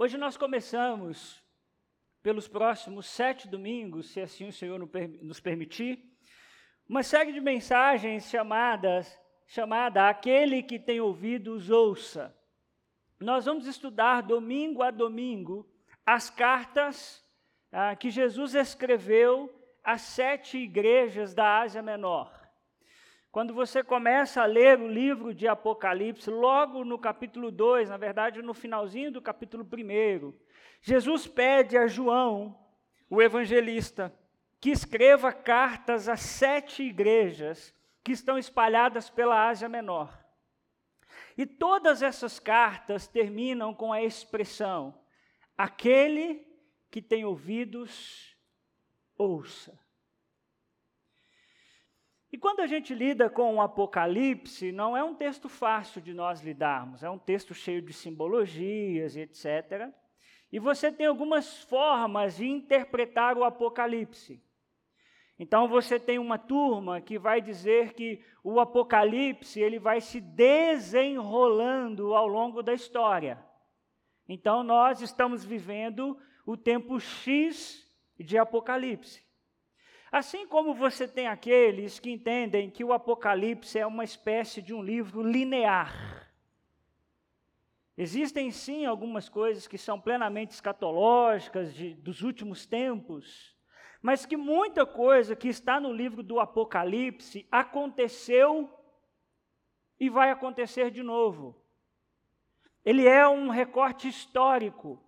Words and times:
Hoje 0.00 0.16
nós 0.16 0.36
começamos, 0.36 1.42
pelos 2.22 2.46
próximos 2.46 3.04
sete 3.06 3.48
domingos, 3.48 4.12
se 4.12 4.20
assim 4.20 4.46
o 4.46 4.52
Senhor 4.52 4.78
nos 5.20 5.40
permitir, 5.40 5.98
uma 6.88 7.02
série 7.02 7.32
de 7.32 7.40
mensagens 7.40 8.30
chamadas, 8.30 9.20
chamada 9.44 10.08
Aquele 10.08 10.62
que 10.62 10.78
tem 10.78 11.00
ouvidos, 11.00 11.68
ouça. 11.68 12.32
Nós 13.18 13.46
vamos 13.46 13.66
estudar 13.66 14.22
domingo 14.22 14.84
a 14.84 14.92
domingo 14.92 15.68
as 16.06 16.30
cartas 16.30 17.26
ah, 17.72 17.96
que 17.96 18.08
Jesus 18.08 18.54
escreveu 18.54 19.52
às 19.82 20.02
sete 20.02 20.58
igrejas 20.58 21.34
da 21.34 21.58
Ásia 21.62 21.82
Menor. 21.82 22.37
Quando 23.30 23.52
você 23.52 23.82
começa 23.82 24.42
a 24.42 24.46
ler 24.46 24.80
o 24.80 24.88
livro 24.88 25.34
de 25.34 25.46
Apocalipse, 25.46 26.30
logo 26.30 26.84
no 26.84 26.98
capítulo 26.98 27.50
2, 27.50 27.90
na 27.90 27.96
verdade 27.96 28.40
no 28.40 28.54
finalzinho 28.54 29.12
do 29.12 29.20
capítulo 29.20 29.64
1, 29.64 30.32
Jesus 30.80 31.26
pede 31.26 31.76
a 31.76 31.86
João, 31.86 32.58
o 33.10 33.20
evangelista, 33.20 34.14
que 34.60 34.70
escreva 34.70 35.32
cartas 35.32 36.08
às 36.08 36.20
sete 36.20 36.82
igrejas 36.82 37.74
que 38.02 38.12
estão 38.12 38.38
espalhadas 38.38 39.10
pela 39.10 39.48
Ásia 39.48 39.68
Menor. 39.68 40.18
E 41.36 41.44
todas 41.44 42.02
essas 42.02 42.40
cartas 42.40 43.06
terminam 43.06 43.74
com 43.74 43.92
a 43.92 44.02
expressão: 44.02 44.98
aquele 45.56 46.46
que 46.90 47.02
tem 47.02 47.24
ouvidos, 47.24 48.36
ouça. 49.16 49.78
E 52.30 52.36
quando 52.36 52.60
a 52.60 52.66
gente 52.66 52.94
lida 52.94 53.30
com 53.30 53.54
o 53.54 53.60
Apocalipse, 53.60 54.70
não 54.70 54.94
é 54.94 55.02
um 55.02 55.14
texto 55.14 55.48
fácil 55.48 56.00
de 56.00 56.12
nós 56.12 56.42
lidarmos, 56.42 57.02
é 57.02 57.08
um 57.08 57.18
texto 57.18 57.54
cheio 57.54 57.80
de 57.80 57.92
simbologias 57.92 59.16
e 59.16 59.20
etc. 59.20 59.90
E 60.52 60.58
você 60.58 60.92
tem 60.92 61.06
algumas 61.06 61.62
formas 61.64 62.36
de 62.36 62.46
interpretar 62.46 63.36
o 63.36 63.44
Apocalipse. 63.44 64.42
Então 65.38 65.68
você 65.68 66.00
tem 66.00 66.18
uma 66.18 66.36
turma 66.36 67.00
que 67.00 67.18
vai 67.18 67.40
dizer 67.40 67.94
que 67.94 68.22
o 68.42 68.58
Apocalipse 68.58 69.60
ele 69.60 69.78
vai 69.78 70.00
se 70.00 70.20
desenrolando 70.20 72.14
ao 72.14 72.26
longo 72.26 72.62
da 72.62 72.74
história. 72.74 73.42
Então 74.28 74.62
nós 74.62 75.00
estamos 75.00 75.44
vivendo 75.44 76.18
o 76.44 76.56
tempo 76.56 76.98
X 76.98 77.86
de 78.18 78.36
Apocalipse. 78.36 79.27
Assim 80.10 80.46
como 80.46 80.74
você 80.74 81.06
tem 81.06 81.26
aqueles 81.26 81.98
que 81.98 82.10
entendem 82.10 82.70
que 82.70 82.82
o 82.82 82.92
Apocalipse 82.92 83.78
é 83.78 83.86
uma 83.86 84.04
espécie 84.04 84.62
de 84.62 84.72
um 84.72 84.82
livro 84.82 85.22
linear. 85.22 86.28
Existem 87.96 88.50
sim 88.50 88.86
algumas 88.86 89.28
coisas 89.28 89.66
que 89.66 89.76
são 89.76 90.00
plenamente 90.00 90.54
escatológicas 90.54 91.74
de, 91.74 91.94
dos 91.94 92.22
últimos 92.22 92.64
tempos, 92.64 93.56
mas 94.00 94.24
que 94.24 94.36
muita 94.36 94.86
coisa 94.86 95.36
que 95.36 95.48
está 95.48 95.78
no 95.78 95.92
livro 95.92 96.22
do 96.22 96.40
Apocalipse 96.40 97.46
aconteceu 97.50 98.72
e 100.00 100.08
vai 100.08 100.30
acontecer 100.30 100.90
de 100.90 101.02
novo. 101.02 101.60
Ele 102.84 103.06
é 103.06 103.28
um 103.28 103.48
recorte 103.48 104.08
histórico. 104.08 105.02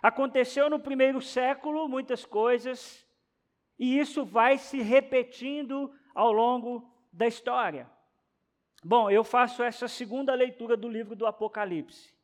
Aconteceu 0.00 0.70
no 0.70 0.78
primeiro 0.78 1.20
século 1.20 1.88
muitas 1.88 2.24
coisas, 2.24 3.05
e 3.78 3.98
isso 3.98 4.24
vai 4.24 4.58
se 4.58 4.80
repetindo 4.80 5.92
ao 6.14 6.32
longo 6.32 6.90
da 7.12 7.26
história. 7.26 7.90
Bom, 8.84 9.10
eu 9.10 9.24
faço 9.24 9.62
essa 9.62 9.88
segunda 9.88 10.34
leitura 10.34 10.76
do 10.76 10.88
livro 10.88 11.16
do 11.16 11.26
Apocalipse. 11.26 12.14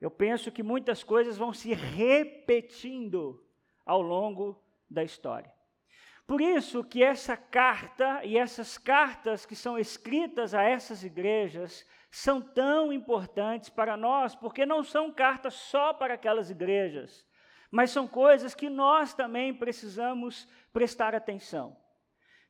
Eu 0.00 0.10
penso 0.10 0.52
que 0.52 0.62
muitas 0.62 1.02
coisas 1.02 1.38
vão 1.38 1.52
se 1.52 1.72
repetindo 1.72 3.42
ao 3.84 4.02
longo 4.02 4.60
da 4.90 5.02
história. 5.02 5.52
Por 6.26 6.40
isso 6.40 6.82
que 6.82 7.02
essa 7.02 7.36
carta 7.36 8.24
e 8.24 8.36
essas 8.36 8.76
cartas 8.76 9.46
que 9.46 9.54
são 9.54 9.78
escritas 9.78 10.54
a 10.54 10.62
essas 10.62 11.04
igrejas 11.04 11.86
são 12.10 12.40
tão 12.40 12.92
importantes 12.92 13.68
para 13.68 13.96
nós, 13.96 14.34
porque 14.34 14.66
não 14.66 14.82
são 14.82 15.12
cartas 15.12 15.54
só 15.54 15.94
para 15.94 16.14
aquelas 16.14 16.50
igrejas, 16.50 17.24
mas 17.70 17.90
são 17.90 18.06
coisas 18.06 18.54
que 18.54 18.68
nós 18.68 19.14
também 19.14 19.54
precisamos 19.54 20.46
prestar 20.72 21.14
atenção. 21.14 21.76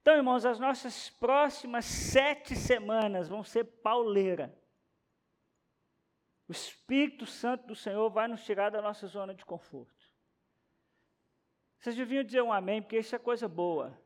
Então, 0.00 0.14
irmãos, 0.14 0.44
as 0.44 0.58
nossas 0.58 1.10
próximas 1.10 1.84
sete 1.84 2.54
semanas 2.54 3.28
vão 3.28 3.42
ser 3.42 3.64
pauleira. 3.64 4.56
O 6.48 6.52
Espírito 6.52 7.26
Santo 7.26 7.66
do 7.66 7.74
Senhor 7.74 8.08
vai 8.10 8.28
nos 8.28 8.44
tirar 8.44 8.70
da 8.70 8.80
nossa 8.80 9.06
zona 9.06 9.34
de 9.34 9.44
conforto. 9.44 10.06
Vocês 11.78 11.96
deviam 11.96 12.22
dizer 12.22 12.42
um 12.42 12.52
amém, 12.52 12.80
porque 12.80 12.98
isso 12.98 13.16
é 13.16 13.18
coisa 13.18 13.48
boa. 13.48 13.98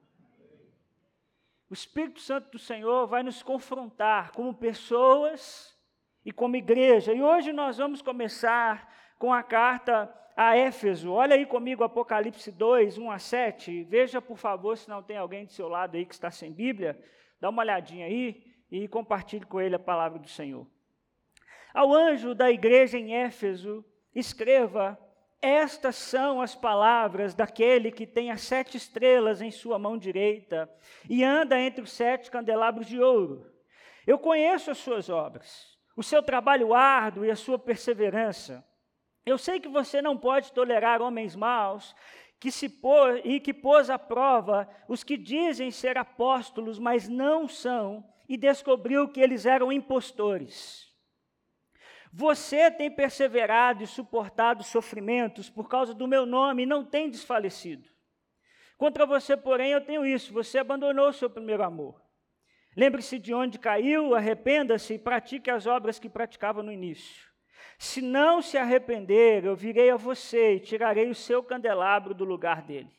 O 1.69 1.75
Espírito 1.75 2.21
Santo 2.21 2.51
do 2.51 2.59
Senhor 2.59 3.07
vai 3.07 3.23
nos 3.23 3.43
confrontar 3.43 4.33
como 4.33 4.55
pessoas 4.55 5.79
e 6.25 6.33
como 6.33 6.57
igreja. 6.57 7.13
E 7.13 7.23
hoje 7.23 7.53
nós 7.53 7.77
vamos 7.77 8.03
começar 8.03 8.93
com 9.19 9.33
a 9.33 9.43
carta 9.43 10.07
a 10.43 10.57
Éfeso. 10.57 11.13
Olha 11.13 11.35
aí 11.35 11.45
comigo 11.45 11.85
Apocalipse 11.85 12.51
2, 12.51 12.97
1 12.97 13.11
a 13.11 13.19
7. 13.19 13.85
Veja, 13.85 14.23
por 14.23 14.39
favor, 14.39 14.75
se 14.75 14.89
não 14.89 15.03
tem 15.03 15.19
alguém 15.19 15.45
do 15.45 15.53
seu 15.53 15.69
lado 15.69 15.99
aí 15.99 16.07
que 16.07 16.15
está 16.15 16.31
sem 16.31 16.51
Bíblia, 16.51 16.99
dá 17.39 17.51
uma 17.51 17.61
olhadinha 17.61 18.07
aí 18.07 18.43
e 18.73 18.89
compartilhe 18.89 19.45
com 19.45 19.61
ele 19.61 19.75
a 19.75 19.79
palavra 19.79 20.19
do 20.19 20.29
Senhor. 20.29 20.67
Ao 21.75 21.93
anjo 21.93 22.35
da 22.35 22.51
igreja 22.51 22.97
em 22.97 23.15
Éfeso, 23.15 23.85
escreva: 24.15 24.99
Estas 25.43 25.97
são 25.97 26.41
as 26.41 26.55
palavras 26.55 27.35
daquele 27.35 27.93
que 27.93 28.07
tem 28.07 28.31
as 28.31 28.41
sete 28.41 28.79
estrelas 28.79 29.43
em 29.43 29.51
sua 29.51 29.79
mão 29.79 29.99
direita 29.99 30.71
e 31.07 31.23
anda 31.23 31.61
entre 31.61 31.83
os 31.83 31.93
sete 31.93 32.31
candelabros 32.31 32.87
de 32.87 32.99
ouro. 32.99 33.45
Eu 34.07 34.19
conheço 34.19 34.71
as 34.71 34.79
suas 34.79 35.11
obras, 35.11 35.79
o 35.95 36.03
seu 36.03 36.23
trabalho 36.23 36.73
árduo 36.73 37.27
e 37.27 37.31
a 37.31 37.37
sua 37.37 37.59
perseverança 37.59 38.65
eu 39.31 39.39
sei 39.39 39.61
que 39.61 39.69
você 39.69 40.03
não 40.03 40.17
pode 40.17 40.53
tolerar 40.53 41.01
homens 41.01 41.37
maus 41.37 41.95
que 42.41 42.51
se 42.51 42.73
e 43.23 43.39
que 43.39 43.53
pôs 43.53 43.91
à 43.91 43.99
prova 43.99 44.69
os 44.89 45.05
que 45.05 45.17
dizem 45.17 45.71
ser 45.71 45.99
apóstolos, 45.99 46.79
mas 46.79 47.07
não 47.07 47.47
são, 47.47 48.03
e 48.27 48.37
descobriu 48.37 49.09
que 49.09 49.21
eles 49.21 49.45
eram 49.45 49.71
impostores. 49.71 50.89
Você 52.13 52.71
tem 52.71 52.91
perseverado 52.91 53.85
e 53.85 53.87
suportado 53.87 54.65
sofrimentos 54.65 55.51
por 55.51 55.69
causa 55.69 55.95
do 55.95 56.09
meu 56.09 56.25
nome 56.27 56.63
e 56.63 56.67
não 56.67 56.85
tem 56.85 57.11
desfalecido. 57.11 57.89
Contra 58.77 59.05
você, 59.05 59.37
porém, 59.37 59.71
eu 59.73 59.85
tenho 59.85 60.05
isso: 60.05 60.33
você 60.33 60.59
abandonou 60.59 61.09
o 61.09 61.13
seu 61.13 61.29
primeiro 61.29 61.63
amor. 61.63 62.03
Lembre-se 62.77 63.19
de 63.19 63.35
onde 63.35 63.59
caiu, 63.59 64.15
arrependa-se 64.15 64.95
e 64.95 64.99
pratique 64.99 65.51
as 65.51 65.67
obras 65.67 65.99
que 65.99 66.09
praticava 66.09 66.63
no 66.63 66.73
início. 66.73 67.30
Se 67.81 68.03
não 68.03 68.43
se 68.43 68.59
arrepender, 68.59 69.47
eu 69.47 69.57
virei 69.57 69.89
a 69.89 69.97
você 69.97 70.57
e 70.57 70.61
tirarei 70.61 71.09
o 71.09 71.15
seu 71.15 71.43
candelabro 71.43 72.13
do 72.13 72.27
lugar 72.27 72.61
dele. 72.61 72.95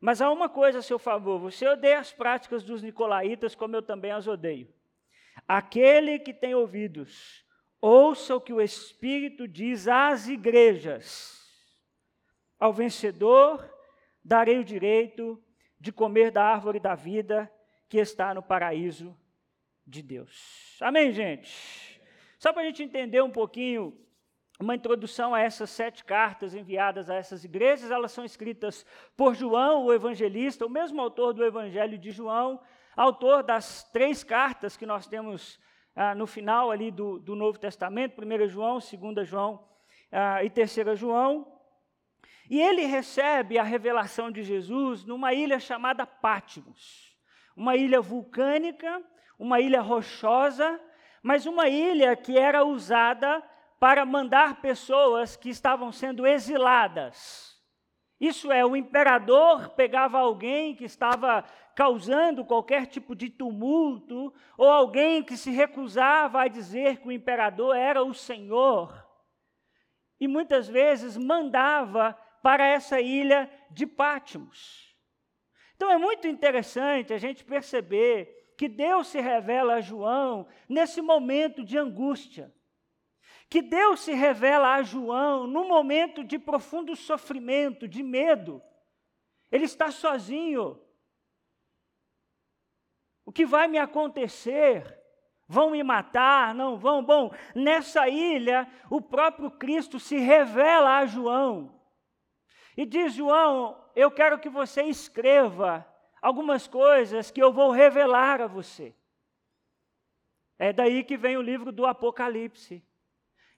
Mas 0.00 0.22
há 0.22 0.30
uma 0.30 0.48
coisa 0.48 0.78
a 0.78 0.82
seu 0.82 0.96
favor: 0.96 1.40
você 1.40 1.66
odeia 1.66 1.98
as 1.98 2.12
práticas 2.12 2.62
dos 2.62 2.84
nicolaítas, 2.84 3.56
como 3.56 3.74
eu 3.74 3.82
também 3.82 4.12
as 4.12 4.28
odeio. 4.28 4.72
Aquele 5.48 6.20
que 6.20 6.32
tem 6.32 6.54
ouvidos, 6.54 7.44
ouça 7.80 8.36
o 8.36 8.40
que 8.40 8.52
o 8.52 8.60
Espírito 8.60 9.48
diz 9.48 9.88
às 9.88 10.28
igrejas. 10.28 11.44
Ao 12.60 12.72
vencedor, 12.72 13.68
darei 14.24 14.60
o 14.60 14.64
direito 14.64 15.42
de 15.80 15.90
comer 15.90 16.30
da 16.30 16.44
árvore 16.44 16.78
da 16.78 16.94
vida 16.94 17.52
que 17.88 17.98
está 17.98 18.32
no 18.32 18.40
paraíso 18.40 19.18
de 19.84 20.00
Deus. 20.00 20.78
Amém, 20.80 21.10
gente? 21.10 21.95
Só 22.46 22.52
para 22.52 22.62
a 22.62 22.66
gente 22.66 22.80
entender 22.80 23.20
um 23.20 23.28
pouquinho, 23.28 23.92
uma 24.60 24.76
introdução 24.76 25.34
a 25.34 25.40
essas 25.40 25.68
sete 25.68 26.04
cartas 26.04 26.54
enviadas 26.54 27.10
a 27.10 27.16
essas 27.16 27.42
igrejas, 27.42 27.90
elas 27.90 28.12
são 28.12 28.24
escritas 28.24 28.86
por 29.16 29.34
João, 29.34 29.84
o 29.84 29.92
evangelista, 29.92 30.64
o 30.64 30.70
mesmo 30.70 31.00
autor 31.00 31.34
do 31.34 31.44
Evangelho 31.44 31.98
de 31.98 32.12
João, 32.12 32.60
autor 32.96 33.42
das 33.42 33.82
três 33.90 34.22
cartas 34.22 34.76
que 34.76 34.86
nós 34.86 35.08
temos 35.08 35.58
ah, 35.96 36.14
no 36.14 36.24
final 36.24 36.70
ali 36.70 36.92
do, 36.92 37.18
do, 37.18 37.34
Novo 37.34 37.58
Testamento, 37.58 38.22
1 38.24 38.46
João, 38.46 38.78
2 38.78 39.28
João 39.28 39.68
ah, 40.12 40.44
e 40.44 40.48
3 40.48 40.96
João. 40.96 41.52
E 42.48 42.62
ele 42.62 42.84
recebe 42.84 43.58
a 43.58 43.64
revelação 43.64 44.30
de 44.30 44.44
Jesus 44.44 45.04
numa 45.04 45.34
ilha 45.34 45.58
chamada 45.58 46.06
Pátimos, 46.06 47.12
uma 47.56 47.74
ilha 47.74 48.00
vulcânica, 48.00 49.02
uma 49.36 49.60
ilha 49.60 49.80
rochosa, 49.80 50.80
mas 51.22 51.46
uma 51.46 51.68
ilha 51.68 52.14
que 52.16 52.38
era 52.38 52.64
usada 52.64 53.42
para 53.78 54.04
mandar 54.04 54.60
pessoas 54.60 55.36
que 55.36 55.48
estavam 55.50 55.92
sendo 55.92 56.26
exiladas. 56.26 57.56
Isso 58.18 58.50
é, 58.50 58.64
o 58.64 58.74
imperador 58.74 59.70
pegava 59.70 60.18
alguém 60.18 60.74
que 60.74 60.84
estava 60.84 61.44
causando 61.74 62.46
qualquer 62.46 62.86
tipo 62.86 63.14
de 63.14 63.28
tumulto, 63.28 64.32
ou 64.56 64.70
alguém 64.70 65.22
que 65.22 65.36
se 65.36 65.50
recusava 65.50 66.42
a 66.42 66.48
dizer 66.48 66.98
que 66.98 67.08
o 67.08 67.12
imperador 67.12 67.76
era 67.76 68.02
o 68.02 68.14
Senhor, 68.14 69.06
e 70.18 70.26
muitas 70.26 70.66
vezes 70.66 71.18
mandava 71.18 72.14
para 72.42 72.66
essa 72.66 72.98
ilha 72.98 73.50
de 73.70 73.86
Pátimos. 73.86 74.96
Então 75.74 75.90
é 75.90 75.98
muito 75.98 76.26
interessante 76.26 77.12
a 77.12 77.18
gente 77.18 77.44
perceber 77.44 78.35
que 78.56 78.68
Deus 78.68 79.08
se 79.08 79.20
revela 79.20 79.74
a 79.74 79.80
João 79.80 80.46
nesse 80.68 81.02
momento 81.02 81.62
de 81.62 81.76
angústia. 81.76 82.52
Que 83.48 83.62
Deus 83.62 84.00
se 84.00 84.12
revela 84.12 84.74
a 84.74 84.82
João 84.82 85.46
no 85.46 85.68
momento 85.68 86.24
de 86.24 86.38
profundo 86.38 86.96
sofrimento, 86.96 87.86
de 87.86 88.02
medo. 88.02 88.62
Ele 89.52 89.64
está 89.64 89.90
sozinho. 89.90 90.80
O 93.24 93.30
que 93.30 93.44
vai 93.44 93.68
me 93.68 93.78
acontecer? 93.78 95.00
Vão 95.46 95.70
me 95.70 95.82
matar? 95.82 96.54
Não 96.54 96.76
vão? 96.76 97.04
Bom, 97.04 97.30
nessa 97.54 98.08
ilha, 98.08 98.68
o 98.90 99.00
próprio 99.00 99.50
Cristo 99.50 100.00
se 100.00 100.16
revela 100.16 100.98
a 100.98 101.06
João. 101.06 101.80
E 102.76 102.84
diz: 102.84 103.14
João, 103.14 103.80
eu 103.94 104.10
quero 104.10 104.40
que 104.40 104.48
você 104.48 104.82
escreva 104.82 105.86
algumas 106.26 106.66
coisas 106.66 107.30
que 107.30 107.40
eu 107.40 107.52
vou 107.52 107.70
revelar 107.70 108.40
a 108.40 108.48
você. 108.48 108.92
É 110.58 110.72
daí 110.72 111.04
que 111.04 111.16
vem 111.16 111.36
o 111.36 111.42
livro 111.42 111.70
do 111.70 111.86
Apocalipse. 111.86 112.84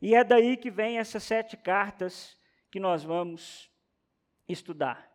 E 0.02 0.14
é 0.14 0.22
daí 0.22 0.54
que 0.54 0.70
vem 0.70 0.98
essas 0.98 1.22
sete 1.22 1.56
cartas 1.56 2.38
que 2.70 2.78
nós 2.78 3.02
vamos 3.02 3.70
estudar. 4.46 5.10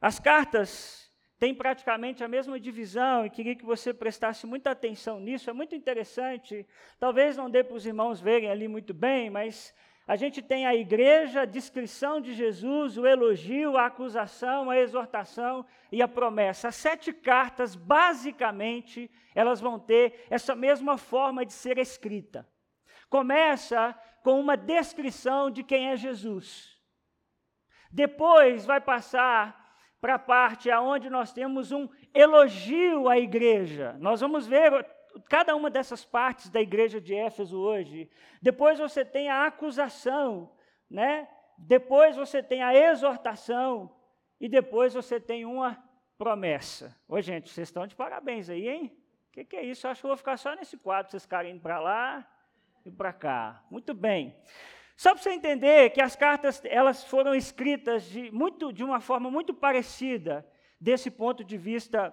As 0.00 0.18
cartas 0.18 1.08
têm 1.38 1.54
praticamente 1.54 2.24
a 2.24 2.28
mesma 2.28 2.58
divisão 2.58 3.24
e 3.24 3.30
queria 3.30 3.54
que 3.54 3.64
você 3.64 3.94
prestasse 3.94 4.44
muita 4.44 4.72
atenção 4.72 5.20
nisso. 5.20 5.48
É 5.48 5.52
muito 5.52 5.76
interessante. 5.76 6.66
Talvez 6.98 7.36
não 7.36 7.48
dê 7.48 7.62
para 7.62 7.76
os 7.76 7.86
irmãos 7.86 8.20
verem 8.20 8.50
ali 8.50 8.66
muito 8.66 8.92
bem, 8.92 9.30
mas 9.30 9.72
a 10.08 10.16
gente 10.16 10.40
tem 10.40 10.66
a 10.66 10.74
igreja, 10.74 11.42
a 11.42 11.44
descrição 11.44 12.18
de 12.18 12.32
Jesus, 12.32 12.96
o 12.96 13.06
elogio, 13.06 13.76
a 13.76 13.84
acusação, 13.84 14.70
a 14.70 14.78
exortação 14.78 15.66
e 15.92 16.00
a 16.00 16.08
promessa. 16.08 16.68
As 16.68 16.76
sete 16.76 17.12
cartas, 17.12 17.76
basicamente, 17.76 19.10
elas 19.34 19.60
vão 19.60 19.78
ter 19.78 20.24
essa 20.30 20.54
mesma 20.54 20.96
forma 20.96 21.44
de 21.44 21.52
ser 21.52 21.76
escrita. 21.76 22.48
Começa 23.10 23.94
com 24.22 24.40
uma 24.40 24.56
descrição 24.56 25.50
de 25.50 25.62
quem 25.62 25.90
é 25.90 25.96
Jesus. 25.96 26.74
Depois 27.90 28.64
vai 28.64 28.80
passar 28.80 29.76
para 30.00 30.14
a 30.14 30.18
parte 30.18 30.70
aonde 30.70 31.10
nós 31.10 31.34
temos 31.34 31.70
um 31.70 31.86
elogio 32.14 33.10
à 33.10 33.18
igreja. 33.18 33.94
Nós 34.00 34.22
vamos 34.22 34.46
ver 34.46 34.86
cada 35.28 35.54
uma 35.54 35.70
dessas 35.70 36.04
partes 36.04 36.48
da 36.48 36.60
igreja 36.60 37.00
de 37.00 37.14
Éfeso 37.14 37.58
hoje. 37.58 38.10
Depois 38.40 38.78
você 38.78 39.04
tem 39.04 39.28
a 39.28 39.46
acusação, 39.46 40.52
né? 40.90 41.28
Depois 41.56 42.16
você 42.16 42.42
tem 42.42 42.62
a 42.62 42.74
exortação 42.74 43.94
e 44.40 44.48
depois 44.48 44.94
você 44.94 45.18
tem 45.20 45.44
uma 45.44 45.82
promessa. 46.16 46.96
Ô, 47.08 47.20
gente, 47.20 47.50
vocês 47.50 47.68
estão 47.68 47.86
de 47.86 47.94
parabéns 47.94 48.48
aí, 48.48 48.68
hein? 48.68 48.96
O 49.28 49.32
que, 49.32 49.44
que, 49.44 49.56
é 49.56 49.64
isso? 49.64 49.86
Eu 49.86 49.90
acho 49.90 50.00
que 50.00 50.06
eu 50.06 50.10
vou 50.10 50.16
ficar 50.16 50.36
só 50.36 50.54
nesse 50.54 50.76
quadro, 50.76 51.10
vocês 51.10 51.22
ficarem 51.22 51.52
indo 51.52 51.60
para 51.60 51.78
lá 51.78 52.28
e 52.84 52.90
para 52.90 53.12
cá. 53.12 53.62
Muito 53.70 53.94
bem. 53.94 54.36
Só 54.96 55.14
para 55.14 55.22
você 55.22 55.30
entender 55.30 55.90
que 55.90 56.00
as 56.00 56.16
cartas 56.16 56.60
elas 56.64 57.04
foram 57.04 57.34
escritas 57.34 58.04
de, 58.04 58.32
muito, 58.32 58.72
de 58.72 58.82
uma 58.82 59.00
forma 59.00 59.30
muito 59.30 59.54
parecida 59.54 60.44
desse 60.80 61.10
ponto 61.10 61.44
de 61.44 61.56
vista 61.56 62.12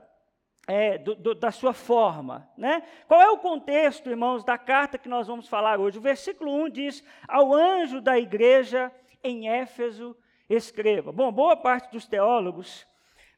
é, 0.67 0.97
do, 0.97 1.15
do, 1.15 1.35
da 1.35 1.51
sua 1.51 1.73
forma. 1.73 2.49
Né? 2.57 2.83
Qual 3.07 3.21
é 3.21 3.29
o 3.29 3.37
contexto, 3.37 4.09
irmãos, 4.09 4.43
da 4.43 4.57
carta 4.57 4.97
que 4.97 5.09
nós 5.09 5.27
vamos 5.27 5.47
falar 5.47 5.79
hoje? 5.79 5.97
O 5.97 6.01
versículo 6.01 6.51
1 6.65 6.69
diz: 6.69 7.03
Ao 7.27 7.53
anjo 7.53 8.01
da 8.01 8.17
igreja 8.17 8.91
em 9.23 9.49
Éfeso, 9.49 10.15
escreva. 10.49 11.11
Bom, 11.11 11.31
boa 11.31 11.55
parte 11.55 11.91
dos 11.91 12.07
teólogos 12.07 12.85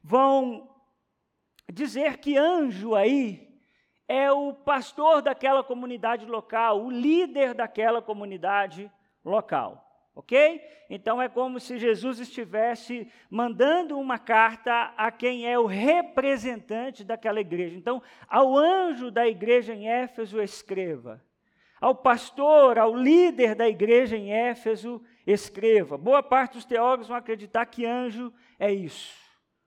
vão 0.02 0.68
dizer 1.72 2.18
que 2.18 2.36
anjo 2.36 2.94
aí 2.94 3.48
é 4.06 4.32
o 4.32 4.54
pastor 4.54 5.20
daquela 5.20 5.62
comunidade 5.62 6.24
local, 6.24 6.82
o 6.82 6.90
líder 6.90 7.52
daquela 7.52 8.00
comunidade 8.00 8.90
local. 9.22 9.87
Ok? 10.18 10.60
Então 10.90 11.22
é 11.22 11.28
como 11.28 11.60
se 11.60 11.78
Jesus 11.78 12.18
estivesse 12.18 13.06
mandando 13.30 13.96
uma 13.96 14.18
carta 14.18 14.92
a 14.96 15.12
quem 15.12 15.46
é 15.46 15.56
o 15.56 15.64
representante 15.64 17.04
daquela 17.04 17.40
igreja. 17.40 17.76
Então, 17.76 18.02
ao 18.26 18.56
anjo 18.56 19.12
da 19.12 19.28
igreja 19.28 19.72
em 19.72 19.88
Éfeso, 19.88 20.42
escreva. 20.42 21.22
Ao 21.80 21.94
pastor, 21.94 22.80
ao 22.80 22.96
líder 22.96 23.54
da 23.54 23.68
igreja 23.68 24.16
em 24.16 24.32
Éfeso, 24.32 25.00
escreva. 25.24 25.96
Boa 25.96 26.20
parte 26.20 26.54
dos 26.54 26.64
teólogos 26.64 27.06
vão 27.06 27.16
acreditar 27.16 27.64
que 27.66 27.86
anjo 27.86 28.34
é 28.58 28.72
isso. 28.72 29.14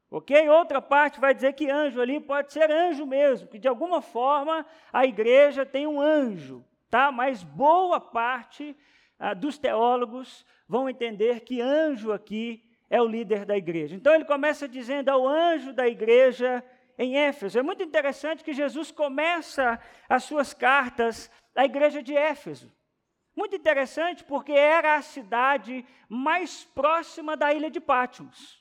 Ok? 0.10 0.50
Outra 0.50 0.82
parte 0.82 1.18
vai 1.18 1.34
dizer 1.34 1.54
que 1.54 1.72
anjo 1.72 2.02
ali 2.02 2.20
pode 2.20 2.52
ser 2.52 2.70
anjo 2.70 3.06
mesmo, 3.06 3.48
que 3.48 3.58
de 3.58 3.70
alguma 3.70 4.02
forma 4.02 4.66
a 4.92 5.06
igreja 5.06 5.66
tem 5.66 5.88
um 5.88 6.02
anjo, 6.02 6.62
tá? 6.90 7.10
Mas 7.10 7.42
boa 7.42 8.02
parte 8.02 8.76
ah, 9.24 9.36
dos 9.36 9.60
teólogos 9.60 10.44
vão 10.68 10.90
entender 10.90 11.42
que 11.42 11.62
anjo 11.62 12.12
aqui 12.12 12.68
é 12.90 13.00
o 13.00 13.06
líder 13.08 13.46
da 13.46 13.56
igreja. 13.56 13.96
Então 13.96 14.16
ele 14.16 14.26
começa 14.26 14.68
dizendo 14.68 15.10
ao 15.10 15.28
anjo 15.28 15.72
da 15.72 15.88
igreja 15.88 16.64
em 16.98 17.16
Éfeso. 17.16 17.60
É 17.60 17.62
muito 17.62 17.84
interessante 17.84 18.44
que 18.44 18.52
Jesus 18.52 18.90
começa 18.92 19.80
as 20.10 20.24
suas 20.24 20.56
cartas 20.56 21.30
à 21.56 21.64
igreja 21.64 22.02
de 22.02 22.18
Éfeso. 22.18 22.74
Muito 23.36 23.56
interessante 23.56 24.24
porque 24.24 24.54
era 24.54 24.96
a 24.96 25.04
cidade 25.04 25.86
mais 26.10 26.64
próxima 26.64 27.38
da 27.38 27.54
ilha 27.54 27.70
de 27.70 27.80
Patmos. 27.80 28.60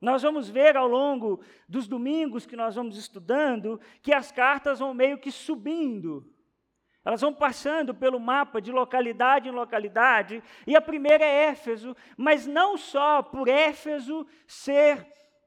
Nós 0.00 0.22
vamos 0.22 0.48
ver 0.48 0.76
ao 0.76 0.86
longo 0.86 1.40
dos 1.68 1.88
domingos 1.88 2.46
que 2.46 2.54
nós 2.54 2.76
vamos 2.76 2.96
estudando 2.96 3.80
que 4.00 4.14
as 4.14 4.30
cartas 4.30 4.78
vão 4.78 4.94
meio 4.94 5.18
que 5.18 5.32
subindo 5.32 6.24
elas 7.06 7.20
vão 7.20 7.32
passando 7.32 7.94
pelo 7.94 8.18
mapa 8.18 8.60
de 8.60 8.72
localidade 8.72 9.48
em 9.48 9.52
localidade, 9.52 10.42
e 10.66 10.74
a 10.74 10.80
primeira 10.80 11.24
é 11.24 11.50
Éfeso, 11.50 11.96
mas 12.16 12.48
não 12.48 12.76
só 12.76 13.22
por 13.22 13.46
Éfeso 13.46 14.26
ser 14.44 15.06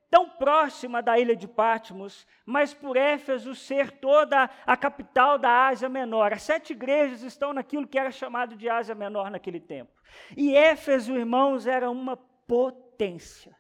tão 0.10 0.30
próxima 0.30 1.02
da 1.02 1.20
ilha 1.20 1.36
de 1.36 1.50
Patmos, 1.50 2.26
mas 2.46 2.74
por 2.74 2.96
Éfeso 2.96 3.54
ser 3.54 3.92
toda 3.92 4.50
a 4.66 4.78
capital 4.78 5.38
da 5.38 5.68
Ásia 5.68 5.90
Menor. 5.90 6.32
As 6.32 6.44
sete 6.44 6.72
igrejas 6.72 7.24
estão 7.24 7.52
naquilo 7.52 7.86
que 7.86 8.00
era 8.00 8.10
chamado 8.10 8.56
de 8.56 8.70
Ásia 8.70 8.96
Menor 8.96 9.30
naquele 9.30 9.60
tempo. 9.60 9.92
E 10.38 10.56
Éfeso, 10.56 11.14
irmãos, 11.14 11.68
era 11.68 11.92
uma 11.92 12.16
potência. 12.48 13.54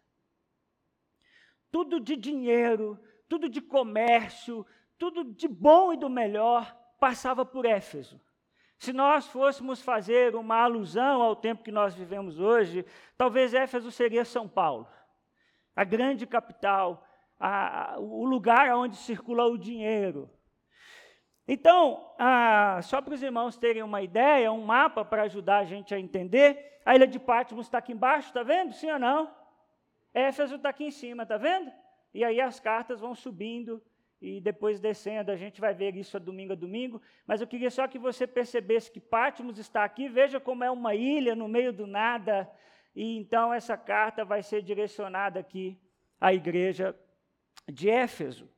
Tudo 1.69 1.99
de 1.99 2.15
dinheiro, 2.15 2.97
tudo 3.27 3.49
de 3.49 3.59
comércio, 3.59 4.65
tudo 4.97 5.25
de 5.25 5.49
bom 5.49 5.91
e 5.91 5.97
do 5.97 6.09
melhor 6.09 6.78
passava 6.99 7.45
por 7.45 7.65
Éfeso. 7.65 8.19
Se 8.77 8.93
nós 8.93 9.27
fôssemos 9.27 9.81
fazer 9.81 10.35
uma 10.35 10.57
alusão 10.57 11.21
ao 11.21 11.35
tempo 11.35 11.63
que 11.63 11.71
nós 11.71 11.93
vivemos 11.93 12.39
hoje, 12.39 12.85
talvez 13.17 13.53
Éfeso 13.53 13.91
seria 13.91 14.23
São 14.23 14.47
Paulo, 14.47 14.87
a 15.75 15.83
grande 15.83 16.25
capital, 16.25 17.05
a, 17.37 17.95
a, 17.95 17.99
o 17.99 18.25
lugar 18.25 18.73
onde 18.75 18.95
circula 18.95 19.45
o 19.45 19.57
dinheiro. 19.57 20.29
Então, 21.45 22.13
só 22.83 23.01
para 23.01 23.15
os 23.15 23.23
irmãos 23.23 23.57
terem 23.57 23.81
uma 23.81 24.01
ideia, 24.01 24.51
um 24.51 24.63
mapa 24.63 25.03
para 25.03 25.23
ajudar 25.23 25.57
a 25.57 25.65
gente 25.65 25.95
a 25.95 25.99
entender, 25.99 26.79
a 26.85 26.95
ilha 26.95 27.07
de 27.07 27.19
Patmos 27.19 27.65
está 27.65 27.79
aqui 27.79 27.91
embaixo, 27.91 28.27
está 28.27 28.43
vendo? 28.43 28.71
Sim 28.73 28.91
ou 28.91 28.99
não? 28.99 29.33
Éfeso 30.13 30.55
está 30.55 30.69
aqui 30.69 30.85
em 30.85 30.91
cima, 30.91 31.23
está 31.23 31.37
vendo? 31.37 31.71
E 32.13 32.23
aí 32.23 32.39
as 32.39 32.59
cartas 32.59 32.99
vão 32.99 33.13
subindo 33.13 33.83
e 34.21 34.41
depois 34.41 34.79
descendo, 34.79 35.31
a 35.31 35.35
gente 35.35 35.61
vai 35.61 35.73
ver 35.73 35.95
isso 35.95 36.17
a 36.17 36.19
domingo 36.19 36.51
a 36.53 36.55
domingo, 36.55 37.01
mas 37.25 37.39
eu 37.39 37.47
queria 37.47 37.71
só 37.71 37.87
que 37.87 37.97
você 37.97 38.27
percebesse 38.27 38.91
que 38.91 38.99
Patmos 38.99 39.57
está 39.57 39.83
aqui, 39.83 40.09
veja 40.09 40.39
como 40.39 40.63
é 40.63 40.69
uma 40.69 40.93
ilha 40.93 41.35
no 41.35 41.47
meio 41.47 41.71
do 41.71 41.87
nada, 41.87 42.49
e 42.93 43.17
então 43.17 43.53
essa 43.53 43.77
carta 43.77 44.25
vai 44.25 44.43
ser 44.43 44.61
direcionada 44.61 45.39
aqui 45.39 45.79
à 46.19 46.33
igreja 46.33 46.93
de 47.71 47.89
Éfeso. 47.89 48.49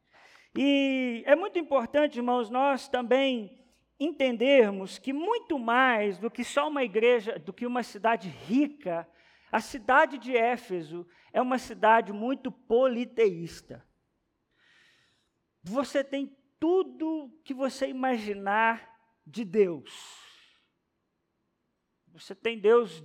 E 0.55 1.23
é 1.27 1.35
muito 1.35 1.59
importante, 1.59 2.17
irmãos, 2.17 2.49
nós 2.49 2.89
também 2.89 3.59
entendermos 3.99 4.97
que 4.97 5.13
muito 5.13 5.59
mais 5.59 6.17
do 6.17 6.31
que 6.31 6.43
só 6.43 6.67
uma 6.67 6.83
igreja, 6.83 7.37
do 7.37 7.53
que 7.53 7.67
uma 7.67 7.83
cidade 7.83 8.27
rica, 8.27 9.07
a 9.51 9.59
cidade 9.59 10.17
de 10.17 10.35
Éfeso 10.35 11.07
é 11.31 11.39
uma 11.39 11.59
cidade 11.59 12.11
muito 12.11 12.51
politeísta. 12.51 13.85
Você 15.63 16.03
tem 16.03 16.35
tudo 16.59 17.31
que 17.43 17.53
você 17.53 17.87
imaginar 17.87 18.87
de 19.25 19.45
Deus. 19.45 20.21
Você 22.07 22.35
tem 22.35 22.59
Deus 22.59 23.03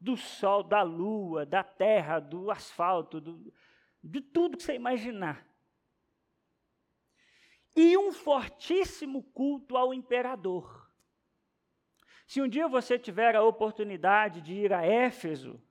do 0.00 0.16
sol, 0.16 0.62
da 0.62 0.82
lua, 0.82 1.46
da 1.46 1.62
terra, 1.62 2.18
do 2.18 2.50
asfalto, 2.50 3.20
do, 3.20 3.52
de 4.02 4.20
tudo 4.20 4.56
que 4.56 4.62
você 4.62 4.74
imaginar. 4.74 5.46
E 7.74 7.96
um 7.96 8.12
fortíssimo 8.12 9.22
culto 9.32 9.76
ao 9.76 9.94
imperador. 9.94 10.90
Se 12.26 12.40
um 12.40 12.48
dia 12.48 12.68
você 12.68 12.98
tiver 12.98 13.34
a 13.36 13.42
oportunidade 13.42 14.40
de 14.40 14.54
ir 14.54 14.72
a 14.72 14.84
Éfeso, 14.84 15.62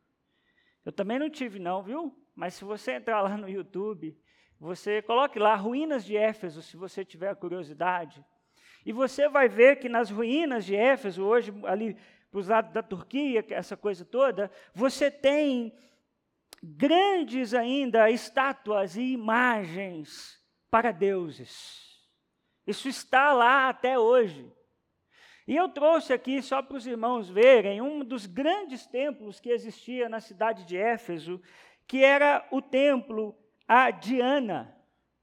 eu 0.83 0.91
também 0.91 1.19
não 1.19 1.29
tive, 1.29 1.59
não, 1.59 1.83
viu? 1.83 2.17
Mas 2.33 2.55
se 2.55 2.63
você 2.63 2.93
entrar 2.93 3.21
lá 3.21 3.37
no 3.37 3.49
YouTube, 3.49 4.17
você 4.61 5.01
coloque 5.01 5.39
lá 5.39 5.55
ruínas 5.55 6.05
de 6.05 6.15
Éfeso, 6.15 6.61
se 6.61 6.77
você 6.77 7.03
tiver 7.03 7.35
curiosidade. 7.35 8.23
E 8.85 8.93
você 8.93 9.27
vai 9.27 9.49
ver 9.49 9.77
que 9.77 9.89
nas 9.89 10.11
ruínas 10.11 10.65
de 10.65 10.75
Éfeso, 10.75 11.23
hoje 11.23 11.51
ali 11.65 11.97
para 12.29 12.39
os 12.39 12.47
lados 12.47 12.71
da 12.71 12.83
Turquia, 12.83 13.43
essa 13.49 13.75
coisa 13.75 14.05
toda, 14.05 14.51
você 14.71 15.09
tem 15.09 15.73
grandes 16.61 17.55
ainda 17.55 18.11
estátuas 18.11 18.95
e 18.95 19.01
imagens 19.01 20.39
para 20.69 20.91
deuses. 20.91 21.99
Isso 22.67 22.87
está 22.87 23.33
lá 23.33 23.67
até 23.67 23.97
hoje. 23.97 24.53
E 25.47 25.55
eu 25.55 25.69
trouxe 25.69 26.13
aqui, 26.13 26.39
só 26.39 26.61
para 26.61 26.77
os 26.77 26.85
irmãos 26.85 27.27
verem, 27.27 27.81
um 27.81 28.05
dos 28.05 28.27
grandes 28.27 28.85
templos 28.85 29.39
que 29.39 29.49
existia 29.49 30.07
na 30.07 30.19
cidade 30.19 30.65
de 30.65 30.77
Éfeso, 30.77 31.41
que 31.87 32.03
era 32.03 32.47
o 32.51 32.61
templo 32.61 33.35
a 33.73 33.89
Diana. 33.89 34.75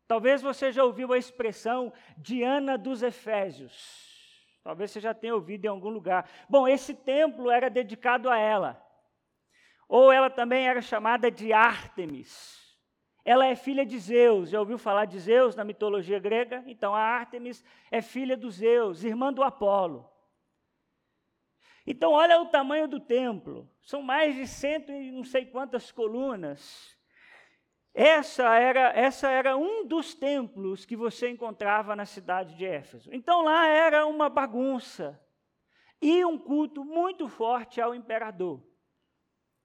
Talvez 0.07 0.40
você 0.40 0.73
já 0.73 0.83
ouviu 0.83 1.12
a 1.12 1.19
expressão 1.19 1.93
Diana 2.17 2.78
dos 2.78 3.02
Efésios. 3.02 4.59
Talvez 4.64 4.90
você 4.90 5.00
já 5.00 5.12
tenha 5.12 5.35
ouvido 5.35 5.67
em 5.67 5.69
algum 5.69 5.90
lugar. 5.90 6.26
Bom, 6.49 6.67
esse 6.67 6.95
templo 6.95 7.50
era 7.50 7.69
dedicado 7.69 8.31
a 8.31 8.38
ela. 8.38 8.83
Ou 9.87 10.11
ela 10.11 10.31
também 10.31 10.67
era 10.67 10.81
chamada 10.81 11.31
de 11.31 11.52
Ártemis. 11.52 12.75
Ela 13.23 13.47
é 13.47 13.55
filha 13.55 13.85
de 13.85 13.99
Zeus. 13.99 14.49
Já 14.49 14.61
ouviu 14.61 14.78
falar 14.78 15.05
de 15.05 15.21
Zeus 15.21 15.55
na 15.55 15.62
mitologia 15.62 16.19
grega? 16.19 16.64
Então 16.67 16.95
a 16.95 17.00
Ártemis 17.00 17.62
é 17.90 18.00
filha 18.00 18.35
dos 18.35 18.55
Zeus, 18.55 19.05
irmã 19.05 19.31
do 19.31 19.43
Apolo. 19.43 20.11
Então 21.87 22.12
olha 22.12 22.40
o 22.40 22.47
tamanho 22.47 22.88
do 22.88 22.99
templo. 22.99 23.71
São 23.83 24.00
mais 24.00 24.35
de 24.35 24.47
cento 24.47 24.90
e 24.90 25.12
não 25.12 25.23
sei 25.23 25.45
quantas 25.45 25.93
colunas. 25.93 26.98
Essa 28.00 28.55
era, 28.55 28.90
essa 28.90 29.28
era 29.28 29.57
um 29.57 29.85
dos 29.85 30.14
templos 30.14 30.85
que 30.85 30.95
você 30.95 31.28
encontrava 31.31 31.97
na 31.97 32.07
cidade 32.07 32.55
de 32.55 32.64
Éfeso. 32.64 33.12
Então 33.12 33.43
lá 33.43 33.67
era 33.67 34.07
uma 34.07 34.28
bagunça 34.28 35.21
e 36.00 36.25
um 36.25 36.38
culto 36.38 36.85
muito 36.85 37.26
forte 37.26 37.81
ao 37.81 37.93
imperador. 37.97 38.62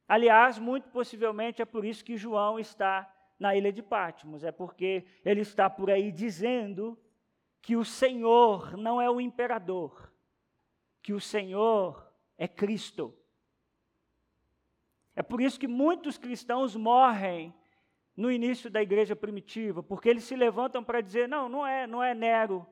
Aliás, 0.07 0.57
muito 0.57 0.89
possivelmente 0.89 1.61
é 1.61 1.65
por 1.65 1.85
isso 1.85 2.03
que 2.03 2.17
João 2.17 2.57
está 2.57 3.07
na 3.37 3.55
ilha 3.55 3.71
de 3.71 3.83
Patmos, 3.83 4.43
é 4.43 4.51
porque 4.51 5.05
ele 5.23 5.41
está 5.41 5.69
por 5.69 5.91
aí 5.91 6.11
dizendo 6.11 6.99
que 7.61 7.75
o 7.75 7.85
Senhor 7.85 8.75
não 8.75 8.99
é 8.99 9.07
o 9.11 9.21
imperador, 9.21 10.11
que 11.03 11.13
o 11.13 11.21
Senhor 11.21 12.11
é 12.35 12.47
Cristo. 12.47 13.15
É 15.15 15.21
por 15.21 15.39
isso 15.39 15.59
que 15.59 15.67
muitos 15.67 16.17
cristãos 16.17 16.75
morrem 16.75 17.53
no 18.15 18.31
início 18.31 18.69
da 18.69 18.81
igreja 18.81 19.15
primitiva, 19.15 19.81
porque 19.81 20.09
eles 20.09 20.23
se 20.23 20.35
levantam 20.35 20.83
para 20.83 21.01
dizer: 21.01 21.27
não, 21.27 21.49
não 21.49 21.65
é, 21.65 21.87
não 21.87 22.03
é 22.03 22.13
Nero, 22.13 22.65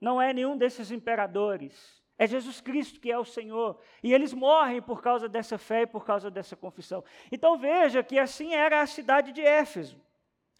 não 0.00 0.20
é 0.20 0.32
nenhum 0.32 0.56
desses 0.56 0.90
imperadores. 0.90 1.98
É 2.18 2.26
Jesus 2.26 2.60
Cristo 2.60 3.00
que 3.00 3.12
é 3.12 3.18
o 3.18 3.24
Senhor. 3.24 3.80
E 4.02 4.12
eles 4.12 4.34
morrem 4.34 4.82
por 4.82 5.00
causa 5.00 5.28
dessa 5.28 5.56
fé 5.56 5.82
e 5.82 5.86
por 5.86 6.04
causa 6.04 6.28
dessa 6.28 6.56
confissão. 6.56 7.04
Então 7.30 7.56
veja 7.56 8.02
que 8.02 8.18
assim 8.18 8.54
era 8.54 8.80
a 8.80 8.86
cidade 8.86 9.30
de 9.30 9.40
Éfeso, 9.40 10.00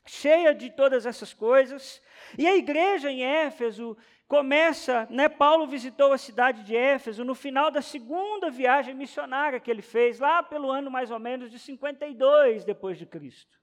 cheia 0.06 0.54
de 0.54 0.70
todas 0.70 1.04
essas 1.04 1.34
coisas. 1.34 2.00
E 2.38 2.46
a 2.46 2.56
igreja 2.56 3.10
em 3.10 3.24
Éfeso 3.24 3.96
começa, 4.28 5.08
né, 5.10 5.26
Paulo 5.26 5.66
visitou 5.66 6.12
a 6.12 6.18
cidade 6.18 6.62
de 6.62 6.76
Éfeso 6.76 7.24
no 7.24 7.34
final 7.34 7.70
da 7.70 7.80
segunda 7.80 8.50
viagem 8.50 8.94
missionária 8.94 9.58
que 9.58 9.70
ele 9.70 9.80
fez, 9.80 10.20
lá 10.20 10.42
pelo 10.42 10.70
ano 10.70 10.90
mais 10.90 11.10
ou 11.10 11.18
menos 11.18 11.50
de 11.50 11.58
52 11.58 12.64
depois 12.64 12.98
de 12.98 13.06
Cristo. 13.06 13.58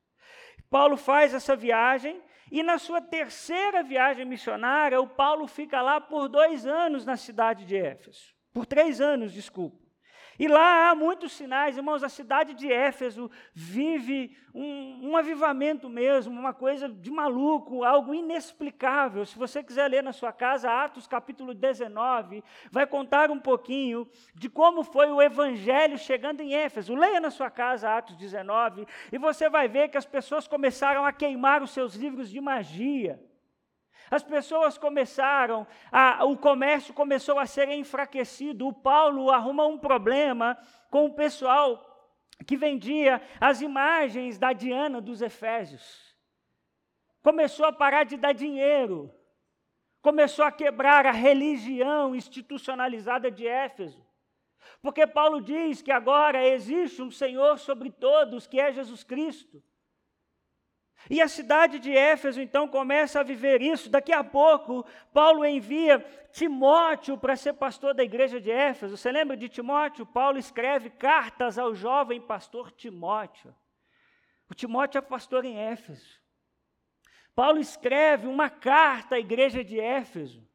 Paulo 0.68 0.98
faz 0.98 1.36
essa 1.36 1.56
viagem 1.56 2.20
e 2.52 2.64
na 2.64 2.80
sua 2.80 3.00
terceira 3.00 3.84
viagem 3.84 4.26
missionária, 4.26 5.00
o 5.00 5.08
Paulo 5.08 5.48
fica 5.48 5.82
lá 5.82 6.02
por 6.02 6.28
dois 6.28 6.66
anos 6.66 7.06
na 7.06 7.16
cidade 7.16 7.64
de 7.66 7.78
Éfeso. 7.78 8.34
Por 8.52 8.66
três 8.66 9.00
anos, 9.00 9.32
desculpa. 9.32 9.85
E 10.38 10.48
lá 10.48 10.90
há 10.90 10.96
muitos 10.96 11.32
sinais, 11.32 11.78
irmãos, 11.78 12.04
a 12.04 12.10
cidade 12.10 12.54
de 12.54 12.72
Éfeso 12.72 13.32
vive 13.54 14.36
um, 14.54 15.10
um, 15.10 15.18
avivamento 15.18 15.90
mesmo, 15.90 16.38
uma 16.38 16.54
coisa 16.54 16.90
de 16.90 17.10
maluco, 17.10 17.84
algo 17.84 18.14
inexplicável. 18.14 19.26
Se 19.26 19.38
você 19.38 19.64
quiser 19.64 19.90
ler 19.90 20.04
na 20.04 20.12
sua 20.12 20.34
casa, 20.34 20.70
Atos 20.70 21.08
capítulo 21.08 21.54
19, 21.54 22.44
vai 22.70 22.86
contar 22.86 23.32
um 23.32 23.40
pouquinho 23.40 24.08
de 24.34 24.50
como 24.50 24.84
foi 24.84 25.10
o 25.10 25.22
evangelho 25.22 25.98
chegando 25.98 26.42
em 26.42 26.54
Éfeso. 26.54 26.96
Leia 26.96 27.22
na 27.22 27.32
sua 27.32 27.50
casa 27.50 27.96
Atos 27.96 28.18
19 28.18 28.86
e 29.12 29.18
você 29.18 29.50
vai 29.50 29.70
ver 29.70 29.88
que 29.88 29.98
as 29.98 30.06
pessoas 30.06 30.48
começaram 30.48 31.06
a 31.06 31.14
queimar 31.14 31.64
os 31.64 31.72
seus 31.72 31.96
livros 31.96 32.30
de 32.30 32.42
magia. 32.42 33.20
As 34.10 34.24
pessoas 34.24 34.78
começaram, 34.78 35.66
a, 35.92 36.24
o 36.26 36.38
comércio 36.38 36.94
começou 36.94 37.40
a 37.40 37.46
ser 37.46 37.70
enfraquecido. 37.70 38.68
O 38.68 38.74
Paulo 38.74 39.32
arruma 39.32 39.66
um 39.66 39.78
problema 39.78 40.58
com 40.90 41.06
o 41.06 41.14
pessoal 41.14 41.92
que 42.46 42.58
vendia 42.58 43.22
as 43.40 43.62
imagens 43.62 44.38
da 44.38 44.54
Diana 44.54 45.02
dos 45.02 45.22
Efésios. 45.22 46.16
Começou 47.22 47.66
a 47.66 47.74
parar 47.74 48.04
de 48.04 48.18
dar 48.18 48.34
dinheiro. 48.34 49.12
Começou 50.02 50.46
a 50.46 50.52
quebrar 50.52 51.08
a 51.08 51.12
religião 51.12 52.16
institucionalizada 52.16 53.32
de 53.32 53.48
Éfeso. 53.48 54.06
Porque 54.82 55.08
Paulo 55.08 55.42
diz 55.42 55.82
que 55.82 55.92
agora 55.92 56.46
existe 56.48 57.02
um 57.02 57.10
Senhor 57.10 57.58
sobre 57.58 57.90
todos, 57.90 58.46
que 58.46 58.60
é 58.60 58.72
Jesus 58.72 59.04
Cristo. 59.04 59.64
E 61.10 61.22
a 61.22 61.28
cidade 61.28 61.78
de 61.80 61.96
Éfeso 61.96 62.42
então 62.42 62.68
começa 62.68 63.20
a 63.20 63.24
viver 63.24 63.62
isso. 63.62 63.90
Daqui 63.90 64.12
a 64.12 64.24
pouco, 64.24 64.86
Paulo 65.14 65.46
envia 65.46 66.00
Timóteo 66.32 67.18
para 67.18 67.36
ser 67.36 67.54
pastor 67.54 67.94
da 67.94 68.04
igreja 68.04 68.42
de 68.42 68.50
Éfeso. 68.50 68.98
Você 68.98 69.12
lembra 69.12 69.38
de 69.38 69.48
Timóteo? 69.48 70.06
Paulo 70.06 70.38
escreve 70.38 70.90
cartas 70.90 71.60
ao 71.60 71.76
jovem 71.76 72.20
pastor 72.20 72.72
Timóteo. 72.72 73.56
O 74.50 74.56
Timóteo 74.56 74.98
é 74.98 75.02
pastor 75.02 75.46
em 75.46 75.58
Éfeso. 75.58 76.20
Paulo 77.36 77.60
escreve 77.60 78.28
uma 78.28 78.50
carta 78.50 79.16
à 79.16 79.20
igreja 79.20 79.64
de 79.64 79.80
Éfeso. 79.80 80.48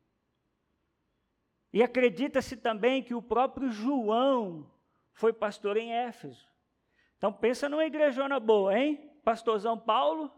E 1.73 1.83
acredita-se 1.83 2.57
também 2.57 3.03
que 3.03 3.15
o 3.15 3.23
próprio 3.23 3.71
João 3.71 4.69
foi 5.13 5.33
pastor 5.33 5.77
em 5.77 5.93
Éfeso. 5.93 6.49
Então 7.17 7.33
pensa 7.33 7.69
numa 7.69 7.85
igrejona 7.85 8.41
boa, 8.41 8.77
hein? 8.77 8.97
Pastorzão 9.23 9.79
Paulo, 9.79 10.33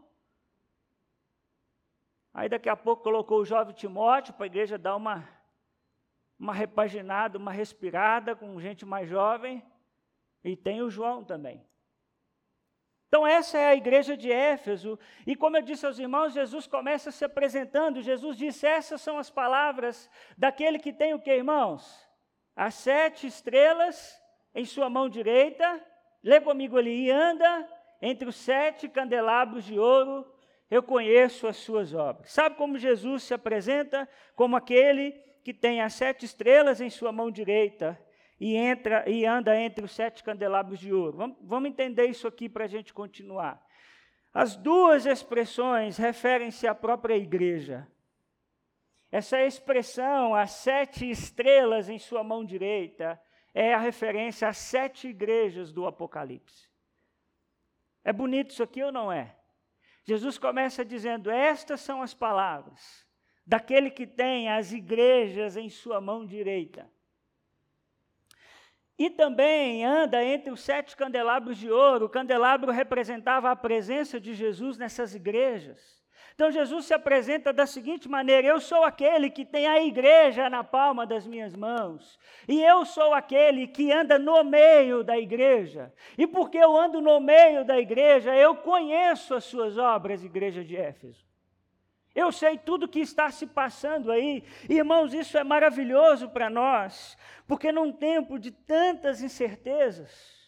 Aí 2.35 2.49
daqui 2.49 2.69
a 2.69 2.77
pouco 2.77 3.03
colocou 3.03 3.41
o 3.41 3.45
jovem 3.45 3.75
Timóteo 3.75 4.33
para 4.33 4.45
a 4.45 4.47
igreja 4.47 4.79
dar 4.79 4.97
uma, 4.97 5.29
uma 6.39 6.55
repaginada, 6.55 7.37
uma 7.37 7.53
respirada 7.53 8.35
com 8.35 8.61
gente 8.61 8.87
mais 8.87 9.09
jovem. 9.09 9.63
E 10.43 10.57
tem 10.57 10.81
o 10.83 10.91
João 10.91 11.23
também. 11.23 11.65
Então, 13.09 13.27
essa 13.27 13.59
é 13.59 13.67
a 13.67 13.77
igreja 13.77 14.17
de 14.17 14.33
Éfeso. 14.33 14.99
E 15.27 15.37
como 15.37 15.59
eu 15.59 15.63
disse 15.63 15.85
aos 15.85 15.99
irmãos, 15.99 16.33
Jesus 16.33 16.67
começa 16.67 17.11
se 17.11 17.23
apresentando. 17.23 18.01
Jesus 18.01 18.39
disse: 18.39 18.67
Essas 18.67 19.03
são 19.03 19.19
as 19.19 19.29
palavras 19.29 20.09
daquele 20.39 20.79
que 20.79 20.95
tem 20.95 21.13
o 21.13 21.21
que, 21.21 21.31
irmãos? 21.31 22.09
As 22.57 22.73
sete 22.73 23.27
estrelas 23.27 24.19
em 24.55 24.65
sua 24.65 24.89
mão 24.89 25.11
direita. 25.11 25.85
Lê 26.23 26.41
comigo 26.41 26.79
ali. 26.79 27.09
E 27.09 27.11
anda 27.11 27.69
entre 28.01 28.27
os 28.27 28.37
sete 28.37 28.89
candelabros 28.89 29.65
de 29.65 29.79
ouro 29.79 30.32
eu 30.73 30.83
conheço 30.83 31.47
as 31.47 31.59
suas 31.59 31.93
obras. 31.93 32.33
Sabe 32.33 32.57
como 32.57 32.79
Jesus 32.79 33.25
se 33.25 33.35
apresenta? 33.35 34.09
Como 34.35 34.57
aquele 34.57 35.13
que 35.45 35.53
tem 35.53 35.83
as 35.83 35.93
sete 35.93 36.25
estrelas 36.25 36.81
em 36.81 36.89
sua 36.89 37.13
mão 37.13 37.31
direita 37.31 38.03
e 38.41 38.57
entra 38.57 39.07
e 39.07 39.27
anda 39.27 39.55
entre 39.55 39.85
os 39.85 39.93
sete 39.93 40.25
candelabros 40.25 40.81
de 40.81 40.91
ouro. 40.91 41.19
Vamos, 41.19 41.37
vamos 41.43 41.69
entender 41.69 42.07
isso 42.07 42.27
aqui 42.27 42.49
para 42.49 42.65
a 42.65 42.69
gente 42.69 42.95
continuar. 42.95 43.63
As 44.33 44.57
duas 44.57 45.05
expressões 45.05 45.99
referem-se 45.99 46.67
à 46.67 46.75
própria 46.75 47.19
igreja. 47.19 47.87
Essa 49.11 49.43
expressão, 49.43 50.35
as 50.35 50.53
sete 50.53 51.11
estrelas 51.11 51.91
em 51.91 51.99
sua 51.99 52.25
mão 52.25 52.43
direita, 52.43 53.21
é 53.53 53.75
a 53.75 53.79
referência 53.79 54.49
às 54.49 54.57
sete 54.57 55.09
igrejas 55.09 55.71
do 55.71 55.87
Apocalipse. 55.87 56.67
É 58.03 58.11
bonito 58.11 58.53
isso 58.53 58.63
aqui 58.63 58.83
ou 58.83 58.91
não 58.91 59.13
é? 59.13 59.37
Jesus 60.05 60.39
começa 60.39 60.85
dizendo: 60.85 61.31
Estas 61.31 61.81
são 61.81 62.03
as 62.03 62.13
palavras 62.13 63.07
daquele 63.47 63.91
que 63.91 64.07
tem 64.07 64.49
as 64.49 64.73
igrejas 64.73 65.57
em 65.57 65.69
sua 65.69 66.01
mão 66.01 66.25
direita. 66.25 66.91
E 68.99 69.11
também 69.11 69.85
anda 69.85 70.23
entre 70.23 70.51
os 70.51 70.61
sete 70.61 70.97
candelabros 70.97 71.59
de 71.59 71.71
ouro. 71.71 72.07
O 72.07 72.09
candelabro 72.09 72.71
representava 72.71 73.51
a 73.51 73.57
presença 73.57 74.21
de 74.21 74.35
Jesus 74.35 74.79
nessas 74.79 75.15
igrejas. 75.15 76.02
Então 76.35 76.51
Jesus 76.51 76.87
se 76.87 76.95
apresenta 76.95 77.53
da 77.53 77.67
seguinte 77.67 78.09
maneira: 78.09 78.47
Eu 78.47 78.61
sou 78.61 78.85
aquele 78.85 79.31
que 79.31 79.45
tem 79.45 79.67
a 79.67 79.83
igreja 79.83 80.49
na 80.49 80.65
palma 80.65 81.07
das 81.07 81.27
minhas 81.27 81.55
mãos, 81.55 82.19
e 82.49 82.63
eu 82.63 82.85
sou 82.85 83.13
aquele 83.15 83.67
que 83.67 83.93
anda 83.93 84.19
no 84.19 84.43
meio 84.43 85.05
da 85.05 85.19
igreja. 85.19 85.93
E 86.17 86.27
porque 86.27 86.59
eu 86.59 86.77
ando 86.77 87.01
no 87.01 87.21
meio 87.21 87.65
da 87.65 87.79
igreja, 87.79 88.35
eu 88.35 88.57
conheço 88.57 89.35
as 89.35 89.45
suas 89.45 89.77
obras, 89.77 90.25
igreja 90.25 90.65
de 90.65 90.77
Éfeso. 90.77 91.25
Eu 92.15 92.31
sei 92.31 92.59
tudo 92.59 92.89
que 92.89 93.01
está 93.01 93.31
se 93.31 93.47
passando 93.47 94.13
aí. 94.13 94.45
Irmãos, 94.69 95.15
isso 95.15 95.39
é 95.39 95.45
maravilhoso 95.45 96.29
para 96.29 96.51
nós, 96.51 97.17
porque 97.47 97.73
num 97.73 97.91
tempo 97.91 98.39
de 98.39 98.51
tantas 98.51 99.23
incertezas, 99.23 100.42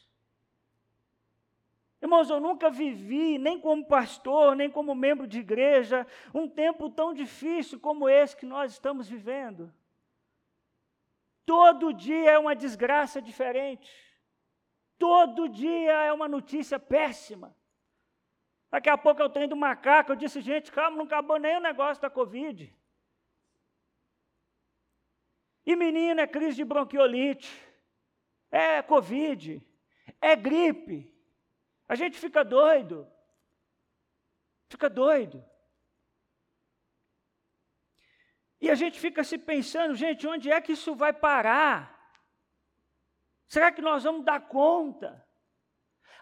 Irmãos, 2.04 2.28
eu 2.28 2.38
nunca 2.38 2.68
vivi, 2.68 3.38
nem 3.38 3.58
como 3.58 3.82
pastor, 3.82 4.54
nem 4.54 4.70
como 4.70 4.94
membro 4.94 5.26
de 5.26 5.38
igreja, 5.38 6.06
um 6.34 6.46
tempo 6.46 6.90
tão 6.90 7.14
difícil 7.14 7.80
como 7.80 8.06
esse 8.06 8.36
que 8.36 8.44
nós 8.44 8.72
estamos 8.72 9.08
vivendo. 9.08 9.72
Todo 11.46 11.94
dia 11.94 12.32
é 12.32 12.38
uma 12.38 12.54
desgraça 12.54 13.22
diferente. 13.22 13.90
Todo 14.98 15.48
dia 15.48 15.92
é 15.92 16.12
uma 16.12 16.28
notícia 16.28 16.78
péssima. 16.78 17.56
Daqui 18.70 18.90
a 18.90 18.98
pouco 18.98 19.22
eu 19.22 19.30
tenho 19.30 19.48
do 19.48 19.56
macaco, 19.56 20.12
eu 20.12 20.16
disse, 20.16 20.42
gente, 20.42 20.70
calma, 20.70 20.98
não 20.98 21.06
acabou 21.06 21.38
nem 21.38 21.56
o 21.56 21.60
negócio 21.60 22.02
da 22.02 22.10
Covid. 22.10 22.70
E 25.64 25.74
menina, 25.74 26.20
é 26.20 26.26
crise 26.26 26.56
de 26.56 26.66
bronquiolite, 26.66 27.50
é 28.50 28.82
Covid, 28.82 29.66
é 30.20 30.36
gripe. 30.36 31.13
A 31.88 31.94
gente 31.94 32.18
fica 32.18 32.44
doido. 32.44 33.10
Fica 34.68 34.88
doido. 34.88 35.44
E 38.60 38.70
a 38.70 38.74
gente 38.74 38.98
fica 38.98 39.22
se 39.22 39.36
pensando, 39.36 39.94
gente, 39.94 40.26
onde 40.26 40.50
é 40.50 40.60
que 40.60 40.72
isso 40.72 40.94
vai 40.94 41.12
parar? 41.12 41.94
Será 43.46 43.70
que 43.70 43.82
nós 43.82 44.04
vamos 44.04 44.24
dar 44.24 44.40
conta? 44.48 45.22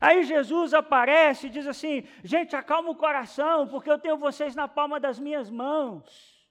Aí 0.00 0.24
Jesus 0.24 0.74
aparece 0.74 1.46
e 1.46 1.50
diz 1.50 1.66
assim: 1.68 2.02
gente, 2.24 2.56
acalma 2.56 2.90
o 2.90 2.96
coração, 2.96 3.68
porque 3.68 3.88
eu 3.88 3.98
tenho 3.98 4.18
vocês 4.18 4.56
na 4.56 4.66
palma 4.66 4.98
das 4.98 5.20
minhas 5.20 5.48
mãos. 5.48 6.42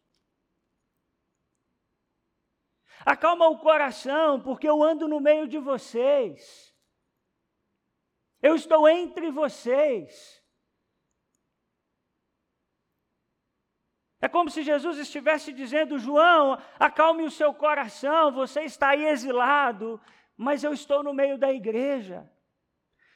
Acalma 3.06 3.50
o 3.50 3.60
coração, 3.60 4.40
porque 4.42 4.70
eu 4.70 4.82
ando 4.82 5.08
no 5.08 5.20
meio 5.20 5.48
de 5.48 5.58
vocês. 5.58 6.71
Eu 8.42 8.56
estou 8.56 8.88
entre 8.90 9.30
vocês. 9.30 10.42
É 14.22 14.28
como 14.28 14.50
se 14.50 14.62
Jesus 14.62 14.98
estivesse 15.00 15.52
dizendo: 15.52 15.98
João, 15.98 16.62
acalme 16.80 17.24
o 17.24 17.32
seu 17.32 17.54
coração, 17.54 18.32
você 18.32 18.62
está 18.62 18.90
aí 18.90 19.06
exilado, 19.06 20.00
mas 20.38 20.64
eu 20.64 20.74
estou 20.74 21.04
no 21.04 21.14
meio 21.14 21.38
da 21.38 21.52
igreja. 21.52 22.30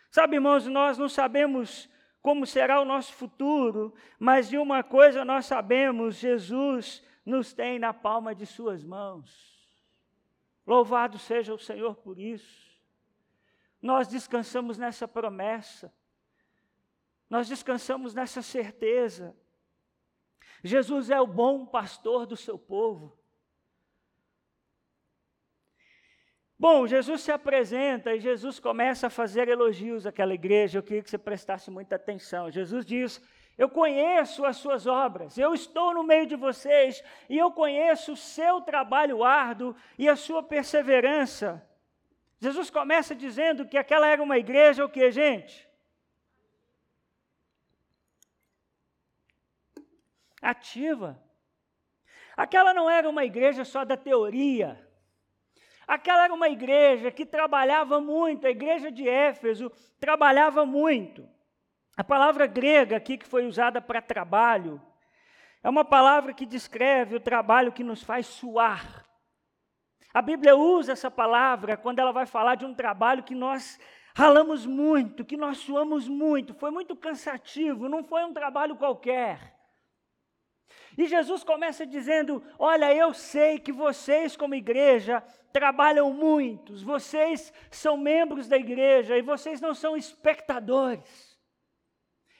Sabe, 0.09 0.35
irmãos, 0.35 0.65
nós 0.65 0.97
não 0.97 1.07
sabemos 1.07 1.89
como 2.21 2.45
será 2.47 2.81
o 2.81 2.85
nosso 2.85 3.13
futuro, 3.13 3.93
mas 4.17 4.49
de 4.49 4.57
uma 4.57 4.83
coisa 4.83 5.23
nós 5.23 5.45
sabemos: 5.45 6.15
Jesus 6.15 7.03
nos 7.23 7.53
tem 7.53 7.77
na 7.77 7.93
palma 7.93 8.33
de 8.33 8.45
Suas 8.45 8.83
mãos. 8.83 9.55
Louvado 10.65 11.19
seja 11.19 11.53
o 11.53 11.59
Senhor 11.59 11.95
por 11.97 12.17
isso. 12.17 12.64
Nós 13.85 14.07
descansamos 14.07 14.79
nessa 14.79 15.07
promessa, 15.07 15.93
nós 17.29 17.47
descansamos 17.47 18.15
nessa 18.15 18.41
certeza. 18.41 19.37
Jesus 20.63 21.11
é 21.11 21.21
o 21.21 21.27
bom 21.27 21.67
pastor 21.67 22.25
do 22.25 22.35
seu 22.35 22.57
povo. 22.57 23.15
Bom, 26.57 26.87
Jesus 26.87 27.21
se 27.21 27.31
apresenta 27.31 28.15
e 28.15 28.19
Jesus 28.19 28.59
começa 28.59 29.05
a 29.05 29.11
fazer 29.11 29.49
elogios 29.49 30.07
àquela 30.07 30.33
igreja. 30.33 30.79
Eu 30.79 30.83
queria 30.83 31.03
que 31.03 31.09
você 31.11 31.19
prestasse 31.19 31.69
muita 31.69 31.95
atenção. 31.95 32.49
Jesus 32.49 32.83
diz: 32.87 33.21
Eu 33.55 33.69
conheço 33.69 34.45
as 34.45 34.57
suas 34.57 34.87
obras, 34.87 35.37
eu 35.37 35.53
estou 35.53 35.93
no 35.93 36.03
meio 36.03 36.25
de 36.25 36.35
vocês 36.35 37.03
e 37.29 37.37
eu 37.37 37.51
conheço 37.51 38.13
o 38.13 38.17
seu 38.17 38.61
trabalho 38.61 39.23
árduo 39.23 39.75
e 39.95 40.09
a 40.09 40.15
sua 40.15 40.41
perseverança. 40.41 41.63
Jesus 42.39 42.69
começa 42.69 43.15
dizendo 43.15 43.65
que 43.67 43.77
aquela 43.77 44.07
era 44.07 44.21
uma 44.21 44.37
igreja 44.37 44.85
o 44.85 44.89
que, 44.89 45.11
gente? 45.11 45.67
Ativa. 50.41 51.21
Aquela 52.35 52.73
não 52.73 52.89
era 52.89 53.09
uma 53.09 53.23
igreja 53.23 53.63
só 53.63 53.85
da 53.85 53.95
teoria. 53.95 54.85
Aquela 55.87 56.25
era 56.25 56.33
uma 56.33 56.49
igreja 56.49 57.11
que 57.11 57.25
trabalhava 57.25 58.01
muito, 58.01 58.47
a 58.47 58.49
igreja 58.49 58.91
de 58.91 59.07
Éfeso 59.07 59.71
trabalhava 59.99 60.65
muito. 60.65 61.27
A 61.95 62.03
palavra 62.03 62.47
grega 62.47 62.97
aqui 62.97 63.17
que 63.17 63.27
foi 63.27 63.45
usada 63.45 63.79
para 63.81 64.01
trabalho 64.01 64.81
é 65.63 65.69
uma 65.69 65.85
palavra 65.85 66.33
que 66.33 66.45
descreve 66.45 67.15
o 67.15 67.19
trabalho 67.19 67.71
que 67.71 67.83
nos 67.83 68.03
faz 68.03 68.25
suar, 68.25 69.04
a 70.15 70.21
Bíblia 70.21 70.55
usa 70.55 70.93
essa 70.93 71.11
palavra 71.11 71.75
quando 71.75 71.99
ela 71.99 72.13
vai 72.13 72.25
falar 72.25 72.55
de 72.55 72.63
um 72.63 72.73
trabalho 72.73 73.21
que 73.21 73.35
nós 73.35 73.77
ralamos 74.15 74.65
muito, 74.65 75.25
que 75.25 75.35
nós 75.35 75.57
suamos 75.57 76.07
muito, 76.07 76.53
foi 76.53 76.71
muito 76.71 76.95
cansativo, 76.95 77.89
não 77.89 78.01
foi 78.01 78.23
um 78.23 78.31
trabalho 78.31 78.77
qualquer. 78.77 79.53
E 80.97 81.05
Jesus 81.05 81.43
começa 81.43 81.85
dizendo: 81.85 82.41
Olha, 82.57 82.95
eu 82.95 83.13
sei 83.13 83.59
que 83.59 83.73
vocês, 83.73 84.37
como 84.37 84.55
igreja, 84.55 85.21
trabalham 85.51 86.13
muitos, 86.13 86.81
vocês 86.81 87.51
são 87.69 87.97
membros 87.97 88.47
da 88.47 88.55
igreja 88.55 89.17
e 89.17 89.21
vocês 89.21 89.59
não 89.59 89.73
são 89.73 89.97
espectadores. 89.97 91.37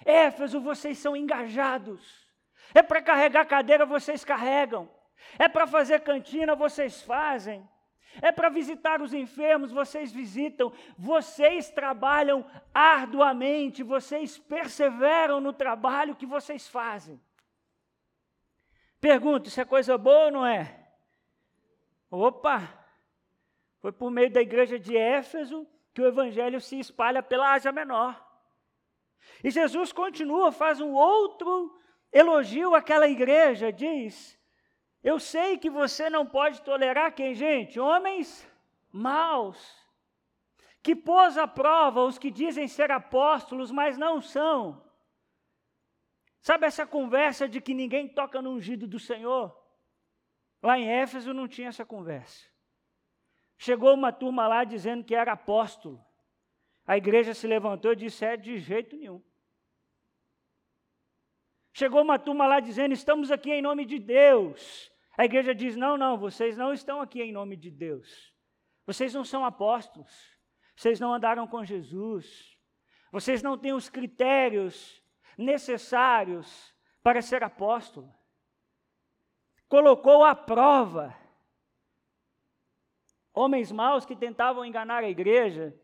Éfeso, 0.06 0.62
vocês 0.62 0.98
são 0.98 1.14
engajados. 1.14 2.26
É 2.74 2.82
para 2.82 3.02
carregar 3.02 3.44
cadeira, 3.46 3.86
vocês 3.86 4.24
carregam. 4.24 4.90
É 5.38 5.48
para 5.48 5.68
fazer 5.68 6.02
cantina, 6.02 6.56
vocês 6.56 7.02
fazem. 7.02 7.68
É 8.22 8.32
para 8.32 8.50
visitar 8.50 9.02
os 9.02 9.14
enfermos, 9.14 9.72
vocês 9.72 10.12
visitam. 10.12 10.72
Vocês 10.98 11.70
trabalham 11.70 12.46
arduamente, 12.74 13.84
vocês 13.84 14.38
perseveram 14.38 15.40
no 15.40 15.52
trabalho 15.52 16.16
que 16.16 16.26
vocês 16.26 16.68
fazem. 16.68 17.20
Pergunto: 19.02 19.50
isso 19.50 19.60
é 19.60 19.66
coisa 19.66 19.98
boa 19.98 20.26
ou 20.26 20.32
não 20.32 20.46
é? 20.46 20.88
Opa! 22.10 22.86
Foi 23.80 23.92
por 23.92 24.10
meio 24.10 24.32
da 24.32 24.42
igreja 24.42 24.80
de 24.80 24.98
Éfeso 24.98 25.68
que 25.94 26.02
o 26.02 26.08
evangelho 26.08 26.60
se 26.60 26.80
espalha 26.80 27.22
pela 27.22 27.54
Ásia 27.54 27.72
Menor. 27.72 28.20
E 29.44 29.52
Jesus 29.52 29.92
continua, 29.92 30.52
faz 30.52 30.82
um 30.82 30.94
outro 30.94 31.78
elogio 32.12 32.74
àquela 32.74 33.08
igreja, 33.08 33.72
diz: 33.72 34.40
eu 35.06 35.20
sei 35.20 35.56
que 35.56 35.70
você 35.70 36.10
não 36.10 36.26
pode 36.26 36.64
tolerar 36.64 37.14
quem, 37.14 37.36
gente? 37.36 37.80
Homens 37.80 38.28
maus, 38.92 39.60
que 40.82 40.96
pôs 40.96 41.38
à 41.38 41.48
prova 41.48 42.02
os 42.02 42.18
que 42.18 42.32
dizem 42.32 42.68
ser 42.68 42.90
apóstolos, 42.90 43.70
mas 43.70 44.00
não 44.00 44.20
são. 44.20 44.84
Sabe 46.42 46.66
essa 46.66 46.88
conversa 46.88 47.48
de 47.48 47.62
que 47.62 47.76
ninguém 47.76 48.08
toca 48.08 48.42
no 48.42 48.50
ungido 48.50 48.88
do 48.88 49.00
Senhor? 49.00 49.56
Lá 50.60 50.80
em 50.80 50.90
Éfeso 50.90 51.36
não 51.36 51.48
tinha 51.48 51.68
essa 51.68 51.86
conversa. 51.86 52.44
Chegou 53.60 53.94
uma 53.94 54.12
turma 54.12 54.48
lá 54.48 54.64
dizendo 54.64 55.04
que 55.04 55.14
era 55.14 55.34
apóstolo. 55.34 56.04
A 56.84 56.98
igreja 56.98 57.36
se 57.36 57.46
levantou 57.46 57.94
e 57.94 57.96
disse: 57.96 58.26
é 58.26 58.36
de 58.36 58.58
jeito 58.58 58.98
nenhum. 58.98 59.22
Chegou 61.72 62.02
uma 62.02 62.18
turma 62.18 62.48
lá 62.48 62.60
dizendo: 62.60 62.94
estamos 62.94 63.30
aqui 63.30 63.52
em 63.52 63.62
nome 63.62 63.86
de 63.86 64.00
Deus. 64.00 64.95
A 65.18 65.26
igreja 65.26 65.56
diz: 65.56 65.76
não, 65.76 65.98
não, 65.98 66.18
vocês 66.18 66.58
não 66.58 66.74
estão 66.74 67.02
aqui 67.02 67.22
em 67.22 67.32
nome 67.32 67.56
de 67.56 67.72
Deus. 67.72 68.34
Vocês 68.86 69.14
não 69.14 69.24
são 69.24 69.46
apóstolos. 69.46 70.36
Vocês 70.76 71.00
não 71.00 71.14
andaram 71.14 71.48
com 71.48 71.64
Jesus. 71.64 72.58
Vocês 73.12 73.42
não 73.42 73.58
têm 73.58 73.74
os 73.74 73.90
critérios 73.90 75.02
necessários 75.38 76.76
para 77.02 77.22
ser 77.22 77.44
apóstolo. 77.44 78.14
Colocou 79.68 80.24
à 80.24 80.36
prova 80.36 81.16
homens 83.34 83.72
maus 83.72 84.06
que 84.06 84.16
tentavam 84.16 84.64
enganar 84.66 85.04
a 85.04 85.10
igreja 85.10 85.78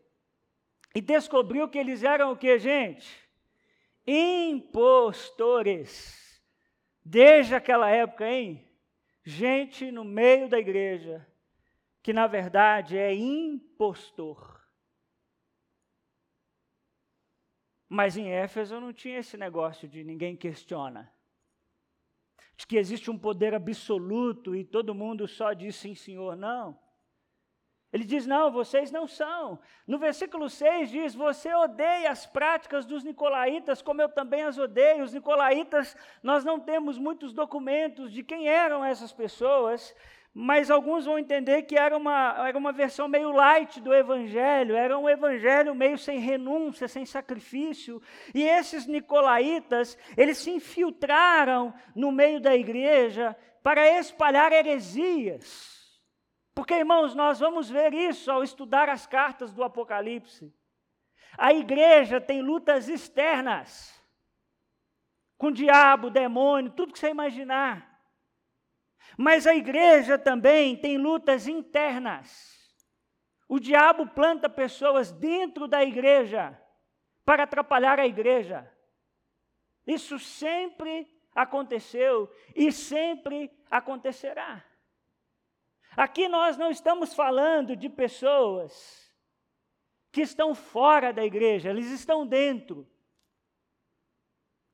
e 0.94 1.00
descobriu 1.00 1.68
que 1.68 1.78
eles 1.78 2.02
eram 2.02 2.32
o 2.32 2.36
que, 2.36 2.58
gente? 2.58 3.26
Impostores. 4.06 5.10
Desde 7.04 7.54
aquela 7.54 7.90
época, 7.90 8.28
hein? 8.28 8.66
Gente 9.24 9.90
no 9.90 10.04
meio 10.04 10.48
da 10.48 10.58
igreja 10.58 11.26
que 12.02 12.12
na 12.12 12.26
verdade 12.26 12.98
é 12.98 13.14
impostor. 13.14 14.60
Mas 17.88 18.16
em 18.16 18.30
Éfeso 18.30 18.80
não 18.80 18.92
tinha 18.92 19.18
esse 19.18 19.36
negócio 19.36 19.88
de 19.88 20.02
ninguém 20.02 20.36
questiona. 20.36 21.12
de 22.56 22.66
que 22.66 22.76
existe 22.76 23.10
um 23.10 23.18
poder 23.18 23.54
absoluto 23.54 24.54
e 24.54 24.64
todo 24.64 24.94
mundo 24.94 25.28
só 25.28 25.52
diz 25.52 25.76
sim, 25.76 25.94
senhor. 25.94 26.36
Não. 26.36 26.81
Ele 27.92 28.04
diz: 28.04 28.26
Não, 28.26 28.50
vocês 28.50 28.90
não 28.90 29.06
são. 29.06 29.58
No 29.86 29.98
versículo 29.98 30.48
6 30.48 30.90
diz: 30.90 31.14
Você 31.14 31.52
odeia 31.54 32.10
as 32.10 32.24
práticas 32.24 32.86
dos 32.86 33.04
nicolaítas, 33.04 33.82
como 33.82 34.00
eu 34.00 34.08
também 34.08 34.42
as 34.42 34.56
odeio. 34.56 35.04
Os 35.04 35.12
nicolaítas, 35.12 35.94
nós 36.22 36.44
não 36.44 36.58
temos 36.58 36.98
muitos 36.98 37.34
documentos 37.34 38.10
de 38.10 38.22
quem 38.22 38.48
eram 38.48 38.82
essas 38.82 39.12
pessoas, 39.12 39.94
mas 40.32 40.70
alguns 40.70 41.04
vão 41.04 41.18
entender 41.18 41.62
que 41.64 41.76
era 41.76 41.94
uma, 41.94 42.48
era 42.48 42.56
uma 42.56 42.72
versão 42.72 43.06
meio 43.06 43.30
light 43.30 43.78
do 43.78 43.92
evangelho, 43.92 44.74
era 44.74 44.98
um 44.98 45.06
evangelho 45.06 45.74
meio 45.74 45.98
sem 45.98 46.18
renúncia, 46.18 46.88
sem 46.88 47.04
sacrifício. 47.04 48.00
E 48.34 48.42
esses 48.42 48.86
nicolaítas, 48.86 49.98
eles 50.16 50.38
se 50.38 50.50
infiltraram 50.50 51.74
no 51.94 52.10
meio 52.10 52.40
da 52.40 52.56
igreja 52.56 53.36
para 53.62 53.98
espalhar 53.98 54.50
heresias. 54.50 55.81
Porque, 56.54 56.74
irmãos, 56.74 57.14
nós 57.14 57.40
vamos 57.40 57.70
ver 57.70 57.94
isso 57.94 58.30
ao 58.30 58.42
estudar 58.42 58.88
as 58.88 59.06
cartas 59.06 59.52
do 59.52 59.64
Apocalipse. 59.64 60.54
A 61.36 61.52
igreja 61.52 62.20
tem 62.20 62.42
lutas 62.42 62.88
externas 62.88 64.00
com 65.38 65.50
diabo, 65.50 66.10
demônio, 66.10 66.70
tudo 66.70 66.92
que 66.92 66.98
você 66.98 67.08
imaginar. 67.08 68.00
Mas 69.16 69.46
a 69.46 69.54
igreja 69.54 70.18
também 70.18 70.76
tem 70.76 70.96
lutas 70.96 71.48
internas. 71.48 72.60
O 73.48 73.58
diabo 73.58 74.06
planta 74.06 74.48
pessoas 74.48 75.10
dentro 75.10 75.66
da 75.66 75.82
igreja 75.82 76.58
para 77.24 77.42
atrapalhar 77.42 77.98
a 77.98 78.06
igreja. 78.06 78.70
Isso 79.86 80.18
sempre 80.18 81.08
aconteceu 81.34 82.32
e 82.54 82.70
sempre 82.70 83.50
acontecerá. 83.70 84.64
Aqui 85.96 86.28
nós 86.28 86.56
não 86.56 86.70
estamos 86.70 87.14
falando 87.14 87.76
de 87.76 87.88
pessoas 87.88 89.12
que 90.10 90.22
estão 90.22 90.54
fora 90.54 91.12
da 91.12 91.24
igreja, 91.24 91.70
eles 91.70 91.90
estão 91.90 92.26
dentro. 92.26 92.86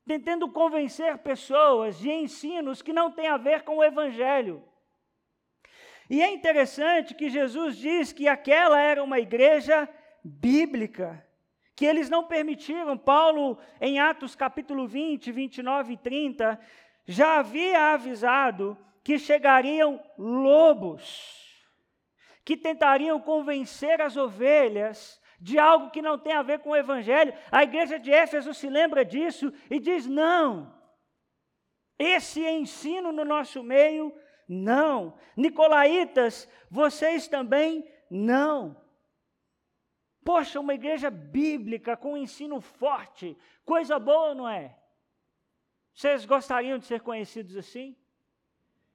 Tentando 0.05 0.49
convencer 0.49 1.17
pessoas 1.19 1.99
de 1.99 2.09
ensinos 2.09 2.81
que 2.81 2.93
não 2.93 3.11
têm 3.11 3.27
a 3.27 3.37
ver 3.37 3.63
com 3.63 3.77
o 3.77 3.83
evangelho. 3.83 4.63
E 6.09 6.21
é 6.21 6.31
interessante 6.31 7.13
que 7.13 7.29
Jesus 7.29 7.77
diz 7.77 8.11
que 8.11 8.27
aquela 8.27 8.79
era 8.79 9.03
uma 9.03 9.19
igreja 9.19 9.87
bíblica, 10.23 11.25
que 11.75 11.85
eles 11.85 12.09
não 12.09 12.23
permitiram. 12.23 12.97
Paulo, 12.97 13.59
em 13.79 13.99
Atos 13.99 14.35
capítulo 14.35 14.87
20, 14.87 15.31
29 15.31 15.93
e 15.93 15.97
30, 15.97 16.59
já 17.05 17.39
havia 17.39 17.93
avisado 17.93 18.75
que 19.09 19.17
chegariam 19.17 19.99
lobos, 20.19 21.65
que 22.45 22.55
tentariam 22.55 23.19
convencer 23.19 23.99
as 23.99 24.15
ovelhas 24.15 25.19
de 25.41 25.57
algo 25.57 25.89
que 25.89 25.99
não 25.99 26.15
tem 26.15 26.33
a 26.33 26.43
ver 26.43 26.59
com 26.59 26.69
o 26.69 26.75
evangelho. 26.75 27.33
A 27.51 27.63
igreja 27.63 27.97
de 27.97 28.11
Éfeso 28.11 28.53
se 28.53 28.69
lembra 28.69 29.03
disso 29.03 29.51
e 29.67 29.79
diz: 29.79 30.05
não, 30.05 30.79
esse 31.97 32.47
ensino 32.47 33.11
no 33.11 33.25
nosso 33.25 33.63
meio, 33.63 34.13
não. 34.47 35.17
Nicolaítas, 35.35 36.47
vocês 36.69 37.27
também 37.27 37.91
não. 38.11 38.79
Poxa, 40.23 40.59
uma 40.59 40.75
igreja 40.75 41.09
bíblica 41.09 41.97
com 41.97 42.13
um 42.13 42.17
ensino 42.17 42.61
forte, 42.61 43.35
coisa 43.65 43.97
boa, 43.97 44.35
não 44.35 44.47
é? 44.47 44.77
Vocês 45.95 46.25
gostariam 46.25 46.77
de 46.77 46.85
ser 46.85 47.01
conhecidos 47.01 47.57
assim? 47.57 47.97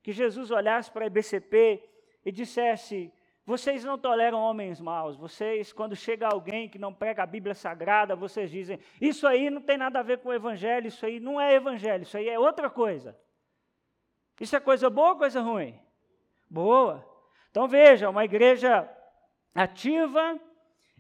Que 0.05 0.12
Jesus 0.12 0.51
olhasse 0.51 0.90
para 0.90 1.05
a 1.05 1.07
IBCP 1.07 1.83
e 2.27 2.31
dissesse: 2.31 3.11
vocês 3.47 3.83
não 3.83 3.99
toleram 3.99 4.38
homens 4.38 4.79
maus. 4.79 5.17
Vocês, 5.17 5.73
quando 5.73 5.97
chega 5.97 6.29
alguém 6.29 6.69
que 6.69 6.79
não 6.79 6.93
prega 6.93 7.23
a 7.23 7.27
Bíblia 7.27 7.55
Sagrada, 7.55 8.14
vocês 8.14 8.51
dizem: 8.51 8.79
Isso 9.01 9.27
aí 9.27 9.49
não 9.49 9.62
tem 9.62 9.79
nada 9.79 10.01
a 10.01 10.03
ver 10.03 10.19
com 10.19 10.29
o 10.29 10.35
Evangelho, 10.35 10.88
isso 10.88 11.07
aí 11.07 11.19
não 11.19 11.40
é 11.40 11.55
Evangelho, 11.55 12.03
isso 12.03 12.19
aí 12.19 12.29
é 12.29 12.38
outra 12.38 12.69
coisa. 12.69 13.19
Isso 14.38 14.55
é 14.55 14.61
coisa 14.61 14.90
boa 14.90 15.12
ou 15.12 15.17
coisa 15.17 15.40
ruim? 15.40 15.81
Boa. 16.51 17.03
Então 17.51 17.67
veja, 17.67 18.11
uma 18.11 18.27
igreja 18.27 18.87
ativa, 19.55 20.38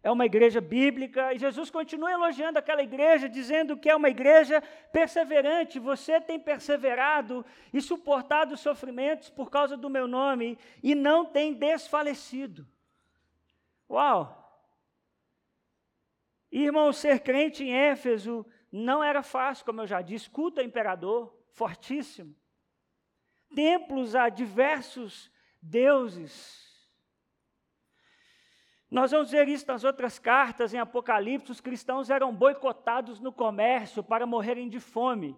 é 0.04 0.10
uma 0.10 0.26
igreja 0.26 0.60
bíblica, 0.60 1.32
e 1.32 1.38
Jesus 1.38 1.70
continua 1.70 2.12
elogiando 2.12 2.58
aquela 2.58 2.82
igreja, 2.82 3.26
dizendo 3.26 3.74
que 3.74 3.88
é 3.88 3.96
uma 3.96 4.10
igreja 4.10 4.62
perseverante. 4.92 5.78
Você 5.78 6.20
tem 6.20 6.38
perseverado 6.38 7.44
e 7.72 7.80
suportado 7.80 8.52
os 8.52 8.60
sofrimentos 8.60 9.30
por 9.30 9.50
causa 9.50 9.78
do 9.78 9.88
meu 9.88 10.06
nome 10.06 10.58
e 10.82 10.94
não 10.94 11.24
tem 11.24 11.54
desfalecido. 11.54 12.68
Uau! 13.88 14.42
Irmão, 16.52 16.92
ser 16.92 17.20
crente 17.20 17.64
em 17.64 17.72
Éfeso 17.74 18.44
não 18.70 19.02
era 19.02 19.22
fácil, 19.22 19.64
como 19.64 19.80
eu 19.80 19.86
já 19.86 20.02
disse, 20.02 20.28
culto 20.28 20.60
ao 20.60 20.66
imperador, 20.66 21.34
fortíssimo. 21.48 22.36
Templos 23.54 24.14
a 24.14 24.28
diversos 24.28 25.32
deuses, 25.62 26.73
nós 28.94 29.10
vamos 29.10 29.32
ver 29.32 29.48
isso 29.48 29.66
nas 29.66 29.82
outras 29.82 30.20
cartas, 30.20 30.72
em 30.72 30.78
Apocalipse, 30.78 31.50
os 31.50 31.60
cristãos 31.60 32.10
eram 32.10 32.32
boicotados 32.32 33.18
no 33.18 33.32
comércio 33.32 34.04
para 34.04 34.24
morrerem 34.24 34.68
de 34.68 34.78
fome. 34.78 35.36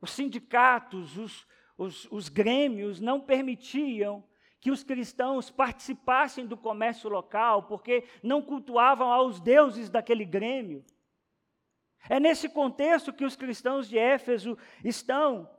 Os 0.00 0.12
sindicatos, 0.12 1.18
os, 1.18 1.46
os, 1.76 2.08
os 2.10 2.30
grêmios 2.30 2.98
não 2.98 3.20
permitiam 3.20 4.26
que 4.58 4.70
os 4.70 4.82
cristãos 4.82 5.50
participassem 5.50 6.46
do 6.46 6.56
comércio 6.56 7.10
local, 7.10 7.64
porque 7.64 8.08
não 8.22 8.40
cultuavam 8.40 9.12
aos 9.12 9.38
deuses 9.38 9.90
daquele 9.90 10.24
grêmio. 10.24 10.82
É 12.08 12.18
nesse 12.18 12.48
contexto 12.48 13.12
que 13.12 13.26
os 13.26 13.36
cristãos 13.36 13.86
de 13.86 13.98
Éfeso 13.98 14.56
estão. 14.82 15.54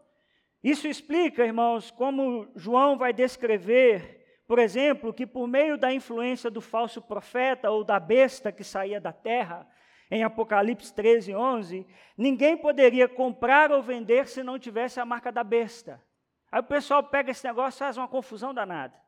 Isso 0.68 0.86
explica, 0.86 1.46
irmãos, 1.46 1.92
como 1.92 2.46
João 2.54 2.98
vai 2.98 3.14
descrever, 3.14 4.42
por 4.46 4.60
exemplo, 4.60 5.14
que 5.14 5.26
por 5.26 5.48
meio 5.48 5.78
da 5.78 5.94
influência 5.94 6.52
do 6.52 6.60
falso 6.60 7.02
profeta 7.02 7.72
ou 7.72 7.86
da 7.86 7.98
besta 8.02 8.52
que 8.52 8.66
saía 8.66 9.00
da 9.00 9.14
terra, 9.14 9.66
em 10.12 10.26
Apocalipse 10.26 10.94
13, 10.94 11.34
11, 11.34 11.88
ninguém 12.18 12.58
poderia 12.58 13.08
comprar 13.08 13.72
ou 13.72 13.82
vender 13.82 14.28
se 14.28 14.44
não 14.44 14.60
tivesse 14.60 15.00
a 15.00 15.06
marca 15.06 15.32
da 15.32 15.42
besta. 15.42 16.04
Aí 16.52 16.60
o 16.60 16.64
pessoal 16.64 17.02
pega 17.02 17.32
esse 17.32 17.48
negócio 17.48 17.78
e 17.78 17.80
faz 17.80 17.96
uma 17.96 18.10
confusão 18.10 18.54
danada. 18.54 19.00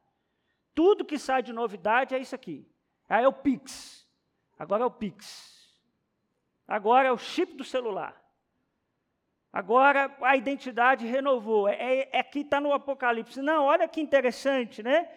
Tudo 0.74 1.04
que 1.04 1.20
sai 1.20 1.44
de 1.44 1.52
novidade 1.52 2.16
é 2.16 2.20
isso 2.20 2.36
aqui. 2.36 2.66
Aí 3.10 3.26
é 3.26 3.28
o 3.28 3.34
Pix. 3.34 4.08
Agora 4.58 4.84
é 4.84 4.86
o 4.86 4.92
Pix. 4.92 5.78
Agora 6.66 7.10
é 7.10 7.12
o 7.12 7.18
chip 7.18 7.58
do 7.58 7.66
celular. 7.66 8.29
Agora 9.52 10.16
a 10.22 10.36
identidade 10.36 11.08
renovou. 11.08 11.68
É, 11.68 11.74
é, 11.74 12.10
é 12.14 12.20
aqui 12.20 12.42
está 12.42 12.62
no 12.62 12.72
Apocalipse. 12.72 13.42
Não, 13.42 13.66
olha 13.66 13.88
que 13.88 14.00
interessante, 14.00 14.84
né? 14.84 15.10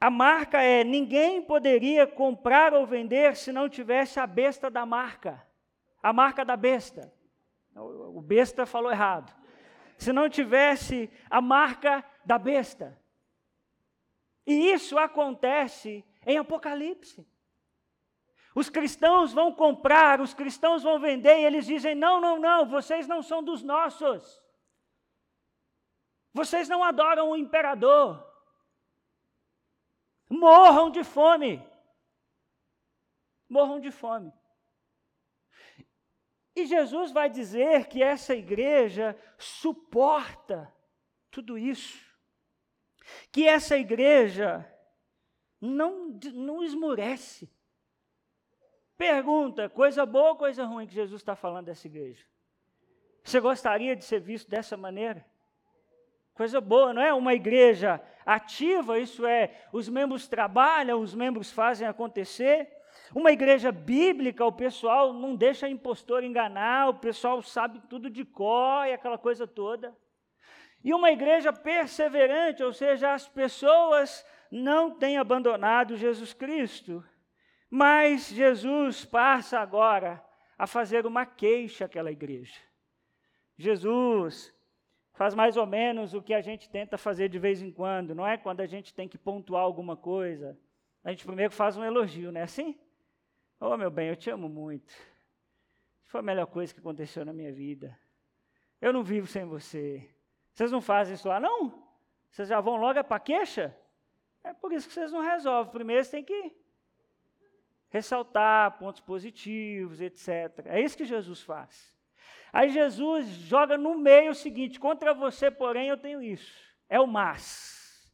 A 0.00 0.10
marca 0.10 0.60
é: 0.60 0.82
ninguém 0.82 1.40
poderia 1.40 2.06
comprar 2.06 2.74
ou 2.74 2.86
vender 2.86 3.36
se 3.36 3.52
não 3.52 3.68
tivesse 3.68 4.18
a 4.18 4.26
besta 4.26 4.68
da 4.68 4.84
marca. 4.84 5.42
A 6.02 6.12
marca 6.12 6.44
da 6.44 6.56
besta. 6.56 7.12
O 7.74 8.20
besta 8.20 8.66
falou 8.66 8.90
errado. 8.90 9.34
Se 9.96 10.12
não 10.12 10.28
tivesse 10.28 11.10
a 11.30 11.40
marca 11.40 12.04
da 12.24 12.36
besta. 12.36 13.00
E 14.46 14.72
isso 14.72 14.98
acontece 14.98 16.04
em 16.26 16.36
Apocalipse. 16.36 17.26
Os 18.54 18.70
cristãos 18.70 19.32
vão 19.32 19.52
comprar, 19.52 20.20
os 20.20 20.32
cristãos 20.32 20.82
vão 20.82 21.00
vender, 21.00 21.40
e 21.40 21.44
eles 21.44 21.66
dizem: 21.66 21.94
não, 21.94 22.20
não, 22.20 22.38
não, 22.38 22.66
vocês 22.66 23.08
não 23.08 23.20
são 23.20 23.42
dos 23.42 23.62
nossos. 23.62 24.40
Vocês 26.32 26.68
não 26.68 26.82
adoram 26.82 27.30
o 27.30 27.36
imperador. 27.36 28.24
Morram 30.28 30.90
de 30.90 31.04
fome. 31.04 31.64
Morram 33.48 33.80
de 33.80 33.90
fome. 33.90 34.32
E 36.56 36.66
Jesus 36.66 37.12
vai 37.12 37.28
dizer 37.28 37.88
que 37.88 38.02
essa 38.02 38.34
igreja 38.34 39.18
suporta 39.36 40.72
tudo 41.30 41.58
isso. 41.58 42.04
Que 43.30 43.46
essa 43.46 43.76
igreja 43.76 44.64
não, 45.60 46.18
não 46.32 46.62
esmurece. 46.62 47.53
Pergunta: 48.96 49.68
coisa 49.68 50.06
boa 50.06 50.30
ou 50.30 50.36
coisa 50.36 50.64
ruim 50.64 50.86
que 50.86 50.94
Jesus 50.94 51.20
está 51.20 51.34
falando 51.34 51.66
dessa 51.66 51.86
igreja? 51.86 52.24
Você 53.22 53.40
gostaria 53.40 53.96
de 53.96 54.04
ser 54.04 54.20
visto 54.20 54.48
dessa 54.50 54.76
maneira? 54.76 55.24
Coisa 56.34 56.60
boa, 56.60 56.92
não 56.92 57.00
é? 57.00 57.14
Uma 57.14 57.32
igreja 57.32 58.00
ativa, 58.26 58.98
isso 58.98 59.24
é, 59.24 59.50
os 59.72 59.88
membros 59.88 60.26
trabalham, 60.26 61.00
os 61.00 61.14
membros 61.14 61.50
fazem 61.50 61.86
acontecer. 61.86 62.68
Uma 63.14 63.30
igreja 63.30 63.70
bíblica, 63.70 64.44
o 64.44 64.52
pessoal 64.52 65.12
não 65.12 65.36
deixa 65.36 65.68
impostor 65.68 66.24
enganar, 66.24 66.88
o 66.88 66.94
pessoal 66.94 67.40
sabe 67.42 67.80
tudo 67.88 68.10
de 68.10 68.24
cor 68.24 68.86
e 68.86 68.92
aquela 68.92 69.16
coisa 69.16 69.46
toda. 69.46 69.96
E 70.82 70.92
uma 70.92 71.10
igreja 71.10 71.52
perseverante, 71.52 72.62
ou 72.62 72.72
seja, 72.72 73.14
as 73.14 73.28
pessoas 73.28 74.24
não 74.50 74.90
têm 74.90 75.16
abandonado 75.16 75.96
Jesus 75.96 76.34
Cristo, 76.34 77.02
mas 77.76 78.28
Jesus 78.28 79.04
passa 79.04 79.58
agora 79.58 80.24
a 80.56 80.64
fazer 80.64 81.06
uma 81.06 81.26
queixa 81.26 81.86
àquela 81.86 82.12
igreja. 82.12 82.60
Jesus 83.58 84.54
faz 85.12 85.34
mais 85.34 85.56
ou 85.56 85.66
menos 85.66 86.14
o 86.14 86.22
que 86.22 86.32
a 86.32 86.40
gente 86.40 86.70
tenta 86.70 86.96
fazer 86.96 87.28
de 87.28 87.36
vez 87.36 87.60
em 87.60 87.72
quando, 87.72 88.14
não 88.14 88.24
é? 88.24 88.38
Quando 88.38 88.60
a 88.60 88.66
gente 88.66 88.94
tem 88.94 89.08
que 89.08 89.18
pontuar 89.18 89.64
alguma 89.64 89.96
coisa, 89.96 90.56
a 91.02 91.10
gente 91.10 91.26
primeiro 91.26 91.52
faz 91.52 91.76
um 91.76 91.82
elogio, 91.82 92.30
não 92.30 92.42
é 92.42 92.44
assim? 92.44 92.78
Oh, 93.58 93.76
meu 93.76 93.90
bem, 93.90 94.08
eu 94.08 94.14
te 94.14 94.30
amo 94.30 94.48
muito. 94.48 94.94
Foi 96.04 96.20
a 96.20 96.22
melhor 96.22 96.46
coisa 96.46 96.72
que 96.72 96.78
aconteceu 96.78 97.24
na 97.24 97.32
minha 97.32 97.52
vida. 97.52 97.98
Eu 98.80 98.92
não 98.92 99.02
vivo 99.02 99.26
sem 99.26 99.44
você. 99.44 100.08
Vocês 100.52 100.70
não 100.70 100.80
fazem 100.80 101.14
isso 101.14 101.26
lá, 101.26 101.40
não? 101.40 101.88
Vocês 102.30 102.46
já 102.46 102.60
vão 102.60 102.76
logo 102.76 103.02
para 103.02 103.16
a 103.16 103.20
queixa? 103.20 103.76
É 104.44 104.52
por 104.52 104.72
isso 104.72 104.86
que 104.86 104.94
vocês 104.94 105.10
não 105.10 105.22
resolvem. 105.22 105.72
Primeiro, 105.72 106.04
você 106.04 106.12
tem 106.12 106.22
que 106.22 106.63
ressaltar 107.94 108.76
pontos 108.76 109.00
positivos, 109.00 110.00
etc. 110.00 110.66
É 110.66 110.80
isso 110.80 110.96
que 110.96 111.04
Jesus 111.04 111.40
faz. 111.42 111.94
Aí 112.52 112.68
Jesus 112.70 113.28
joga 113.28 113.78
no 113.78 113.96
meio 113.96 114.32
o 114.32 114.34
seguinte: 114.34 114.80
contra 114.80 115.14
você, 115.14 115.48
porém, 115.48 115.86
eu 115.88 115.96
tenho 115.96 116.20
isso. 116.20 116.60
É 116.88 116.98
o 116.98 117.06
mas. 117.06 118.12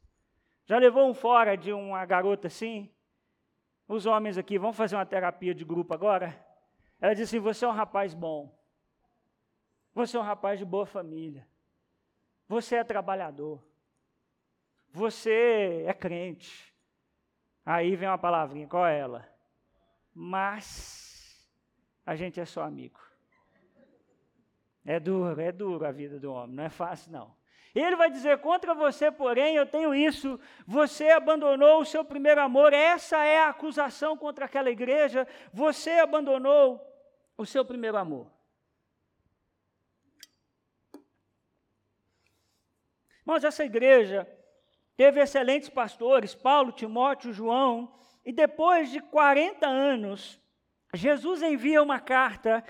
Já 0.67 0.77
levou 0.77 1.09
um 1.09 1.15
fora 1.15 1.57
de 1.57 1.73
uma 1.73 2.05
garota 2.05 2.45
assim? 2.45 2.93
Os 3.87 4.05
homens 4.05 4.37
aqui, 4.37 4.59
vão 4.59 4.71
fazer 4.71 4.95
uma 4.95 5.05
terapia 5.05 5.53
de 5.53 5.65
grupo 5.65 5.95
agora? 5.95 6.39
Ela 6.99 7.15
disse 7.15 7.37
assim: 7.37 7.43
Você 7.43 7.65
é 7.65 7.67
um 7.67 7.71
rapaz 7.71 8.13
bom. 8.13 8.55
Você 9.95 10.15
é 10.15 10.19
um 10.19 10.23
rapaz 10.23 10.59
de 10.59 10.65
boa 10.65 10.85
família. 10.85 11.47
Você 12.47 12.75
é 12.75 12.83
trabalhador. 12.83 13.59
Você 14.91 15.85
é 15.87 15.93
crente. 15.93 16.71
Aí 17.65 17.95
vem 17.95 18.07
uma 18.07 18.17
palavrinha, 18.19 18.67
qual 18.67 18.85
é 18.85 18.99
ela? 18.99 19.30
Mas 20.13 21.51
a 22.05 22.15
gente 22.15 22.39
é 22.39 22.45
só 22.45 22.63
amigo. 22.63 22.99
É 24.85 24.99
duro, 24.99 25.39
é 25.39 25.51
duro 25.51 25.85
a 25.85 25.91
vida 25.91 26.19
do 26.19 26.33
homem, 26.33 26.55
não 26.55 26.63
é 26.63 26.69
fácil 26.69 27.11
não. 27.11 27.35
Ele 27.73 27.95
vai 27.95 28.11
dizer: 28.11 28.39
contra 28.39 28.73
você, 28.73 29.09
porém, 29.11 29.55
eu 29.55 29.65
tenho 29.65 29.95
isso. 29.95 30.39
Você 30.67 31.09
abandonou 31.09 31.81
o 31.81 31.85
seu 31.85 32.03
primeiro 32.03 32.41
amor. 32.41 32.73
Essa 32.73 33.23
é 33.23 33.39
a 33.39 33.49
acusação 33.49 34.17
contra 34.17 34.45
aquela 34.45 34.69
igreja. 34.69 35.27
Você 35.53 35.91
abandonou 35.91 36.79
o 37.37 37.45
seu 37.45 37.63
primeiro 37.63 37.97
amor. 37.97 38.29
Mas 43.23 43.43
essa 43.45 43.63
igreja 43.63 44.27
teve 44.97 45.21
excelentes 45.21 45.69
pastores, 45.69 46.35
Paulo, 46.35 46.71
Timóteo, 46.73 47.31
João, 47.31 47.93
e 48.25 48.31
depois 48.31 48.91
de 48.91 48.99
40 48.99 49.67
anos, 49.67 50.39
Jesus 50.93 51.41
envia 51.41 51.81
uma 51.81 51.99
carta 51.99 52.63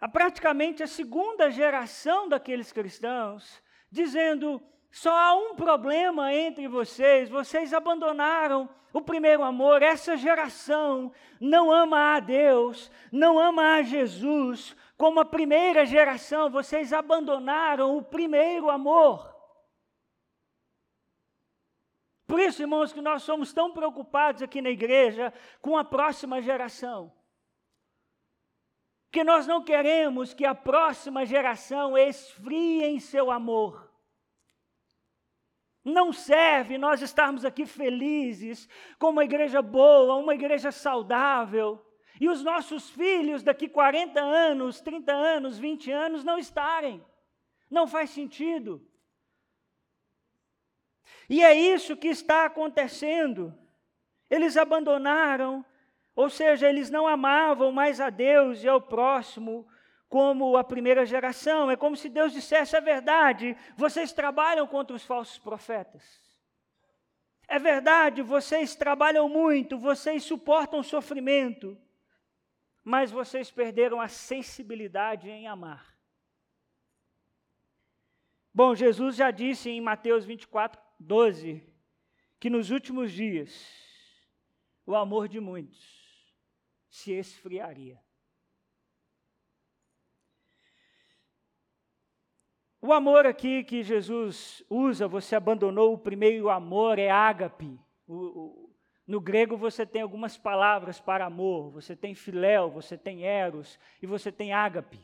a 0.00 0.08
praticamente 0.08 0.82
a 0.82 0.86
segunda 0.86 1.50
geração 1.50 2.28
daqueles 2.28 2.72
cristãos, 2.72 3.62
dizendo: 3.90 4.62
só 4.90 5.10
há 5.10 5.34
um 5.34 5.56
problema 5.56 6.32
entre 6.32 6.68
vocês, 6.68 7.28
vocês 7.28 7.74
abandonaram 7.74 8.68
o 8.92 9.00
primeiro 9.00 9.42
amor. 9.42 9.82
Essa 9.82 10.16
geração 10.16 11.10
não 11.40 11.72
ama 11.72 12.14
a 12.14 12.20
Deus, 12.20 12.90
não 13.10 13.38
ama 13.38 13.74
a 13.74 13.82
Jesus, 13.82 14.76
como 14.96 15.18
a 15.18 15.24
primeira 15.24 15.84
geração, 15.84 16.48
vocês 16.48 16.92
abandonaram 16.92 17.96
o 17.96 18.02
primeiro 18.02 18.70
amor. 18.70 19.33
Por 22.34 22.40
isso, 22.40 22.62
irmãos, 22.62 22.92
que 22.92 23.00
nós 23.00 23.22
somos 23.22 23.52
tão 23.52 23.72
preocupados 23.72 24.42
aqui 24.42 24.60
na 24.60 24.68
igreja 24.68 25.32
com 25.62 25.78
a 25.78 25.84
próxima 25.84 26.42
geração. 26.42 27.14
Que 29.12 29.22
nós 29.22 29.46
não 29.46 29.62
queremos 29.62 30.34
que 30.34 30.44
a 30.44 30.52
próxima 30.52 31.24
geração 31.24 31.96
esfrie 31.96 32.82
em 32.82 32.98
seu 32.98 33.30
amor. 33.30 33.88
Não 35.84 36.12
serve 36.12 36.76
nós 36.76 37.02
estarmos 37.02 37.44
aqui 37.44 37.64
felizes, 37.66 38.68
com 38.98 39.10
uma 39.10 39.22
igreja 39.22 39.62
boa, 39.62 40.16
uma 40.16 40.34
igreja 40.34 40.72
saudável, 40.72 41.86
e 42.20 42.28
os 42.28 42.42
nossos 42.42 42.90
filhos 42.90 43.44
daqui 43.44 43.68
40 43.68 44.20
anos, 44.20 44.80
30 44.80 45.12
anos, 45.12 45.56
20 45.56 45.92
anos 45.92 46.24
não 46.24 46.36
estarem. 46.36 47.00
Não 47.70 47.86
faz 47.86 48.10
sentido. 48.10 48.84
E 51.28 51.42
é 51.42 51.54
isso 51.54 51.96
que 51.96 52.08
está 52.08 52.44
acontecendo. 52.44 53.56
Eles 54.30 54.56
abandonaram, 54.56 55.64
ou 56.14 56.28
seja, 56.28 56.68
eles 56.68 56.90
não 56.90 57.06
amavam 57.06 57.72
mais 57.72 58.00
a 58.00 58.10
Deus 58.10 58.62
e 58.62 58.68
ao 58.68 58.80
próximo 58.80 59.66
como 60.08 60.56
a 60.56 60.64
primeira 60.64 61.04
geração. 61.04 61.70
É 61.70 61.76
como 61.76 61.96
se 61.96 62.08
Deus 62.08 62.32
dissesse 62.32 62.76
a 62.76 62.80
verdade: 62.80 63.56
vocês 63.76 64.12
trabalham 64.12 64.66
contra 64.66 64.94
os 64.94 65.04
falsos 65.04 65.38
profetas. 65.38 66.22
É 67.46 67.58
verdade, 67.58 68.22
vocês 68.22 68.74
trabalham 68.74 69.28
muito, 69.28 69.78
vocês 69.78 70.22
suportam 70.22 70.82
sofrimento, 70.82 71.76
mas 72.82 73.10
vocês 73.10 73.50
perderam 73.50 74.00
a 74.00 74.08
sensibilidade 74.08 75.28
em 75.28 75.46
amar. 75.46 75.94
Bom, 78.52 78.74
Jesus 78.74 79.16
já 79.16 79.30
disse 79.30 79.68
em 79.68 79.80
Mateus 79.80 80.24
24, 80.24 80.80
12, 81.04 81.62
que 82.40 82.48
nos 82.48 82.70
últimos 82.70 83.12
dias 83.12 83.52
o 84.86 84.94
amor 84.94 85.28
de 85.28 85.40
muitos 85.40 85.78
se 86.90 87.12
esfriaria. 87.12 88.00
O 92.80 92.92
amor 92.92 93.26
aqui 93.26 93.64
que 93.64 93.82
Jesus 93.82 94.62
usa, 94.68 95.08
você 95.08 95.34
abandonou 95.34 95.94
o 95.94 95.98
primeiro 95.98 96.50
amor, 96.50 96.98
é 96.98 97.10
ágape. 97.10 97.80
O, 98.06 98.14
o, 98.14 98.76
no 99.06 99.20
grego 99.22 99.56
você 99.56 99.86
tem 99.86 100.02
algumas 100.02 100.36
palavras 100.36 101.00
para 101.00 101.24
amor. 101.24 101.70
Você 101.70 101.96
tem 101.96 102.14
filéu, 102.14 102.70
você 102.70 102.98
tem 102.98 103.24
eros 103.24 103.78
e 104.02 104.06
você 104.06 104.30
tem 104.30 104.52
ágape. 104.52 105.00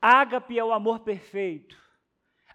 Ágape 0.00 0.58
é 0.58 0.62
o 0.62 0.72
amor 0.72 1.00
perfeito. 1.00 1.87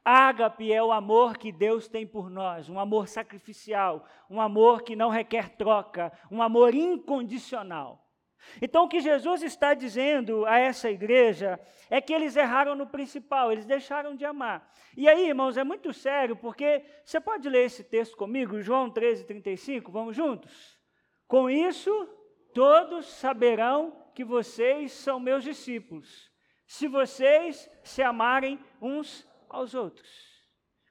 Ágape 0.05 0.71
é 0.71 0.83
o 0.83 0.91
amor 0.91 1.37
que 1.37 1.51
Deus 1.51 1.87
tem 1.87 2.05
por 2.05 2.29
nós, 2.29 2.67
um 2.67 2.77
amor 2.77 3.07
sacrificial, 3.07 4.05
um 4.29 4.41
amor 4.41 4.81
que 4.81 4.95
não 4.95 5.09
requer 5.09 5.49
troca, 5.55 6.11
um 6.29 6.41
amor 6.41 6.75
incondicional. 6.75 8.03
Então, 8.61 8.83
o 8.83 8.89
que 8.89 8.99
Jesus 8.99 9.41
está 9.41 9.73
dizendo 9.73 10.45
a 10.45 10.59
essa 10.59 10.89
igreja 10.89 11.59
é 11.89 12.01
que 12.01 12.13
eles 12.13 12.35
erraram 12.35 12.75
no 12.75 12.85
principal, 12.85 13.51
eles 13.51 13.65
deixaram 13.65 14.15
de 14.15 14.25
amar. 14.25 14.69
E 14.97 15.07
aí, 15.07 15.29
irmãos, 15.29 15.57
é 15.57 15.63
muito 15.63 15.93
sério, 15.93 16.35
porque 16.35 16.83
você 17.05 17.21
pode 17.21 17.47
ler 17.47 17.65
esse 17.65 17.83
texto 17.83 18.17
comigo, 18.17 18.61
João 18.61 18.89
13, 18.89 19.25
35, 19.25 19.91
vamos 19.91 20.15
juntos? 20.15 20.77
Com 21.27 21.49
isso, 21.49 21.89
todos 22.53 23.05
saberão 23.05 23.97
que 24.13 24.23
vocês 24.23 24.91
são 24.91 25.19
meus 25.19 25.43
discípulos, 25.43 26.31
se 26.67 26.87
vocês 26.87 27.69
se 27.83 28.01
amarem 28.03 28.59
uns 28.81 29.27
aos 29.53 29.73
outros. 29.73 30.33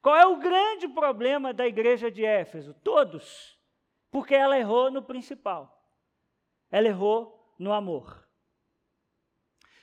Qual 0.01 0.17
é 0.17 0.27
o 0.27 0.39
grande 0.39 0.89
problema 0.89 1.53
da 1.53 1.67
igreja 1.67 2.11
de 2.11 2.25
Éfeso? 2.25 2.75
Todos, 2.75 3.59
porque 4.11 4.35
ela 4.35 4.59
errou 4.59 4.91
no 4.91 5.03
principal. 5.03 5.81
Ela 6.71 6.89
errou 6.89 7.55
no 7.59 7.73
amor. 7.73 8.27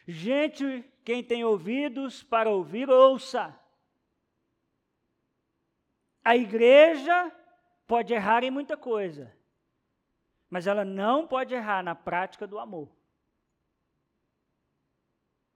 Gente, 0.08 0.84
quem 1.06 1.24
tem 1.24 1.44
ouvidos 1.44 2.24
para 2.24 2.50
ouvir, 2.50 2.90
ouça. 2.90 3.58
A 6.24 6.36
igreja 6.36 7.32
pode 7.88 8.14
errar 8.14 8.44
em 8.44 8.52
muita 8.52 8.76
coisa, 8.76 9.36
mas 10.50 10.68
ela 10.68 10.84
não 10.84 11.28
pode 11.28 11.54
errar 11.54 11.84
na 11.84 11.96
prática 11.96 12.46
do 12.46 12.60
amor. 12.60 12.90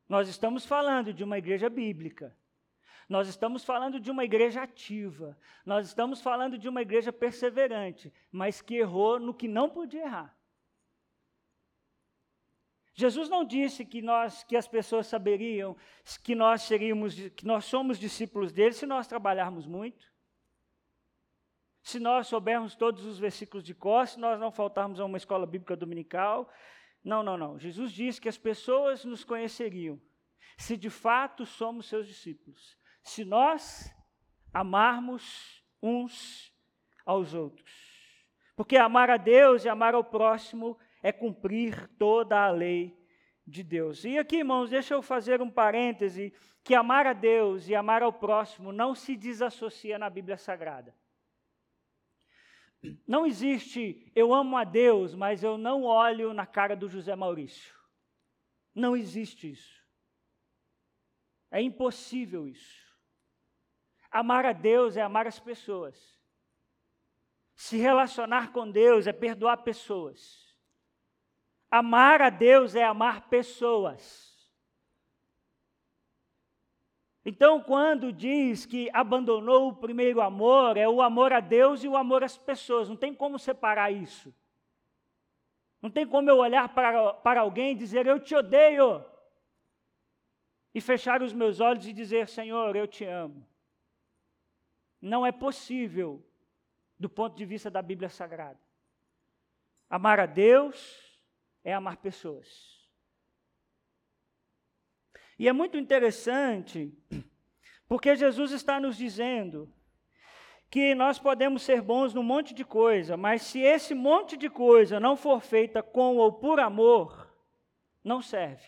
Nós 0.08 0.28
estamos 0.28 0.66
falando 0.66 1.14
de 1.14 1.24
uma 1.24 1.38
igreja 1.38 1.70
bíblica. 1.70 2.36
Nós 3.10 3.28
estamos 3.28 3.64
falando 3.64 4.00
de 4.00 4.10
uma 4.10 4.24
igreja 4.24 4.64
ativa. 4.64 5.38
Nós 5.66 5.88
estamos 5.88 6.22
falando 6.22 6.58
de 6.58 6.68
uma 6.70 6.82
igreja 6.82 7.12
perseverante, 7.12 8.12
mas 8.32 8.62
que 8.62 8.76
errou 8.76 9.20
no 9.20 9.34
que 9.34 9.48
não 9.48 9.70
podia 9.70 10.04
errar. 10.04 10.38
Jesus 12.94 13.28
não 13.28 13.44
disse 13.44 13.84
que 13.84 14.02
nós, 14.02 14.44
que 14.44 14.56
as 14.56 14.68
pessoas 14.68 15.08
saberiam 15.08 15.76
que 16.24 16.36
nós 16.36 16.62
seríamos, 16.62 17.16
que 17.30 17.46
nós 17.46 17.66
somos 17.66 17.98
discípulos 17.98 18.52
dele 18.52 18.74
se 18.74 18.86
nós 18.86 19.08
trabalharmos 19.08 19.66
muito. 19.66 20.12
Se 21.82 22.00
nós 22.00 22.28
soubermos 22.28 22.76
todos 22.76 23.04
os 23.04 23.20
versículos 23.20 23.64
de 23.64 23.74
cor, 23.74 24.08
se 24.08 24.20
nós 24.20 24.40
não 24.40 24.52
faltarmos 24.52 25.00
a 25.00 25.06
uma 25.06 25.18
escola 25.18 25.46
bíblica 25.46 25.76
dominical, 25.76 26.50
Não, 27.04 27.22
não, 27.22 27.38
não. 27.38 27.60
Jesus 27.60 27.92
disse 27.92 28.22
que 28.22 28.30
as 28.30 28.38
pessoas 28.38 29.04
nos 29.04 29.26
conheceriam 29.26 30.00
se 30.58 30.78
de 30.78 30.90
fato 30.90 31.46
somos 31.46 31.88
seus 31.88 32.08
discípulos, 32.08 32.78
se 33.04 33.24
nós 33.26 33.94
amarmos 34.54 35.64
uns 35.82 36.54
aos 37.06 37.34
outros. 37.34 37.94
Porque 38.56 38.78
amar 38.78 39.10
a 39.10 39.18
Deus 39.18 39.66
e 39.66 39.70
amar 39.70 39.94
ao 39.94 40.04
próximo 40.04 40.78
é 41.02 41.12
cumprir 41.12 41.88
toda 41.98 42.40
a 42.40 42.50
lei 42.50 42.98
de 43.46 43.64
Deus. 43.64 44.06
E 44.06 44.18
aqui, 44.18 44.38
irmãos, 44.38 44.70
deixa 44.70 44.94
eu 44.94 45.02
fazer 45.02 45.42
um 45.42 45.50
parêntese, 45.50 46.34
que 46.64 46.74
amar 46.74 47.06
a 47.06 47.14
Deus 47.14 47.68
e 47.68 47.76
amar 47.76 48.02
ao 48.02 48.14
próximo 48.14 48.72
não 48.72 48.96
se 48.96 49.18
desassocia 49.18 50.00
na 50.00 50.10
Bíblia 50.10 50.38
Sagrada. 50.38 50.96
Não 53.08 53.26
existe 53.26 54.12
eu 54.16 54.34
amo 54.34 54.58
a 54.58 54.64
Deus, 54.64 55.16
mas 55.16 55.44
eu 55.44 55.58
não 55.58 55.84
olho 55.84 56.34
na 56.34 56.46
cara 56.46 56.76
do 56.76 56.88
José 56.88 57.16
Maurício. 57.16 57.74
Não 58.74 58.96
existe 58.96 59.52
isso. 59.52 59.84
É 61.52 61.62
impossível 61.62 62.48
isso. 62.48 62.83
Amar 64.14 64.46
a 64.46 64.54
Deus 64.54 64.96
é 64.96 65.02
amar 65.02 65.26
as 65.26 65.40
pessoas. 65.40 66.22
Se 67.56 67.78
relacionar 67.78 68.52
com 68.52 68.70
Deus 68.70 69.08
é 69.08 69.12
perdoar 69.12 69.58
pessoas. 69.58 70.56
Amar 71.72 72.22
a 72.22 72.30
Deus 72.30 72.76
é 72.76 72.84
amar 72.84 73.28
pessoas. 73.28 74.32
Então, 77.26 77.60
quando 77.60 78.14
diz 78.14 78.68
que 78.68 78.88
abandonou 78.94 79.70
o 79.70 79.76
primeiro 79.76 80.22
amor, 80.22 80.78
é 80.78 80.88
o 80.88 81.02
amor 81.02 81.34
a 81.34 81.40
Deus 81.40 81.84
e 81.84 81.88
o 81.88 81.98
amor 81.98 82.24
às 82.24 82.38
pessoas. 82.38 82.88
Não 82.88 82.96
tem 82.96 83.16
como 83.16 83.40
separar 83.40 83.92
isso. 83.92 84.32
Não 85.82 85.90
tem 85.90 86.06
como 86.06 86.30
eu 86.30 86.38
olhar 86.38 86.70
para, 86.70 87.14
para 87.14 87.42
alguém 87.42 87.72
e 87.72 87.76
dizer, 87.76 88.06
eu 88.06 88.20
te 88.20 88.36
odeio. 88.36 89.04
E 90.76 90.80
fechar 90.80 91.24
os 91.24 91.34
meus 91.34 91.60
olhos 91.60 91.88
e 91.88 91.94
dizer, 91.94 92.28
Senhor, 92.28 92.76
eu 92.76 92.88
te 92.88 93.06
amo. 93.06 93.53
Não 95.04 95.26
é 95.26 95.34
possível, 95.34 96.26
do 96.98 97.10
ponto 97.10 97.36
de 97.36 97.44
vista 97.44 97.70
da 97.70 97.82
Bíblia 97.82 98.08
Sagrada. 98.08 98.58
Amar 99.90 100.18
a 100.18 100.26
Deus 100.26 101.20
é 101.62 101.74
amar 101.74 101.98
pessoas. 101.98 102.90
E 105.38 105.46
é 105.46 105.52
muito 105.52 105.78
interessante, 105.78 106.98
porque 107.86 108.16
Jesus 108.16 108.54
está 108.54 108.80
nos 108.80 108.96
dizendo 108.96 109.70
que 110.70 110.96
nós 110.96 111.20
podemos 111.20 111.64
ser 111.64 111.82
bons 111.82 112.14
num 112.14 112.24
monte 112.24 112.54
de 112.54 112.64
coisa, 112.64 113.18
mas 113.18 113.42
se 113.42 113.60
esse 113.60 113.94
monte 113.94 114.38
de 114.38 114.50
coisa 114.50 115.02
não 115.02 115.18
for 115.18 115.42
feita 115.42 115.84
com 115.84 116.16
ou 116.16 116.32
por 116.32 116.62
amor, 116.62 117.30
não 118.02 118.22
serve. 118.22 118.66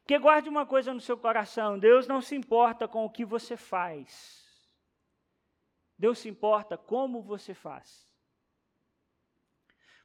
Porque 0.00 0.18
guarde 0.18 0.50
uma 0.50 0.66
coisa 0.66 0.92
no 0.92 1.00
seu 1.00 1.16
coração: 1.16 1.78
Deus 1.78 2.06
não 2.06 2.20
se 2.20 2.36
importa 2.36 2.86
com 2.86 3.06
o 3.06 3.10
que 3.10 3.24
você 3.24 3.56
faz, 3.56 4.39
Deus 6.00 6.18
se 6.18 6.30
importa 6.30 6.78
como 6.78 7.22
você 7.22 7.52
faz. 7.52 8.08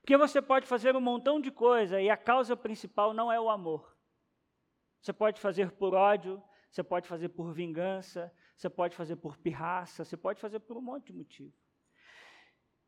Porque 0.02 0.18
você 0.18 0.42
pode 0.42 0.68
fazer 0.68 0.94
um 0.94 1.00
montão 1.00 1.40
de 1.40 1.50
coisa 1.50 2.02
e 2.02 2.10
a 2.10 2.18
causa 2.18 2.54
principal 2.58 3.14
não 3.14 3.32
é 3.32 3.40
o 3.40 3.50
amor. 3.50 3.98
Você 5.02 5.14
pode 5.14 5.40
fazer 5.40 5.72
por 5.72 5.94
ódio, 5.94 6.44
você 6.70 6.84
pode 6.84 7.08
fazer 7.08 7.30
por 7.30 7.54
vingança, 7.54 8.30
você 8.58 8.70
pode 8.70 8.94
fazer 8.94 9.16
por 9.16 9.38
pirraça, 9.38 10.04
você 10.04 10.18
pode 10.18 10.42
fazer 10.42 10.60
por 10.60 10.76
um 10.76 10.82
monte 10.82 11.06
de 11.06 11.14
motivo. 11.14 11.54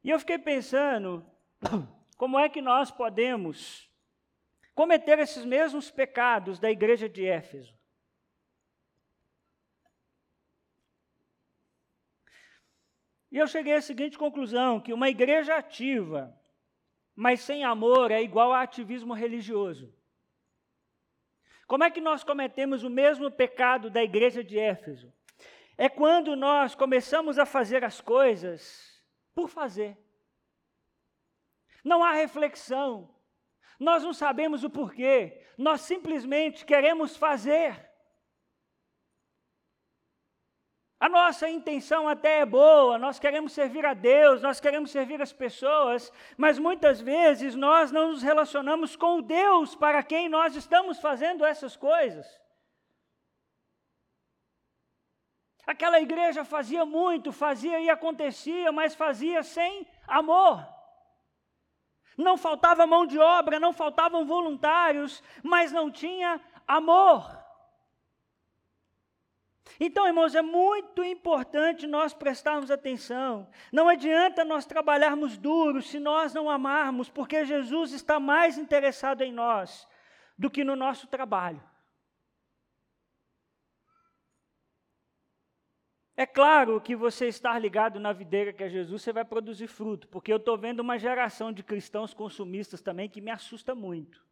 E 0.04 0.10
eu 0.10 0.20
fiquei 0.20 0.38
pensando, 0.38 1.26
como 2.18 2.38
é 2.38 2.50
que 2.50 2.62
nós 2.62 2.92
podemos 2.92 3.90
cometer 4.76 5.18
esses 5.20 5.46
mesmos 5.46 5.90
pecados 5.90 6.60
da 6.60 6.70
igreja 6.70 7.08
de 7.08 7.26
Éfeso? 7.26 7.77
E 13.32 13.38
eu 13.38 13.48
cheguei 13.48 13.74
à 13.74 13.82
seguinte 13.82 14.18
conclusão: 14.18 14.80
que 14.80 14.94
uma 14.94 15.10
igreja 15.10 15.56
ativa, 15.56 16.34
mas 17.16 17.42
sem 17.42 17.64
amor, 17.64 18.12
é 18.12 18.22
igual 18.22 18.54
a 18.54 18.62
ativismo 18.62 19.14
religioso. 19.14 19.94
Como 21.68 21.84
é 21.84 21.92
que 21.92 22.00
nós 22.00 22.24
cometemos 22.24 22.84
o 22.84 22.90
mesmo 22.90 23.30
pecado 23.30 23.90
da 23.90 24.02
igreja 24.02 24.44
de 24.44 24.58
Éfeso? 24.58 25.14
É 25.78 25.90
quando 25.90 26.36
nós 26.36 26.74
começamos 26.74 27.38
a 27.38 27.46
fazer 27.46 27.84
as 27.84 28.00
coisas 28.00 29.04
por 29.36 29.50
fazer. 29.50 29.98
Não 31.84 32.04
há 32.04 32.14
reflexão. 32.14 33.14
Nós 33.80 34.04
não 34.04 34.14
sabemos 34.14 34.64
o 34.64 34.70
porquê. 34.70 35.46
Nós 35.58 35.82
simplesmente 35.82 36.66
queremos 36.66 37.16
fazer. 37.16 37.87
Nossa 41.10 41.50
intenção 41.50 42.08
até 42.08 42.40
é 42.40 42.46
boa, 42.46 42.98
nós 42.98 43.20
queremos 43.20 43.54
servir 43.54 43.86
a 43.86 43.94
Deus, 43.94 44.42
nós 44.42 44.60
queremos 44.60 44.92
servir 44.92 45.22
as 45.22 45.34
pessoas, 45.34 46.12
mas 46.38 46.60
muitas 46.60 47.00
vezes 47.02 47.56
nós 47.56 47.92
não 47.92 48.10
nos 48.10 48.22
relacionamos 48.22 48.96
com 48.96 49.18
o 49.18 49.22
Deus 49.22 49.76
para 49.76 50.04
quem 50.04 50.30
nós 50.30 50.56
estamos 50.56 51.00
fazendo 51.00 51.46
essas 51.46 51.76
coisas. 51.76 52.26
Aquela 55.66 56.00
igreja 56.00 56.46
fazia 56.46 56.86
muito, 56.86 57.32
fazia 57.32 57.80
e 57.80 57.90
acontecia, 57.90 58.72
mas 58.72 58.96
fazia 58.96 59.44
sem 59.44 59.86
amor. 60.08 60.66
Não 62.18 62.38
faltava 62.38 62.88
mão 62.88 63.06
de 63.06 63.20
obra, 63.20 63.60
não 63.60 63.74
faltavam 63.74 64.26
voluntários, 64.26 65.22
mas 65.44 65.72
não 65.72 65.92
tinha 65.92 66.42
amor. 66.68 67.47
Então, 69.80 70.08
irmãos, 70.08 70.36
é 70.36 70.42
muito 70.42 71.04
importante 71.04 71.86
nós 71.86 72.14
prestarmos 72.14 72.72
atenção. 72.72 73.48
Não 73.72 73.88
adianta 73.88 74.46
nós 74.46 74.66
trabalharmos 74.66 75.38
duro 75.38 75.82
se 75.82 76.00
nós 76.00 76.34
não 76.34 76.50
amarmos, 76.50 77.10
porque 77.10 77.46
Jesus 77.46 77.92
está 77.92 78.20
mais 78.20 78.58
interessado 78.58 79.22
em 79.22 79.32
nós 79.32 79.88
do 80.38 80.50
que 80.50 80.64
no 80.64 80.76
nosso 80.76 81.08
trabalho. 81.08 81.62
É 86.20 86.26
claro 86.26 86.82
que 86.82 86.96
você 86.96 87.28
estar 87.28 87.60
ligado 87.60 88.00
na 88.00 88.12
videira 88.12 88.52
que 88.52 88.64
é 88.64 88.70
Jesus, 88.70 89.04
você 89.04 89.14
vai 89.14 89.24
produzir 89.24 89.68
fruto, 89.68 90.08
porque 90.08 90.34
eu 90.34 90.38
estou 90.38 90.58
vendo 90.58 90.80
uma 90.80 90.98
geração 90.98 91.54
de 91.54 91.62
cristãos 91.62 92.12
consumistas 92.12 92.82
também 92.82 93.08
que 93.08 93.22
me 93.22 93.30
assusta 93.30 93.76
muito. 93.76 94.27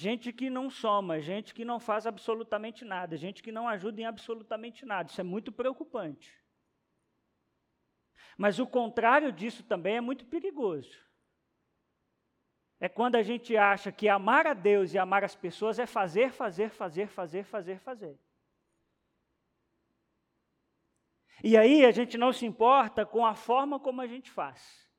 Gente 0.00 0.32
que 0.32 0.48
não 0.48 0.70
soma, 0.70 1.20
gente 1.20 1.52
que 1.52 1.62
não 1.62 1.78
faz 1.78 2.06
absolutamente 2.06 2.86
nada, 2.86 3.18
gente 3.18 3.42
que 3.42 3.52
não 3.52 3.68
ajuda 3.68 4.00
em 4.00 4.06
absolutamente 4.06 4.86
nada. 4.86 5.10
Isso 5.10 5.20
é 5.20 5.24
muito 5.24 5.52
preocupante. 5.52 6.34
Mas 8.38 8.58
o 8.58 8.66
contrário 8.66 9.30
disso 9.30 9.62
também 9.62 9.96
é 9.96 10.00
muito 10.00 10.24
perigoso. 10.24 10.98
É 12.80 12.88
quando 12.88 13.16
a 13.16 13.22
gente 13.22 13.54
acha 13.58 13.92
que 13.92 14.08
amar 14.08 14.46
a 14.46 14.54
Deus 14.54 14.94
e 14.94 14.98
amar 14.98 15.22
as 15.22 15.36
pessoas 15.36 15.78
é 15.78 15.84
fazer, 15.84 16.32
fazer, 16.32 16.70
fazer, 16.70 17.06
fazer, 17.06 17.44
fazer, 17.44 17.78
fazer. 17.80 18.18
E 21.44 21.58
aí 21.58 21.84
a 21.84 21.90
gente 21.90 22.16
não 22.16 22.32
se 22.32 22.46
importa 22.46 23.04
com 23.04 23.26
a 23.26 23.34
forma 23.34 23.78
como 23.78 24.00
a 24.00 24.06
gente 24.06 24.30
faz. 24.30 24.90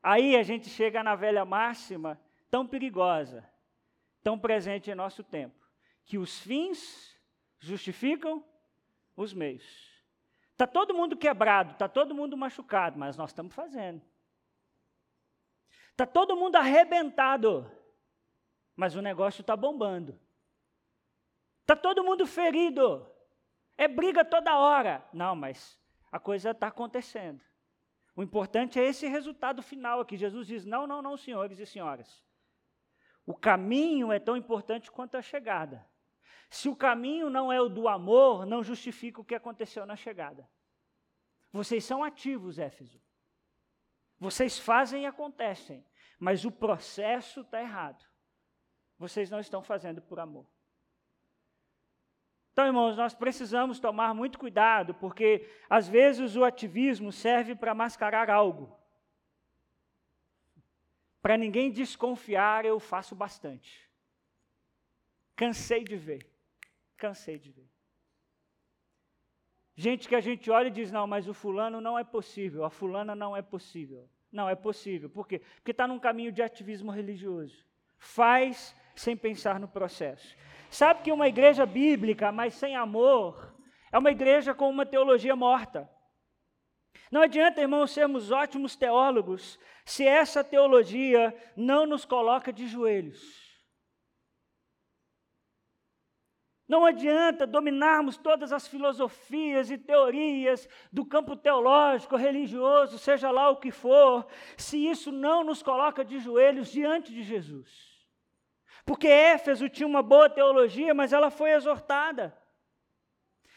Aí 0.00 0.36
a 0.36 0.44
gente 0.44 0.68
chega 0.68 1.02
na 1.02 1.16
velha 1.16 1.44
máxima 1.44 2.20
tão 2.48 2.64
perigosa 2.64 3.44
tão 4.22 4.38
presente 4.38 4.90
em 4.90 4.94
nosso 4.94 5.22
tempo, 5.22 5.56
que 6.04 6.18
os 6.18 6.38
fins 6.40 7.18
justificam 7.58 8.44
os 9.16 9.32
meios. 9.32 9.64
Está 10.52 10.66
todo 10.66 10.94
mundo 10.94 11.16
quebrado, 11.16 11.72
está 11.72 11.88
todo 11.88 12.14
mundo 12.14 12.36
machucado, 12.36 12.98
mas 12.98 13.16
nós 13.16 13.30
estamos 13.30 13.54
fazendo. 13.54 14.02
Está 15.90 16.06
todo 16.06 16.36
mundo 16.36 16.56
arrebentado, 16.56 17.70
mas 18.74 18.94
o 18.94 19.02
negócio 19.02 19.40
está 19.40 19.56
bombando. 19.56 20.18
Está 21.60 21.76
todo 21.76 22.02
mundo 22.02 22.26
ferido, 22.26 23.06
é 23.76 23.86
briga 23.86 24.24
toda 24.24 24.56
hora. 24.56 25.06
Não, 25.12 25.36
mas 25.36 25.78
a 26.10 26.18
coisa 26.18 26.50
está 26.50 26.68
acontecendo. 26.68 27.40
O 28.16 28.22
importante 28.22 28.80
é 28.80 28.84
esse 28.84 29.06
resultado 29.06 29.62
final 29.62 30.00
aqui. 30.00 30.16
Jesus 30.16 30.48
diz: 30.48 30.64
não, 30.64 30.86
não, 30.86 31.00
não, 31.00 31.16
senhores 31.16 31.60
e 31.60 31.66
senhoras. 31.66 32.24
O 33.28 33.34
caminho 33.34 34.10
é 34.10 34.18
tão 34.18 34.38
importante 34.38 34.90
quanto 34.90 35.18
a 35.18 35.20
chegada. 35.20 35.86
Se 36.48 36.66
o 36.66 36.74
caminho 36.74 37.28
não 37.28 37.52
é 37.52 37.60
o 37.60 37.68
do 37.68 37.86
amor, 37.86 38.46
não 38.46 38.64
justifica 38.64 39.20
o 39.20 39.24
que 39.24 39.34
aconteceu 39.34 39.84
na 39.84 39.96
chegada. 39.96 40.48
Vocês 41.52 41.84
são 41.84 42.02
ativos, 42.02 42.58
Éfeso. 42.58 42.98
Vocês 44.18 44.58
fazem 44.58 45.02
e 45.02 45.06
acontecem, 45.06 45.84
mas 46.18 46.46
o 46.46 46.50
processo 46.50 47.42
está 47.42 47.60
errado. 47.60 48.02
Vocês 48.98 49.28
não 49.28 49.40
estão 49.40 49.62
fazendo 49.62 50.00
por 50.00 50.18
amor. 50.18 50.46
Então, 52.54 52.64
irmãos, 52.64 52.96
nós 52.96 53.14
precisamos 53.14 53.78
tomar 53.78 54.14
muito 54.14 54.38
cuidado, 54.38 54.94
porque 54.94 55.46
às 55.68 55.86
vezes 55.86 56.34
o 56.34 56.44
ativismo 56.44 57.12
serve 57.12 57.54
para 57.54 57.74
mascarar 57.74 58.30
algo 58.30 58.74
para 61.28 61.36
ninguém 61.36 61.70
desconfiar, 61.70 62.64
eu 62.64 62.80
faço 62.80 63.14
bastante. 63.14 63.86
Cansei 65.36 65.84
de 65.84 65.94
ver. 65.94 66.26
Cansei 66.96 67.38
de 67.38 67.50
ver. 67.50 67.68
Gente 69.76 70.08
que 70.08 70.14
a 70.14 70.22
gente 70.22 70.50
olha 70.50 70.68
e 70.68 70.70
diz: 70.70 70.90
não, 70.90 71.06
mas 71.06 71.28
o 71.28 71.34
fulano 71.34 71.82
não 71.82 71.98
é 71.98 72.02
possível, 72.02 72.64
a 72.64 72.70
fulana 72.70 73.14
não 73.14 73.36
é 73.36 73.42
possível. 73.42 74.08
Não, 74.32 74.48
é 74.48 74.54
possível. 74.54 75.10
Por 75.10 75.28
quê? 75.28 75.42
Porque 75.56 75.72
está 75.72 75.86
num 75.86 75.98
caminho 75.98 76.32
de 76.32 76.40
ativismo 76.40 76.90
religioso. 76.90 77.62
Faz 77.98 78.74
sem 78.96 79.14
pensar 79.14 79.60
no 79.60 79.68
processo. 79.68 80.34
Sabe 80.70 81.02
que 81.02 81.12
uma 81.12 81.28
igreja 81.28 81.66
bíblica, 81.66 82.32
mas 82.32 82.54
sem 82.54 82.74
amor, 82.74 83.54
é 83.92 83.98
uma 83.98 84.10
igreja 84.10 84.54
com 84.54 84.70
uma 84.70 84.86
teologia 84.86 85.36
morta. 85.36 85.90
Não 87.10 87.22
adianta, 87.22 87.60
irmãos, 87.60 87.90
sermos 87.90 88.30
ótimos 88.30 88.76
teólogos 88.76 89.58
se 89.84 90.06
essa 90.06 90.44
teologia 90.44 91.34
não 91.56 91.86
nos 91.86 92.04
coloca 92.04 92.52
de 92.52 92.66
joelhos. 92.66 93.48
Não 96.68 96.84
adianta 96.84 97.46
dominarmos 97.46 98.18
todas 98.18 98.52
as 98.52 98.68
filosofias 98.68 99.70
e 99.70 99.78
teorias 99.78 100.68
do 100.92 101.02
campo 101.02 101.34
teológico, 101.34 102.14
religioso, 102.14 102.98
seja 102.98 103.30
lá 103.30 103.48
o 103.48 103.56
que 103.56 103.70
for, 103.70 104.26
se 104.54 104.86
isso 104.86 105.10
não 105.10 105.42
nos 105.42 105.62
coloca 105.62 106.04
de 106.04 106.18
joelhos 106.18 106.70
diante 106.70 107.10
de 107.10 107.22
Jesus. 107.22 107.88
Porque 108.84 109.08
Éfeso 109.08 109.66
tinha 109.70 109.86
uma 109.86 110.02
boa 110.02 110.28
teologia, 110.28 110.92
mas 110.92 111.14
ela 111.14 111.30
foi 111.30 111.52
exortada. 111.52 112.36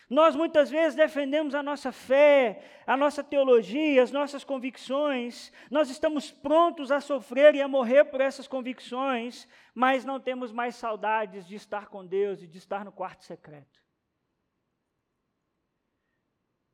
Nós 0.09 0.35
muitas 0.35 0.69
vezes 0.69 0.95
defendemos 0.95 1.55
a 1.55 1.63
nossa 1.63 1.91
fé, 1.91 2.61
a 2.85 2.97
nossa 2.97 3.23
teologia, 3.23 4.03
as 4.03 4.11
nossas 4.11 4.43
convicções, 4.43 5.53
nós 5.69 5.89
estamos 5.89 6.29
prontos 6.29 6.91
a 6.91 6.99
sofrer 6.99 7.55
e 7.55 7.61
a 7.61 7.67
morrer 7.67 8.05
por 8.05 8.19
essas 8.19 8.47
convicções, 8.47 9.47
mas 9.73 10.03
não 10.03 10.19
temos 10.19 10.51
mais 10.51 10.75
saudades 10.75 11.47
de 11.47 11.55
estar 11.55 11.87
com 11.87 12.05
Deus 12.05 12.41
e 12.41 12.47
de 12.47 12.57
estar 12.57 12.83
no 12.83 12.91
quarto 12.91 13.23
secreto. 13.23 13.81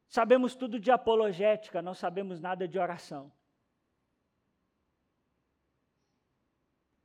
Sabemos 0.07 0.55
tudo 0.55 0.79
de 0.79 0.89
apologética, 0.89 1.81
não 1.81 1.93
sabemos 1.93 2.39
nada 2.39 2.67
de 2.67 2.79
oração. 2.79 3.31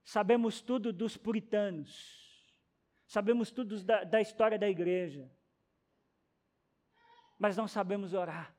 Sabemos 0.03 0.63
tudo 0.63 0.93
dos 0.93 1.17
puritanos, 1.17 2.55
sabemos 3.07 3.51
tudo 3.51 3.83
da, 3.83 4.05
da 4.05 4.21
história 4.21 4.59
da 4.59 4.69
igreja 4.69 5.31
mas 7.43 7.57
não 7.57 7.67
sabemos 7.67 8.15
orar. 8.15 8.55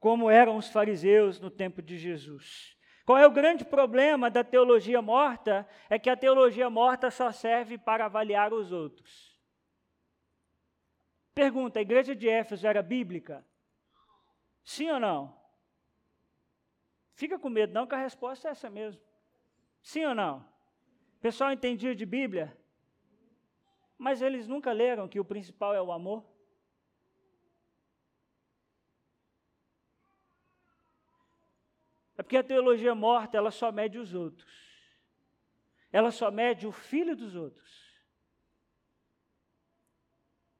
Como 0.00 0.28
eram 0.28 0.56
os 0.56 0.68
fariseus 0.68 1.38
no 1.38 1.48
tempo 1.48 1.80
de 1.80 1.96
Jesus. 1.96 2.76
Qual 3.06 3.16
é 3.16 3.24
o 3.24 3.30
grande 3.30 3.64
problema 3.64 4.28
da 4.28 4.42
teologia 4.42 5.00
morta? 5.00 5.64
É 5.88 5.96
que 5.96 6.10
a 6.10 6.16
teologia 6.16 6.68
morta 6.68 7.08
só 7.08 7.30
serve 7.30 7.78
para 7.78 8.06
avaliar 8.06 8.52
os 8.52 8.72
outros. 8.72 9.40
Pergunta: 11.32 11.78
a 11.78 11.82
igreja 11.82 12.16
de 12.16 12.28
Éfeso 12.28 12.66
era 12.66 12.82
bíblica? 12.82 13.46
Sim 14.64 14.90
ou 14.90 14.98
não? 14.98 15.40
Fica 17.14 17.38
com 17.38 17.48
medo, 17.48 17.72
não, 17.72 17.86
que 17.86 17.94
a 17.94 18.02
resposta 18.02 18.48
é 18.48 18.50
essa 18.50 18.68
mesmo. 18.68 19.00
Sim 19.80 20.04
ou 20.06 20.16
não? 20.16 20.38
O 21.16 21.20
pessoal 21.20 21.52
entendia 21.52 21.94
de 21.94 22.04
Bíblia? 22.04 22.57
Mas 23.98 24.22
eles 24.22 24.46
nunca 24.46 24.70
leram 24.70 25.08
que 25.08 25.18
o 25.18 25.24
principal 25.24 25.74
é 25.74 25.82
o 25.82 25.90
amor? 25.90 26.24
É 32.16 32.22
porque 32.22 32.36
a 32.36 32.44
teologia 32.44 32.94
morta, 32.94 33.36
ela 33.36 33.50
só 33.50 33.72
mede 33.72 33.98
os 33.98 34.14
outros. 34.14 34.48
Ela 35.90 36.12
só 36.12 36.30
mede 36.30 36.66
o 36.66 36.72
filho 36.72 37.16
dos 37.16 37.34
outros. 37.34 37.88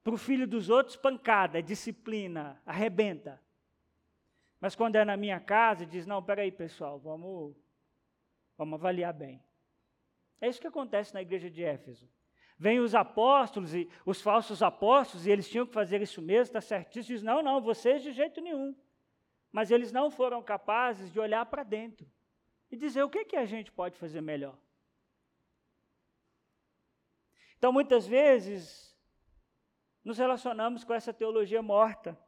Para 0.02 0.14
o 0.14 0.18
filho 0.18 0.46
dos 0.46 0.68
outros, 0.68 0.96
pancada, 0.96 1.62
disciplina, 1.62 2.60
arrebenta. 2.64 3.40
Mas 4.60 4.74
quando 4.74 4.96
é 4.96 5.04
na 5.04 5.16
minha 5.16 5.38
casa, 5.38 5.86
diz: 5.86 6.06
não, 6.06 6.22
peraí, 6.22 6.50
pessoal, 6.50 6.98
vamos, 6.98 7.56
vamos 8.56 8.74
avaliar 8.74 9.12
bem. 9.12 9.44
É 10.40 10.48
isso 10.48 10.60
que 10.60 10.66
acontece 10.66 11.12
na 11.14 11.22
igreja 11.22 11.50
de 11.50 11.62
Éfeso. 11.62 12.08
Vêm 12.58 12.80
os 12.80 12.94
apóstolos 12.94 13.72
e 13.72 13.88
os 14.04 14.20
falsos 14.20 14.62
apóstolos, 14.62 15.26
e 15.26 15.30
eles 15.30 15.48
tinham 15.48 15.64
que 15.64 15.72
fazer 15.72 16.02
isso 16.02 16.20
mesmo, 16.20 16.42
está 16.42 16.60
certíssimo. 16.60 17.16
Diz: 17.16 17.22
não, 17.22 17.40
não, 17.40 17.60
vocês 17.60 18.02
de 18.02 18.12
jeito 18.12 18.40
nenhum. 18.40 18.74
Mas 19.52 19.70
eles 19.70 19.92
não 19.92 20.10
foram 20.10 20.42
capazes 20.42 21.12
de 21.12 21.20
olhar 21.20 21.46
para 21.46 21.62
dentro 21.62 22.06
e 22.70 22.76
dizer 22.76 23.02
o 23.02 23.08
que, 23.08 23.24
que 23.24 23.36
a 23.36 23.46
gente 23.46 23.70
pode 23.70 23.96
fazer 23.96 24.20
melhor. 24.20 24.58
Então, 27.56 27.72
muitas 27.72 28.06
vezes, 28.06 28.96
nos 30.04 30.18
relacionamos 30.18 30.84
com 30.84 30.94
essa 30.94 31.12
teologia 31.12 31.62
morta. 31.62 32.18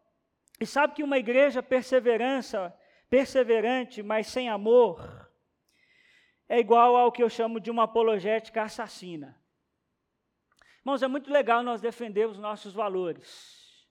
E 0.61 0.67
sabe 0.67 0.95
que 0.95 1.03
uma 1.03 1.19
igreja 1.19 1.63
perseverança, 1.63 2.77
perseverante, 3.09 4.03
mas 4.03 4.27
sem 4.27 4.49
amor, 4.49 5.31
é 6.49 6.59
igual 6.59 6.97
ao 6.97 7.11
que 7.11 7.23
eu 7.23 7.31
chamo 7.31 7.59
de 7.59 7.71
uma 7.71 7.85
apologética 7.85 8.63
assassina. 8.63 9.40
Irmãos, 10.81 11.03
é 11.03 11.09
muito 11.09 11.31
legal 11.31 11.63
nós 11.63 11.81
defender 11.81 12.27
os 12.27 12.39
nossos 12.39 12.73
valores. 12.73 13.89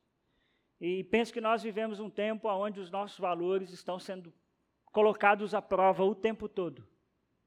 E 0.81 1.03
penso 1.03 1.31
que 1.31 1.41
nós 1.41 1.61
vivemos 1.61 1.99
um 1.99 2.09
tempo 2.09 2.49
onde 2.49 2.79
os 2.79 2.89
nossos 2.89 3.19
valores 3.19 3.71
estão 3.71 3.99
sendo 3.99 4.33
colocados 4.85 5.53
à 5.53 5.61
prova 5.61 6.03
o 6.03 6.15
tempo 6.15 6.49
todo. 6.49 6.87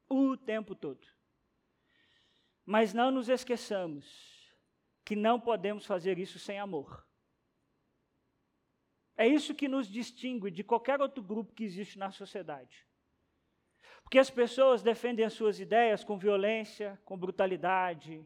O 0.07 0.37
tempo 0.37 0.73
todo. 0.75 1.05
Mas 2.65 2.93
não 2.93 3.11
nos 3.11 3.27
esqueçamos 3.27 4.33
que 5.03 5.15
não 5.15 5.39
podemos 5.39 5.85
fazer 5.85 6.17
isso 6.17 6.39
sem 6.39 6.59
amor. 6.59 7.05
É 9.17 9.27
isso 9.27 9.53
que 9.53 9.67
nos 9.67 9.87
distingue 9.87 10.49
de 10.49 10.63
qualquer 10.63 11.01
outro 11.01 11.21
grupo 11.21 11.53
que 11.53 11.63
existe 11.63 11.99
na 11.99 12.11
sociedade. 12.11 12.87
Porque 14.03 14.17
as 14.17 14.29
pessoas 14.29 14.81
defendem 14.81 15.25
as 15.25 15.33
suas 15.33 15.59
ideias 15.59 16.03
com 16.03 16.17
violência, 16.17 16.99
com 17.03 17.17
brutalidade, 17.17 18.25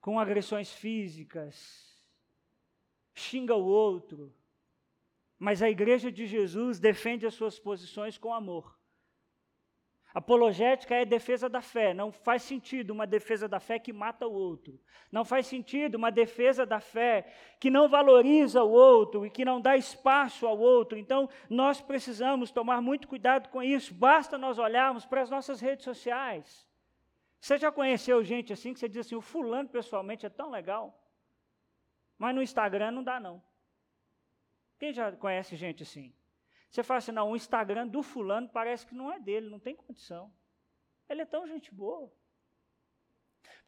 com 0.00 0.18
agressões 0.18 0.72
físicas, 0.72 1.98
xinga 3.14 3.54
o 3.54 3.64
outro, 3.64 4.34
mas 5.38 5.62
a 5.62 5.70
igreja 5.70 6.10
de 6.10 6.26
Jesus 6.26 6.78
defende 6.78 7.26
as 7.26 7.34
suas 7.34 7.58
posições 7.58 8.18
com 8.18 8.32
amor. 8.32 8.78
Apologética 10.12 10.94
é 10.94 11.04
defesa 11.04 11.48
da 11.48 11.62
fé. 11.62 11.94
Não 11.94 12.10
faz 12.10 12.42
sentido 12.42 12.90
uma 12.90 13.06
defesa 13.06 13.46
da 13.46 13.60
fé 13.60 13.78
que 13.78 13.92
mata 13.92 14.26
o 14.26 14.32
outro. 14.32 14.80
Não 15.10 15.24
faz 15.24 15.46
sentido 15.46 15.94
uma 15.94 16.10
defesa 16.10 16.66
da 16.66 16.80
fé 16.80 17.32
que 17.60 17.70
não 17.70 17.88
valoriza 17.88 18.62
o 18.62 18.70
outro 18.70 19.24
e 19.24 19.30
que 19.30 19.44
não 19.44 19.60
dá 19.60 19.76
espaço 19.76 20.46
ao 20.46 20.58
outro. 20.58 20.98
Então, 20.98 21.28
nós 21.48 21.80
precisamos 21.80 22.50
tomar 22.50 22.82
muito 22.82 23.06
cuidado 23.06 23.48
com 23.50 23.62
isso. 23.62 23.94
Basta 23.94 24.36
nós 24.36 24.58
olharmos 24.58 25.06
para 25.06 25.22
as 25.22 25.30
nossas 25.30 25.60
redes 25.60 25.84
sociais. 25.84 26.68
Você 27.40 27.56
já 27.56 27.72
conheceu 27.72 28.22
gente 28.22 28.52
assim 28.52 28.74
que 28.74 28.80
você 28.80 28.88
diz 28.88 29.06
assim, 29.06 29.14
o 29.14 29.20
fulano 29.20 29.68
pessoalmente 29.68 30.26
é 30.26 30.28
tão 30.28 30.50
legal, 30.50 31.02
mas 32.18 32.34
no 32.34 32.42
Instagram 32.42 32.90
não 32.90 33.02
dá 33.02 33.18
não. 33.18 33.42
Quem 34.78 34.92
já 34.92 35.10
conhece 35.12 35.56
gente 35.56 35.82
assim? 35.82 36.12
Você 36.70 36.82
fala 36.82 36.98
assim, 36.98 37.12
não, 37.12 37.30
o 37.30 37.36
Instagram 37.36 37.88
do 37.88 38.02
fulano 38.02 38.48
parece 38.48 38.86
que 38.86 38.94
não 38.94 39.10
é 39.10 39.18
dele, 39.18 39.48
não 39.48 39.58
tem 39.58 39.74
condição. 39.74 40.32
Ele 41.08 41.22
é 41.22 41.26
tão 41.26 41.46
gente 41.46 41.74
boa. 41.74 42.12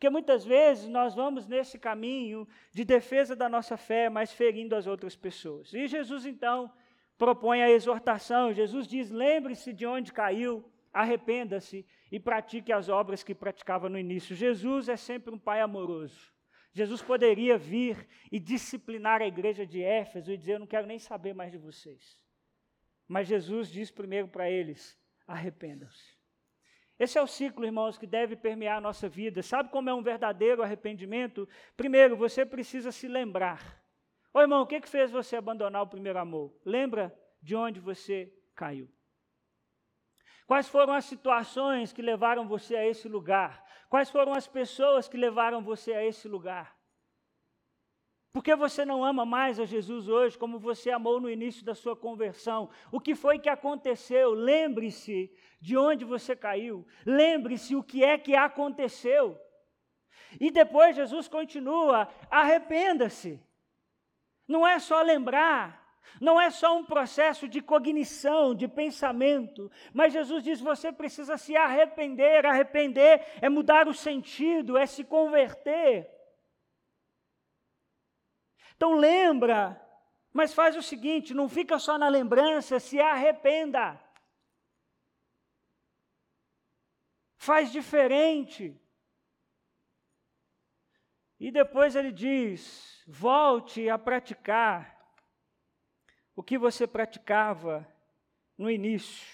Porque 0.03 0.11
muitas 0.11 0.45
vezes 0.45 0.89
nós 0.89 1.15
vamos 1.15 1.47
nesse 1.47 1.79
caminho 1.79 2.47
de 2.73 2.85
defesa 2.85 3.35
da 3.35 3.49
nossa 3.49 3.77
fé, 3.77 4.09
mas 4.09 4.33
ferindo 4.33 4.77
as 4.77 4.87
outras 4.87 5.17
pessoas. 5.17 5.73
E 5.73 5.87
Jesus 5.87 6.27
então 6.27 6.73
propõe 7.17 7.63
a 7.63 7.71
exortação. 7.71 8.53
Jesus 8.53 8.87
diz: 8.87 9.11
lembre-se 9.11 9.73
de 9.73 9.87
onde 9.87 10.13
caiu, 10.13 10.65
arrependa-se 10.93 11.87
e 12.13 12.21
pratique 12.21 12.71
as 12.71 12.91
obras 12.91 13.23
que 13.23 13.35
praticava 13.35 13.89
no 13.89 13.99
início. 13.99 14.37
Jesus 14.37 14.91
é 14.91 14.99
sempre 14.99 15.35
um 15.35 15.39
pai 15.39 15.63
amoroso. 15.63 16.31
Jesus 16.71 17.01
poderia 17.01 17.57
vir 17.57 18.07
e 18.31 18.39
disciplinar 18.39 19.23
a 19.23 19.27
igreja 19.27 19.67
de 19.67 19.83
Éfeso 19.83 20.31
e 20.31 20.37
dizer: 20.37 20.53
Eu 20.53 20.61
não 20.61 20.67
quero 20.67 20.87
nem 20.87 20.99
saber 20.99 21.35
mais 21.35 21.51
de 21.51 21.59
vocês. 21.59 22.23
Mas 23.09 23.27
Jesus 23.27 23.71
diz 23.71 23.91
primeiro 23.91 24.29
para 24.29 24.51
eles: 24.51 24.99
arrependam-se. 25.27 26.21
Esse 26.99 27.19
é 27.19 27.23
o 27.23 27.27
ciclo, 27.27 27.65
irmãos, 27.65 27.97
que 27.97 28.07
deve 28.07 28.37
permear 28.37 28.77
a 28.77 28.81
nossa 28.81 29.09
vida. 29.09 29.43
Sabe 29.43 29.71
como 29.71 29.89
é 29.89 29.95
um 29.95 30.03
verdadeiro 30.03 30.63
arrependimento? 30.63 31.49
Primeiro, 31.77 32.17
você 32.17 32.45
precisa 32.45 32.93
se 32.93 33.09
lembrar. 33.09 33.83
Ô 34.33 34.41
irmão, 34.41 34.63
o 34.63 34.67
que, 34.67 34.81
que 34.81 34.89
fez 34.89 35.11
você 35.11 35.37
abandonar 35.37 35.83
o 35.83 35.89
primeiro 35.89 36.19
amor? 36.19 36.55
Lembra 36.65 37.13
de 37.41 37.57
onde 37.57 37.81
você 37.81 38.33
caiu. 38.55 38.89
Quais 40.47 40.69
foram 40.69 40.93
as 40.95 41.05
situações 41.05 41.93
que 41.93 42.03
levaram 42.03 42.47
você 42.47 42.77
a 42.77 42.87
esse 42.87 43.09
lugar? 43.09 43.65
Quais 43.89 44.11
foram 44.11 44.33
as 44.35 44.47
pessoas 44.47 45.09
que 45.09 45.17
levaram 45.17 45.63
você 45.63 45.93
a 45.93 46.05
esse 46.05 46.29
lugar? 46.29 46.77
Por 48.33 48.43
que 48.43 48.57
você 48.57 48.85
não 48.85 49.05
ama 49.05 49.27
mais 49.27 49.61
a 49.61 49.67
Jesus 49.67 50.09
hoje 50.09 50.39
como 50.39 50.59
você 50.59 50.91
amou 50.91 51.21
no 51.21 51.29
início 51.29 51.63
da 51.65 51.75
sua 51.75 51.95
conversão? 51.95 52.71
O 52.91 52.99
que 52.99 53.15
foi 53.15 53.39
que 53.39 53.49
aconteceu? 53.49 54.33
Lembre-se 54.33 55.31
de 55.61 55.77
onde 55.77 56.05
você 56.05 56.35
caiu. 56.35 56.87
Lembre-se 57.05 57.77
o 57.77 57.83
que 57.83 58.03
é 58.03 58.17
que 58.17 58.35
aconteceu. 58.35 59.39
E 60.41 60.51
depois 60.51 60.97
Jesus 60.97 61.29
continua: 61.29 62.09
arrependa-se. 62.31 63.39
Não 64.49 64.67
é 64.67 64.79
só 64.79 65.03
lembrar, 65.03 65.82
não 66.21 66.41
é 66.41 66.51
só 66.51 66.77
um 66.77 66.85
processo 66.85 67.49
de 67.49 67.61
cognição, 67.61 68.55
de 68.55 68.69
pensamento, 68.69 69.71
mas 69.93 70.13
Jesus 70.13 70.43
diz: 70.45 70.61
você 70.61 70.93
precisa 70.93 71.37
se 71.37 71.57
arrepender. 71.57 72.47
Arrepender 72.47 73.25
é 73.41 73.49
mudar 73.49 73.89
o 73.89 73.95
sentido, 73.95 74.77
é 74.77 74.87
se 74.87 75.05
converter. 75.05 76.11
Então 78.77 78.95
lembra, 78.95 79.81
mas 80.33 80.55
faz 80.55 80.77
o 80.77 80.83
seguinte: 80.83 81.35
não 81.35 81.49
fica 81.49 81.79
só 81.79 81.99
na 81.99 82.09
lembrança, 82.09 82.79
se 82.79 83.01
arrependa. 83.01 84.01
Faz 87.37 87.73
diferente. 87.73 88.81
E 91.41 91.51
depois 91.51 91.97
ele 91.97 92.13
diz: 92.13 93.03
volte 93.09 93.89
a 93.89 93.99
praticar 93.99 95.02
o 96.35 96.43
que 96.43 96.57
você 96.57 96.87
praticava 96.87 97.87
no 98.57 98.71
início. 98.71 99.27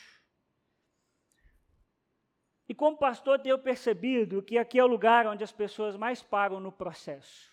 E 2.69 2.75
como 2.75 2.99
pastor, 2.99 3.39
tenho 3.39 3.59
percebido 3.59 4.43
que 4.43 4.59
aqui 4.59 4.79
é 4.79 4.85
o 4.85 4.89
lugar 4.89 5.27
onde 5.27 5.43
as 5.43 5.53
pessoas 5.53 5.97
mais 5.97 6.23
param 6.23 6.61
no 6.61 6.71
processo. 6.71 7.51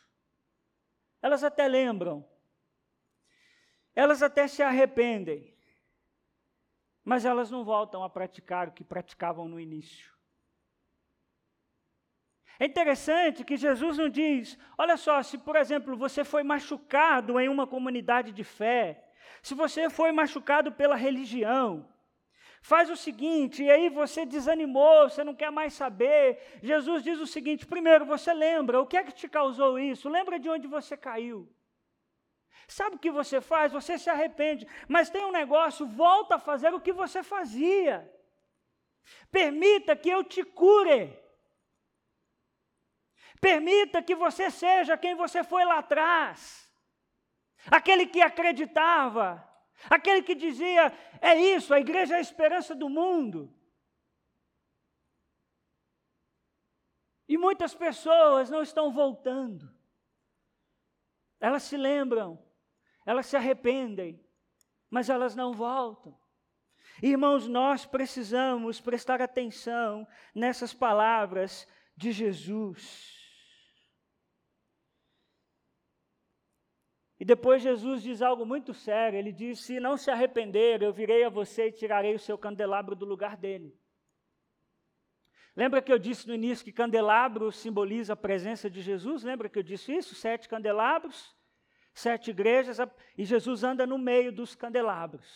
Elas 1.21 1.43
até 1.43 1.67
lembram, 1.67 2.27
elas 3.95 4.21
até 4.21 4.47
se 4.47 4.61
arrependem, 4.61 5.55
mas 7.03 7.23
elas 7.23 7.49
não 7.49 7.63
voltam 7.63 8.03
a 8.03 8.09
praticar 8.09 8.67
o 8.67 8.71
que 8.73 8.83
praticavam 8.83 9.47
no 9.47 9.59
início. 9.59 10.13
É 12.59 12.65
interessante 12.65 13.43
que 13.43 13.57
Jesus 13.57 13.97
não 13.97 14.09
diz: 14.09 14.57
olha 14.77 14.97
só, 14.97 15.21
se 15.23 15.37
por 15.37 15.55
exemplo 15.55 15.95
você 15.95 16.23
foi 16.23 16.43
machucado 16.43 17.39
em 17.39 17.47
uma 17.47 17.67
comunidade 17.67 18.31
de 18.31 18.43
fé, 18.43 19.04
se 19.41 19.53
você 19.53 19.89
foi 19.89 20.11
machucado 20.11 20.71
pela 20.71 20.95
religião, 20.95 21.87
Faz 22.65 22.89
o 22.89 22.95
seguinte, 22.95 23.61
e 23.61 23.69
aí 23.69 23.89
você 23.89 24.25
desanimou, 24.25 25.07
você 25.07 25.23
não 25.23 25.35
quer 25.35 25.51
mais 25.51 25.75
saber. 25.75 26.59
Jesus 26.63 27.03
diz 27.03 27.19
o 27.19 27.27
seguinte: 27.27 27.63
primeiro, 27.63 28.07
você 28.07 28.33
lembra, 28.33 28.81
o 28.81 28.87
que 28.87 28.97
é 28.97 29.03
que 29.03 29.11
te 29.11 29.29
causou 29.29 29.77
isso? 29.77 30.09
Lembra 30.09 30.39
de 30.39 30.49
onde 30.49 30.65
você 30.65 30.97
caiu. 30.97 31.47
Sabe 32.67 32.95
o 32.95 32.99
que 32.99 33.11
você 33.11 33.39
faz? 33.39 33.71
Você 33.71 33.99
se 33.99 34.09
arrepende, 34.09 34.67
mas 34.87 35.11
tem 35.11 35.23
um 35.23 35.31
negócio, 35.31 35.85
volta 35.85 36.37
a 36.37 36.39
fazer 36.39 36.73
o 36.73 36.81
que 36.81 36.91
você 36.91 37.21
fazia. 37.21 38.11
Permita 39.31 39.95
que 39.95 40.09
eu 40.09 40.23
te 40.23 40.43
cure. 40.43 41.15
Permita 43.39 44.01
que 44.01 44.15
você 44.15 44.49
seja 44.49 44.97
quem 44.97 45.13
você 45.13 45.43
foi 45.43 45.63
lá 45.65 45.77
atrás. 45.77 46.64
Aquele 47.71 48.05
que 48.05 48.21
acreditava, 48.21 49.43
Aquele 49.89 50.23
que 50.23 50.33
dizia, 50.33 50.91
é 51.21 51.35
isso, 51.35 51.73
a 51.73 51.79
igreja 51.79 52.15
é 52.15 52.17
a 52.17 52.21
esperança 52.21 52.73
do 52.73 52.89
mundo. 52.89 53.53
E 57.27 57.37
muitas 57.37 57.73
pessoas 57.73 58.49
não 58.49 58.61
estão 58.61 58.91
voltando. 58.91 59.73
Elas 61.39 61.63
se 61.63 61.77
lembram, 61.77 62.43
elas 63.05 63.25
se 63.27 63.35
arrependem, 63.35 64.23
mas 64.89 65.09
elas 65.09 65.35
não 65.35 65.53
voltam. 65.53 66.17
Irmãos, 67.01 67.47
nós 67.47 67.85
precisamos 67.85 68.79
prestar 68.79 69.21
atenção 69.21 70.07
nessas 70.33 70.73
palavras 70.73 71.67
de 71.95 72.11
Jesus. 72.11 73.24
E 77.25 77.33
depois 77.33 77.63
Jesus 77.63 78.03
diz 78.03 78.21
algo 78.21 78.45
muito 78.45 78.71
sério. 78.71 79.17
Ele 79.17 79.31
diz: 79.31 79.59
Se 79.59 79.79
não 79.79 79.97
se 79.97 80.11
arrepender, 80.11 80.83
eu 80.83 80.93
virei 80.93 81.23
a 81.23 81.29
você 81.29 81.69
e 81.69 81.71
tirarei 81.71 82.13
o 82.13 82.19
seu 82.19 82.37
candelabro 82.37 82.95
do 82.95 83.03
lugar 83.03 83.35
dele. 83.35 83.75
Lembra 85.55 85.81
que 85.81 85.91
eu 85.91 85.97
disse 85.97 86.27
no 86.27 86.35
início 86.35 86.63
que 86.63 86.71
candelabro 86.71 87.51
simboliza 87.51 88.13
a 88.13 88.15
presença 88.15 88.69
de 88.69 88.79
Jesus? 88.79 89.23
Lembra 89.23 89.49
que 89.49 89.57
eu 89.57 89.63
disse 89.63 89.91
isso? 89.91 90.13
Sete 90.13 90.47
candelabros, 90.47 91.35
sete 91.95 92.29
igrejas, 92.29 92.77
e 93.17 93.25
Jesus 93.25 93.63
anda 93.63 93.87
no 93.87 93.97
meio 93.97 94.31
dos 94.31 94.53
candelabros. 94.53 95.27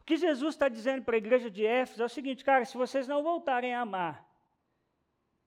O 0.00 0.04
que 0.04 0.16
Jesus 0.16 0.54
está 0.54 0.70
dizendo 0.70 1.04
para 1.04 1.16
a 1.16 1.18
igreja 1.18 1.50
de 1.50 1.66
Éfeso 1.66 2.02
é 2.02 2.06
o 2.06 2.08
seguinte, 2.08 2.42
cara: 2.42 2.64
se 2.64 2.78
vocês 2.78 3.06
não 3.06 3.22
voltarem 3.22 3.74
a 3.74 3.82
amar, 3.82 4.26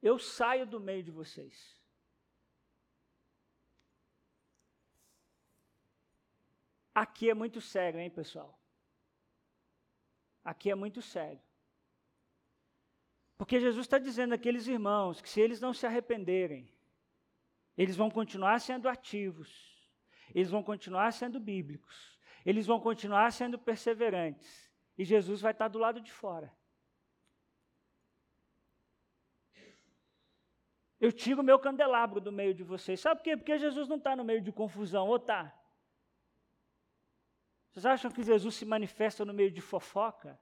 eu 0.04 0.20
saio 0.20 0.68
do 0.68 0.80
meio 0.80 1.02
de 1.02 1.10
vocês. 1.10 1.81
Aqui 6.94 7.30
é 7.30 7.34
muito 7.34 7.62
sério, 7.62 8.00
hein, 8.00 8.10
pessoal? 8.10 8.60
Aqui 10.44 10.70
é 10.70 10.76
muito 10.76 11.02
sério. 11.02 11.42
Porque 13.38 13.60
Jesus 13.60 13.86
está 13.86 13.98
dizendo 13.98 14.34
àqueles 14.34 14.68
irmãos 14.68 15.22
que 15.22 15.30
se 15.30 15.42
eles 15.42 15.60
não 15.60 15.74
se 15.74 15.86
arrependerem, 15.86 16.72
eles 17.78 17.96
vão 17.96 18.10
continuar 18.10 18.60
sendo 18.60 18.88
ativos, 18.88 19.50
eles 20.34 20.52
vão 20.52 20.62
continuar 20.62 21.12
sendo 21.12 21.40
bíblicos, 21.40 22.20
eles 22.46 22.68
vão 22.68 22.80
continuar 22.80 23.32
sendo 23.32 23.58
perseverantes, 23.58 24.72
e 24.98 25.04
Jesus 25.04 25.42
vai 25.42 25.54
estar 25.54 25.70
do 25.70 25.80
lado 25.80 26.02
de 26.02 26.12
fora. 26.12 26.54
Eu 31.00 31.12
tiro 31.12 31.42
o 31.42 31.44
meu 31.44 31.58
candelabro 31.58 32.22
do 32.22 32.32
meio 32.32 32.54
de 32.54 32.64
vocês. 32.64 33.00
Sabe 33.00 33.22
por 33.22 33.24
quê? 33.24 33.36
Porque 33.36 33.58
Jesus 33.58 33.88
não 33.88 33.98
está 33.98 34.16
no 34.16 34.24
meio 34.24 34.40
de 34.40 34.52
confusão, 34.52 35.08
ou 35.08 35.16
está? 35.16 35.52
Vocês 37.72 37.86
acham 37.86 38.12
que 38.12 38.22
Jesus 38.22 38.56
se 38.56 38.66
manifesta 38.66 39.24
no 39.24 39.34
meio 39.34 39.50
de 39.50 39.62
fofoca, 39.62 40.38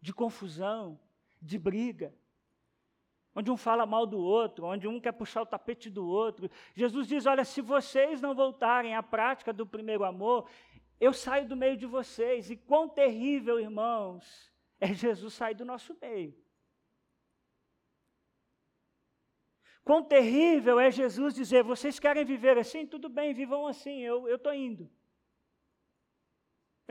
de 0.00 0.14
confusão, 0.14 0.98
de 1.40 1.58
briga? 1.58 2.14
Onde 3.34 3.50
um 3.50 3.56
fala 3.56 3.84
mal 3.84 4.06
do 4.06 4.18
outro, 4.18 4.66
onde 4.66 4.88
um 4.88 4.98
quer 4.98 5.12
puxar 5.12 5.42
o 5.42 5.46
tapete 5.46 5.90
do 5.90 6.06
outro. 6.06 6.50
Jesus 6.74 7.06
diz: 7.06 7.26
Olha, 7.26 7.44
se 7.44 7.60
vocês 7.60 8.20
não 8.20 8.34
voltarem 8.34 8.96
à 8.96 9.02
prática 9.02 9.52
do 9.52 9.66
primeiro 9.66 10.04
amor, 10.04 10.48
eu 10.98 11.12
saio 11.12 11.46
do 11.46 11.54
meio 11.54 11.76
de 11.76 11.86
vocês. 11.86 12.50
E 12.50 12.56
quão 12.56 12.88
terrível, 12.88 13.60
irmãos, 13.60 14.50
é 14.80 14.92
Jesus 14.92 15.34
sair 15.34 15.54
do 15.54 15.64
nosso 15.64 15.96
meio. 16.00 16.34
Quão 19.84 20.02
terrível 20.02 20.80
é 20.80 20.90
Jesus 20.90 21.34
dizer: 21.34 21.62
Vocês 21.62 22.00
querem 22.00 22.24
viver 22.24 22.56
assim? 22.56 22.86
Tudo 22.86 23.08
bem, 23.08 23.34
vivam 23.34 23.66
assim, 23.66 24.00
eu 24.00 24.34
estou 24.34 24.54
indo. 24.54 24.90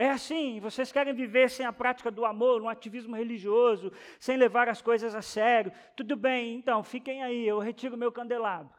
É 0.00 0.08
assim, 0.08 0.58
vocês 0.60 0.90
querem 0.90 1.12
viver 1.12 1.50
sem 1.50 1.66
a 1.66 1.74
prática 1.74 2.10
do 2.10 2.24
amor, 2.24 2.58
no 2.58 2.70
ativismo 2.70 3.14
religioso, 3.14 3.92
sem 4.18 4.34
levar 4.34 4.66
as 4.66 4.80
coisas 4.80 5.14
a 5.14 5.20
sério. 5.20 5.70
Tudo 5.94 6.16
bem, 6.16 6.54
então, 6.54 6.82
fiquem 6.82 7.22
aí, 7.22 7.46
eu 7.46 7.58
retiro 7.58 7.98
meu 7.98 8.10
candelabro. 8.10 8.74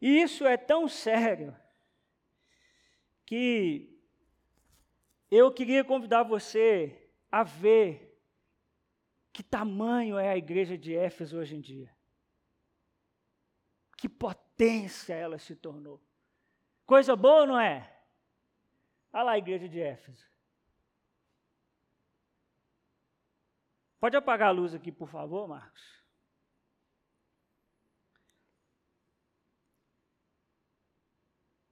E 0.00 0.20
isso 0.20 0.44
é 0.44 0.56
tão 0.56 0.88
sério 0.88 1.56
que 3.24 3.96
eu 5.30 5.52
queria 5.52 5.84
convidar 5.84 6.24
você 6.24 7.08
a 7.30 7.44
ver 7.44 8.20
que 9.32 9.44
tamanho 9.44 10.18
é 10.18 10.30
a 10.30 10.36
igreja 10.36 10.76
de 10.76 10.96
Éfeso 10.96 11.38
hoje 11.38 11.54
em 11.54 11.60
dia. 11.60 11.96
Que 13.96 14.08
potência 14.08 15.14
ela 15.14 15.38
se 15.38 15.54
tornou. 15.54 16.02
Coisa 16.84 17.14
boa, 17.14 17.46
não 17.46 17.60
é? 17.60 17.91
Olha 19.12 19.22
lá 19.24 19.32
a 19.32 19.38
igreja 19.38 19.68
de 19.68 19.80
Éfeso. 19.80 20.26
Pode 24.00 24.16
apagar 24.16 24.48
a 24.48 24.52
luz 24.52 24.74
aqui, 24.74 24.90
por 24.90 25.08
favor, 25.08 25.46
Marcos? 25.46 26.02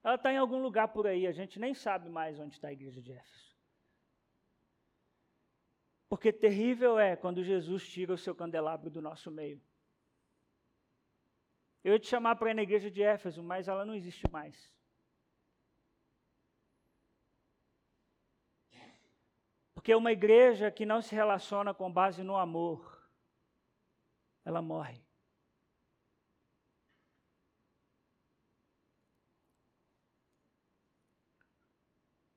Ela 0.02 0.14
está 0.14 0.32
em 0.32 0.36
algum 0.36 0.62
lugar 0.62 0.88
por 0.88 1.06
aí, 1.06 1.26
a 1.26 1.32
gente 1.32 1.58
nem 1.58 1.74
sabe 1.74 2.08
mais 2.08 2.38
onde 2.38 2.54
está 2.54 2.68
a 2.68 2.72
igreja 2.72 3.02
de 3.02 3.12
Éfeso. 3.12 3.56
Porque 6.08 6.32
terrível 6.32 6.98
é 6.98 7.16
quando 7.16 7.44
Jesus 7.44 7.88
tira 7.88 8.14
o 8.14 8.18
seu 8.18 8.34
candelabro 8.34 8.90
do 8.90 9.00
nosso 9.00 9.30
meio. 9.30 9.62
Eu 11.82 11.92
ia 11.92 11.98
te 11.98 12.06
chamar 12.06 12.36
para 12.36 12.50
ir 12.50 12.54
na 12.54 12.62
igreja 12.62 12.90
de 12.90 13.02
Éfeso, 13.02 13.42
mas 13.42 13.68
ela 13.68 13.84
não 13.84 13.94
existe 13.94 14.28
mais. 14.30 14.72
Porque 19.80 19.94
uma 19.94 20.12
igreja 20.12 20.70
que 20.70 20.84
não 20.84 21.00
se 21.00 21.14
relaciona 21.14 21.72
com 21.72 21.90
base 21.90 22.22
no 22.22 22.36
amor, 22.36 23.02
ela 24.44 24.60
morre. 24.60 25.02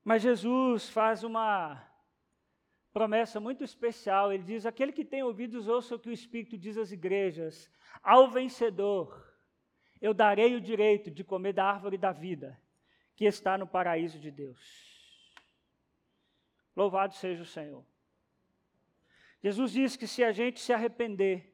Mas 0.05 0.21
Jesus 0.21 0.89
faz 0.89 1.25
uma 1.25 1.85
promessa 2.93 3.41
muito 3.41 3.61
especial. 3.61 4.31
Ele 4.31 4.43
diz: 4.43 4.65
Aquele 4.65 4.93
que 4.93 5.03
tem 5.03 5.21
ouvidos, 5.21 5.67
ouça 5.67 5.95
o 5.95 5.99
que 5.99 6.07
o 6.07 6.13
Espírito 6.13 6.57
diz 6.57 6.77
às 6.77 6.93
igrejas. 6.93 7.69
Ao 8.01 8.29
vencedor, 8.29 9.37
eu 9.99 10.13
darei 10.13 10.55
o 10.55 10.61
direito 10.61 11.11
de 11.11 11.25
comer 11.25 11.51
da 11.51 11.65
árvore 11.65 11.97
da 11.97 12.13
vida 12.13 12.57
que 13.17 13.25
está 13.25 13.57
no 13.57 13.67
paraíso 13.67 14.17
de 14.17 14.31
Deus. 14.31 14.92
Louvado 16.75 17.13
seja 17.15 17.43
o 17.43 17.45
Senhor. 17.45 17.85
Jesus 19.41 19.71
diz 19.71 19.95
que 19.95 20.07
se 20.07 20.23
a 20.23 20.31
gente 20.31 20.59
se 20.59 20.71
arrepender, 20.71 21.53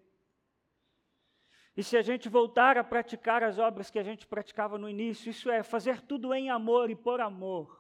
e 1.79 1.83
se 1.83 1.95
a 1.95 2.01
gente 2.01 2.27
voltar 2.27 2.77
a 2.77 2.83
praticar 2.83 3.41
as 3.41 3.57
obras 3.57 3.89
que 3.89 3.97
a 3.97 4.03
gente 4.03 4.27
praticava 4.27 4.77
no 4.77 4.89
início, 4.89 5.29
isso 5.29 5.49
é, 5.49 5.63
fazer 5.63 6.01
tudo 6.01 6.33
em 6.33 6.49
amor 6.49 6.89
e 6.89 6.95
por 6.95 7.21
amor. 7.21 7.79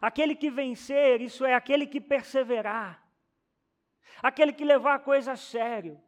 Aquele 0.00 0.34
que 0.34 0.50
vencer, 0.50 1.22
isso 1.22 1.46
é, 1.46 1.54
aquele 1.54 1.86
que 1.86 1.98
perseverar. 1.98 3.02
Aquele 4.22 4.52
que 4.52 4.66
levar 4.66 4.96
a 4.96 4.98
coisa 4.98 5.32
a 5.32 5.36
sério. 5.36 5.98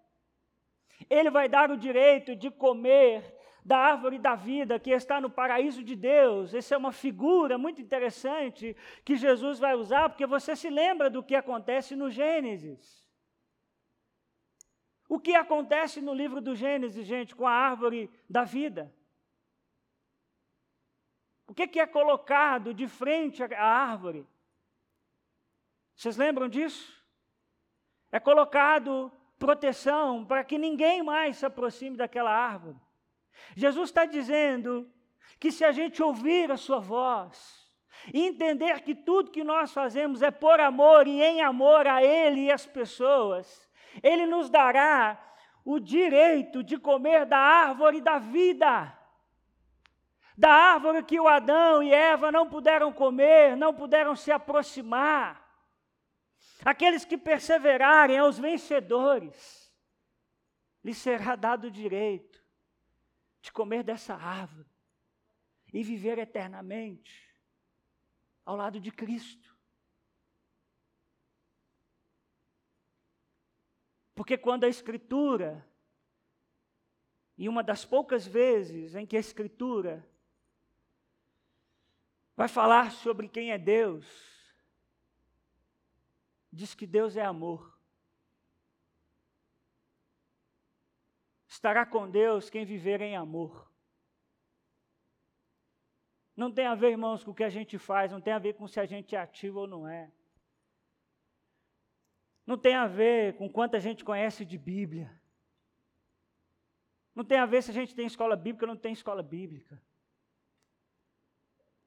Ele 1.08 1.30
vai 1.30 1.48
dar 1.48 1.70
o 1.70 1.78
direito 1.78 2.36
de 2.36 2.50
comer 2.50 3.34
da 3.66 3.78
árvore 3.78 4.16
da 4.16 4.36
vida 4.36 4.78
que 4.78 4.90
está 4.90 5.20
no 5.20 5.28
paraíso 5.28 5.82
de 5.82 5.96
Deus. 5.96 6.54
Essa 6.54 6.76
é 6.76 6.78
uma 6.78 6.92
figura 6.92 7.58
muito 7.58 7.82
interessante 7.82 8.76
que 9.04 9.16
Jesus 9.16 9.58
vai 9.58 9.74
usar, 9.74 10.08
porque 10.08 10.24
você 10.24 10.54
se 10.54 10.70
lembra 10.70 11.10
do 11.10 11.20
que 11.20 11.34
acontece 11.34 11.96
no 11.96 12.08
Gênesis. 12.08 13.04
O 15.08 15.18
que 15.18 15.34
acontece 15.34 16.00
no 16.00 16.14
livro 16.14 16.40
do 16.40 16.54
Gênesis, 16.54 17.04
gente, 17.04 17.34
com 17.34 17.44
a 17.44 17.50
árvore 17.50 18.08
da 18.30 18.44
vida? 18.44 18.94
O 21.48 21.52
que, 21.52 21.66
que 21.66 21.80
é 21.80 21.86
colocado 21.88 22.72
de 22.72 22.86
frente 22.86 23.42
à 23.42 23.64
árvore? 23.64 24.24
Vocês 25.96 26.16
lembram 26.16 26.48
disso? 26.48 27.04
É 28.12 28.20
colocado 28.20 29.10
proteção 29.40 30.24
para 30.24 30.44
que 30.44 30.56
ninguém 30.56 31.02
mais 31.02 31.38
se 31.38 31.46
aproxime 31.46 31.96
daquela 31.96 32.30
árvore. 32.30 32.85
Jesus 33.56 33.90
está 33.90 34.04
dizendo 34.04 34.90
que 35.38 35.52
se 35.52 35.64
a 35.64 35.72
gente 35.72 36.02
ouvir 36.02 36.50
a 36.50 36.56
sua 36.56 36.78
voz, 36.78 37.66
e 38.12 38.26
entender 38.26 38.82
que 38.82 38.94
tudo 38.94 39.30
que 39.30 39.42
nós 39.42 39.72
fazemos 39.72 40.22
é 40.22 40.30
por 40.30 40.60
amor 40.60 41.06
e 41.06 41.22
em 41.22 41.40
amor 41.40 41.86
a 41.86 42.02
Ele 42.02 42.42
e 42.42 42.52
às 42.52 42.66
pessoas, 42.66 43.68
Ele 44.02 44.26
nos 44.26 44.48
dará 44.48 45.20
o 45.64 45.80
direito 45.80 46.62
de 46.62 46.78
comer 46.78 47.26
da 47.26 47.38
árvore 47.38 48.00
da 48.00 48.18
vida, 48.18 48.96
da 50.36 50.50
árvore 50.50 51.02
que 51.02 51.18
o 51.18 51.26
Adão 51.26 51.82
e 51.82 51.92
Eva 51.92 52.30
não 52.30 52.48
puderam 52.48 52.92
comer, 52.92 53.56
não 53.56 53.74
puderam 53.74 54.14
se 54.14 54.30
aproximar. 54.30 55.44
Aqueles 56.64 57.04
que 57.04 57.16
perseverarem 57.16 58.18
aos 58.18 58.38
vencedores, 58.38 59.72
lhes 60.84 60.98
será 60.98 61.34
dado 61.34 61.66
o 61.66 61.70
direito 61.70 62.35
de 63.46 63.52
comer 63.52 63.84
dessa 63.84 64.12
árvore 64.12 64.68
e 65.72 65.80
viver 65.84 66.18
eternamente 66.18 67.32
ao 68.44 68.56
lado 68.56 68.80
de 68.80 68.90
Cristo. 68.90 69.56
Porque 74.16 74.36
quando 74.36 74.64
a 74.64 74.68
Escritura, 74.68 75.64
e 77.38 77.48
uma 77.48 77.62
das 77.62 77.84
poucas 77.84 78.26
vezes 78.26 78.96
em 78.96 79.06
que 79.06 79.16
a 79.16 79.20
Escritura 79.20 80.04
vai 82.34 82.48
falar 82.48 82.90
sobre 82.90 83.28
quem 83.28 83.52
é 83.52 83.58
Deus, 83.58 84.04
diz 86.52 86.74
que 86.74 86.86
Deus 86.86 87.16
é 87.16 87.24
amor. 87.24 87.75
Estará 91.56 91.86
com 91.86 92.06
Deus 92.06 92.50
quem 92.50 92.66
viver 92.66 93.00
em 93.00 93.16
amor. 93.16 93.66
Não 96.36 96.52
tem 96.52 96.66
a 96.66 96.74
ver, 96.74 96.90
irmãos, 96.90 97.24
com 97.24 97.30
o 97.30 97.34
que 97.34 97.42
a 97.42 97.48
gente 97.48 97.78
faz, 97.78 98.12
não 98.12 98.20
tem 98.20 98.34
a 98.34 98.38
ver 98.38 98.52
com 98.52 98.68
se 98.68 98.78
a 98.78 98.84
gente 98.84 99.16
é 99.16 99.18
ativo 99.18 99.60
ou 99.60 99.66
não 99.66 99.88
é. 99.88 100.12
Não 102.46 102.58
tem 102.58 102.74
a 102.74 102.86
ver 102.86 103.38
com 103.38 103.48
quanto 103.48 103.74
a 103.74 103.78
gente 103.78 104.04
conhece 104.04 104.44
de 104.44 104.58
Bíblia. 104.58 105.10
Não 107.14 107.24
tem 107.24 107.38
a 107.38 107.46
ver 107.46 107.62
se 107.62 107.70
a 107.70 107.74
gente 107.74 107.94
tem 107.94 108.06
escola 108.06 108.36
bíblica 108.36 108.66
ou 108.66 108.74
não 108.74 108.76
tem 108.76 108.92
escola 108.92 109.22
bíblica. 109.22 109.82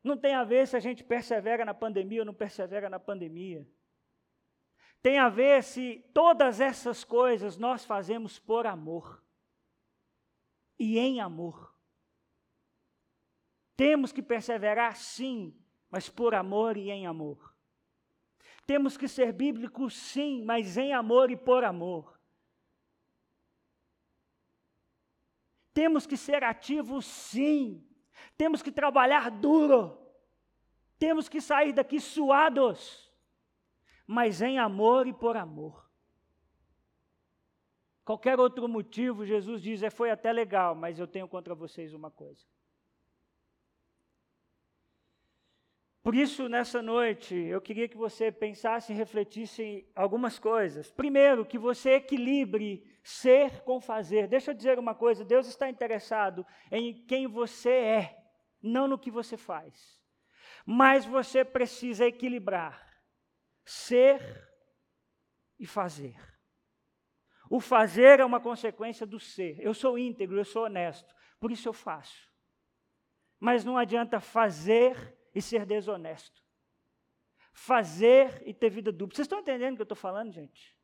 Não 0.04 0.18
tem 0.18 0.34
a 0.34 0.44
ver 0.44 0.68
se 0.68 0.76
a 0.76 0.80
gente 0.80 1.04
persevera 1.04 1.64
na 1.64 1.76
pandemia 1.76 2.22
ou 2.22 2.26
não 2.26 2.34
persevera 2.34 2.90
na 2.90 3.00
pandemia. 3.00 3.70
Tem 5.00 5.20
a 5.20 5.30
ver 5.30 5.62
se 5.62 6.04
todas 6.12 6.60
essas 6.60 7.04
coisas 7.04 7.56
nós 7.56 7.86
fazemos 7.86 8.40
por 8.40 8.66
amor 8.66 9.29
e 10.80 10.98
em 10.98 11.20
amor. 11.20 11.76
Temos 13.76 14.12
que 14.12 14.22
perseverar, 14.22 14.96
sim, 14.96 15.54
mas 15.90 16.10
por 16.10 16.34
amor 16.34 16.78
e 16.78 16.90
em 16.90 17.06
amor. 17.06 17.54
Temos 18.66 18.96
que 18.96 19.08
ser 19.08 19.34
bíblicos, 19.34 19.96
sim, 19.96 20.44
mas 20.44 20.78
em 20.78 20.94
amor 20.94 21.30
e 21.32 21.36
por 21.36 21.64
amor. 21.64 22.20
Temos 25.74 26.06
que 26.06 26.16
ser 26.16 26.44
ativos, 26.44 27.06
sim. 27.06 27.86
Temos 28.38 28.62
que 28.62 28.72
trabalhar 28.72 29.32
duro. 29.32 29.98
Temos 31.00 31.30
que 31.30 31.40
sair 31.40 31.72
daqui 31.72 32.00
suados, 32.00 33.10
mas 34.06 34.42
em 34.42 34.60
amor 34.60 35.08
e 35.08 35.14
por 35.14 35.38
amor. 35.38 35.89
Qualquer 38.10 38.40
outro 38.40 38.68
motivo, 38.68 39.24
Jesus 39.24 39.62
diz, 39.62 39.84
é, 39.84 39.92
foi 39.92 40.10
até 40.10 40.34
legal, 40.34 40.74
mas 40.74 40.98
eu 40.98 41.06
tenho 41.06 41.28
contra 41.28 41.54
vocês 41.54 41.94
uma 41.94 42.10
coisa. 42.10 42.44
Por 46.02 46.16
isso, 46.16 46.50
nessa 46.50 46.82
noite, 46.82 47.36
eu 47.36 47.62
queria 47.62 47.88
que 47.88 47.96
você 47.96 48.32
pensasse 48.32 48.92
e 48.92 48.96
refletisse 48.96 49.62
em 49.62 49.88
algumas 49.96 50.40
coisas. 50.40 50.90
Primeiro, 50.90 51.46
que 51.46 51.60
você 51.60 51.98
equilibre 51.98 52.84
ser 53.04 53.62
com 53.62 53.80
fazer. 53.80 54.28
Deixa 54.28 54.50
eu 54.50 54.56
dizer 54.56 54.80
uma 54.80 54.96
coisa: 54.96 55.24
Deus 55.24 55.46
está 55.48 55.70
interessado 55.70 56.44
em 56.72 57.06
quem 57.06 57.28
você 57.28 57.70
é, 57.70 58.24
não 58.60 58.88
no 58.88 58.98
que 58.98 59.12
você 59.12 59.38
faz. 59.38 60.02
Mas 60.66 61.06
você 61.06 61.46
precisa 61.46 62.08
equilibrar 62.08 62.84
ser 63.64 64.50
e 65.60 65.68
fazer. 65.68 66.39
O 67.50 67.60
fazer 67.60 68.20
é 68.20 68.26
uma 68.26 68.40
consequência 68.40 69.08
do 69.08 69.20
ser. 69.20 69.60
Eu 69.60 69.74
sou 69.74 69.98
íntegro, 69.98 70.38
eu 70.38 70.46
sou 70.46 70.66
honesto, 70.66 71.16
por 71.40 71.52
isso 71.52 71.68
eu 71.68 71.74
faço. 71.74 72.30
Mas 73.40 73.66
não 73.66 73.78
adianta 73.78 74.20
fazer 74.20 75.18
e 75.34 75.42
ser 75.42 75.66
desonesto. 75.66 76.44
Fazer 77.52 78.44
e 78.46 78.54
ter 78.54 78.70
vida 78.70 78.92
dupla. 78.92 79.16
Vocês 79.16 79.26
estão 79.26 79.40
entendendo 79.40 79.74
o 79.74 79.76
que 79.78 79.82
eu 79.82 79.86
estou 79.86 79.98
falando, 79.98 80.32
gente? 80.32 80.78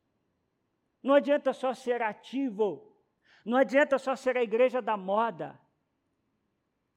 Não 1.02 1.14
adianta 1.14 1.52
só 1.52 1.72
ser 1.72 2.02
ativo. 2.02 2.96
Não 3.44 3.56
adianta 3.56 3.96
só 3.98 4.16
ser 4.16 4.36
a 4.36 4.42
igreja 4.42 4.82
da 4.82 4.96
moda. 4.96 5.58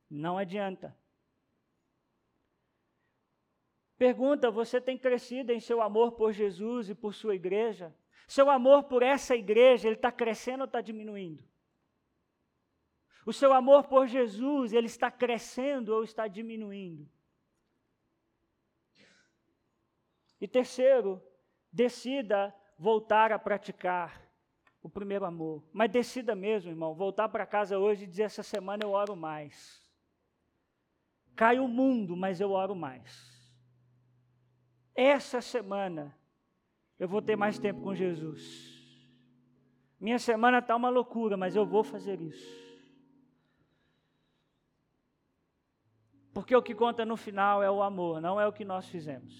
Não 0.09 0.37
adianta. 0.37 0.97
Pergunta: 3.97 4.49
você 4.49 4.81
tem 4.81 4.97
crescido 4.97 5.51
em 5.51 5.59
seu 5.59 5.81
amor 5.81 6.13
por 6.13 6.31
Jesus 6.31 6.89
e 6.89 6.95
por 6.95 7.13
sua 7.13 7.35
igreja? 7.35 7.95
Seu 8.29 8.47
amor 8.47 8.83
por 8.83 9.01
essa 9.01 9.35
igreja, 9.35 9.87
ele 9.87 9.95
está 9.95 10.11
crescendo 10.11 10.59
ou 10.59 10.67
está 10.67 10.81
diminuindo? 10.81 11.43
O 13.25 13.33
seu 13.33 13.51
amor 13.51 13.87
por 13.87 14.05
Jesus, 14.05 14.71
ele 14.71 14.85
está 14.85 15.09
crescendo 15.09 15.89
ou 15.95 16.03
está 16.03 16.27
diminuindo? 16.27 17.09
E 20.39 20.47
terceiro, 20.47 21.19
decida 21.73 22.55
voltar 22.77 23.31
a 23.31 23.39
praticar 23.39 24.21
o 24.79 24.87
primeiro 24.87 25.25
amor. 25.25 25.67
Mas 25.73 25.89
decida 25.89 26.35
mesmo, 26.35 26.69
irmão, 26.69 26.93
voltar 26.93 27.29
para 27.29 27.47
casa 27.47 27.79
hoje 27.79 28.03
e 28.03 28.07
dizer: 28.07 28.23
essa 28.23 28.43
semana 28.43 28.83
eu 28.83 28.91
oro 28.91 29.15
mais. 29.15 29.91
Cai 31.35 31.59
o 31.59 31.67
mundo, 31.67 32.15
mas 32.15 32.39
eu 32.39 32.51
oro 32.51 32.75
mais. 32.75 33.51
Essa 34.93 35.41
semana 35.41 36.15
eu 36.99 37.07
vou 37.07 37.21
ter 37.21 37.37
mais 37.37 37.57
tempo 37.57 37.81
com 37.81 37.95
Jesus. 37.95 38.77
Minha 39.99 40.19
semana 40.19 40.59
está 40.59 40.75
uma 40.75 40.89
loucura, 40.89 41.37
mas 41.37 41.55
eu 41.55 41.65
vou 41.65 41.83
fazer 41.83 42.21
isso. 42.21 42.69
Porque 46.33 46.55
o 46.55 46.61
que 46.61 46.75
conta 46.75 47.05
no 47.05 47.17
final 47.17 47.63
é 47.63 47.71
o 47.71 47.81
amor, 47.81 48.21
não 48.21 48.39
é 48.39 48.45
o 48.45 48.53
que 48.53 48.63
nós 48.63 48.87
fizemos. 48.87 49.33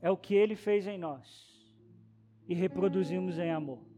É 0.00 0.10
o 0.10 0.16
que 0.16 0.34
ele 0.34 0.54
fez 0.54 0.86
em 0.86 0.96
nós. 0.96 1.46
E 2.46 2.54
reproduzimos 2.54 3.38
em 3.38 3.50
amor. 3.50 3.95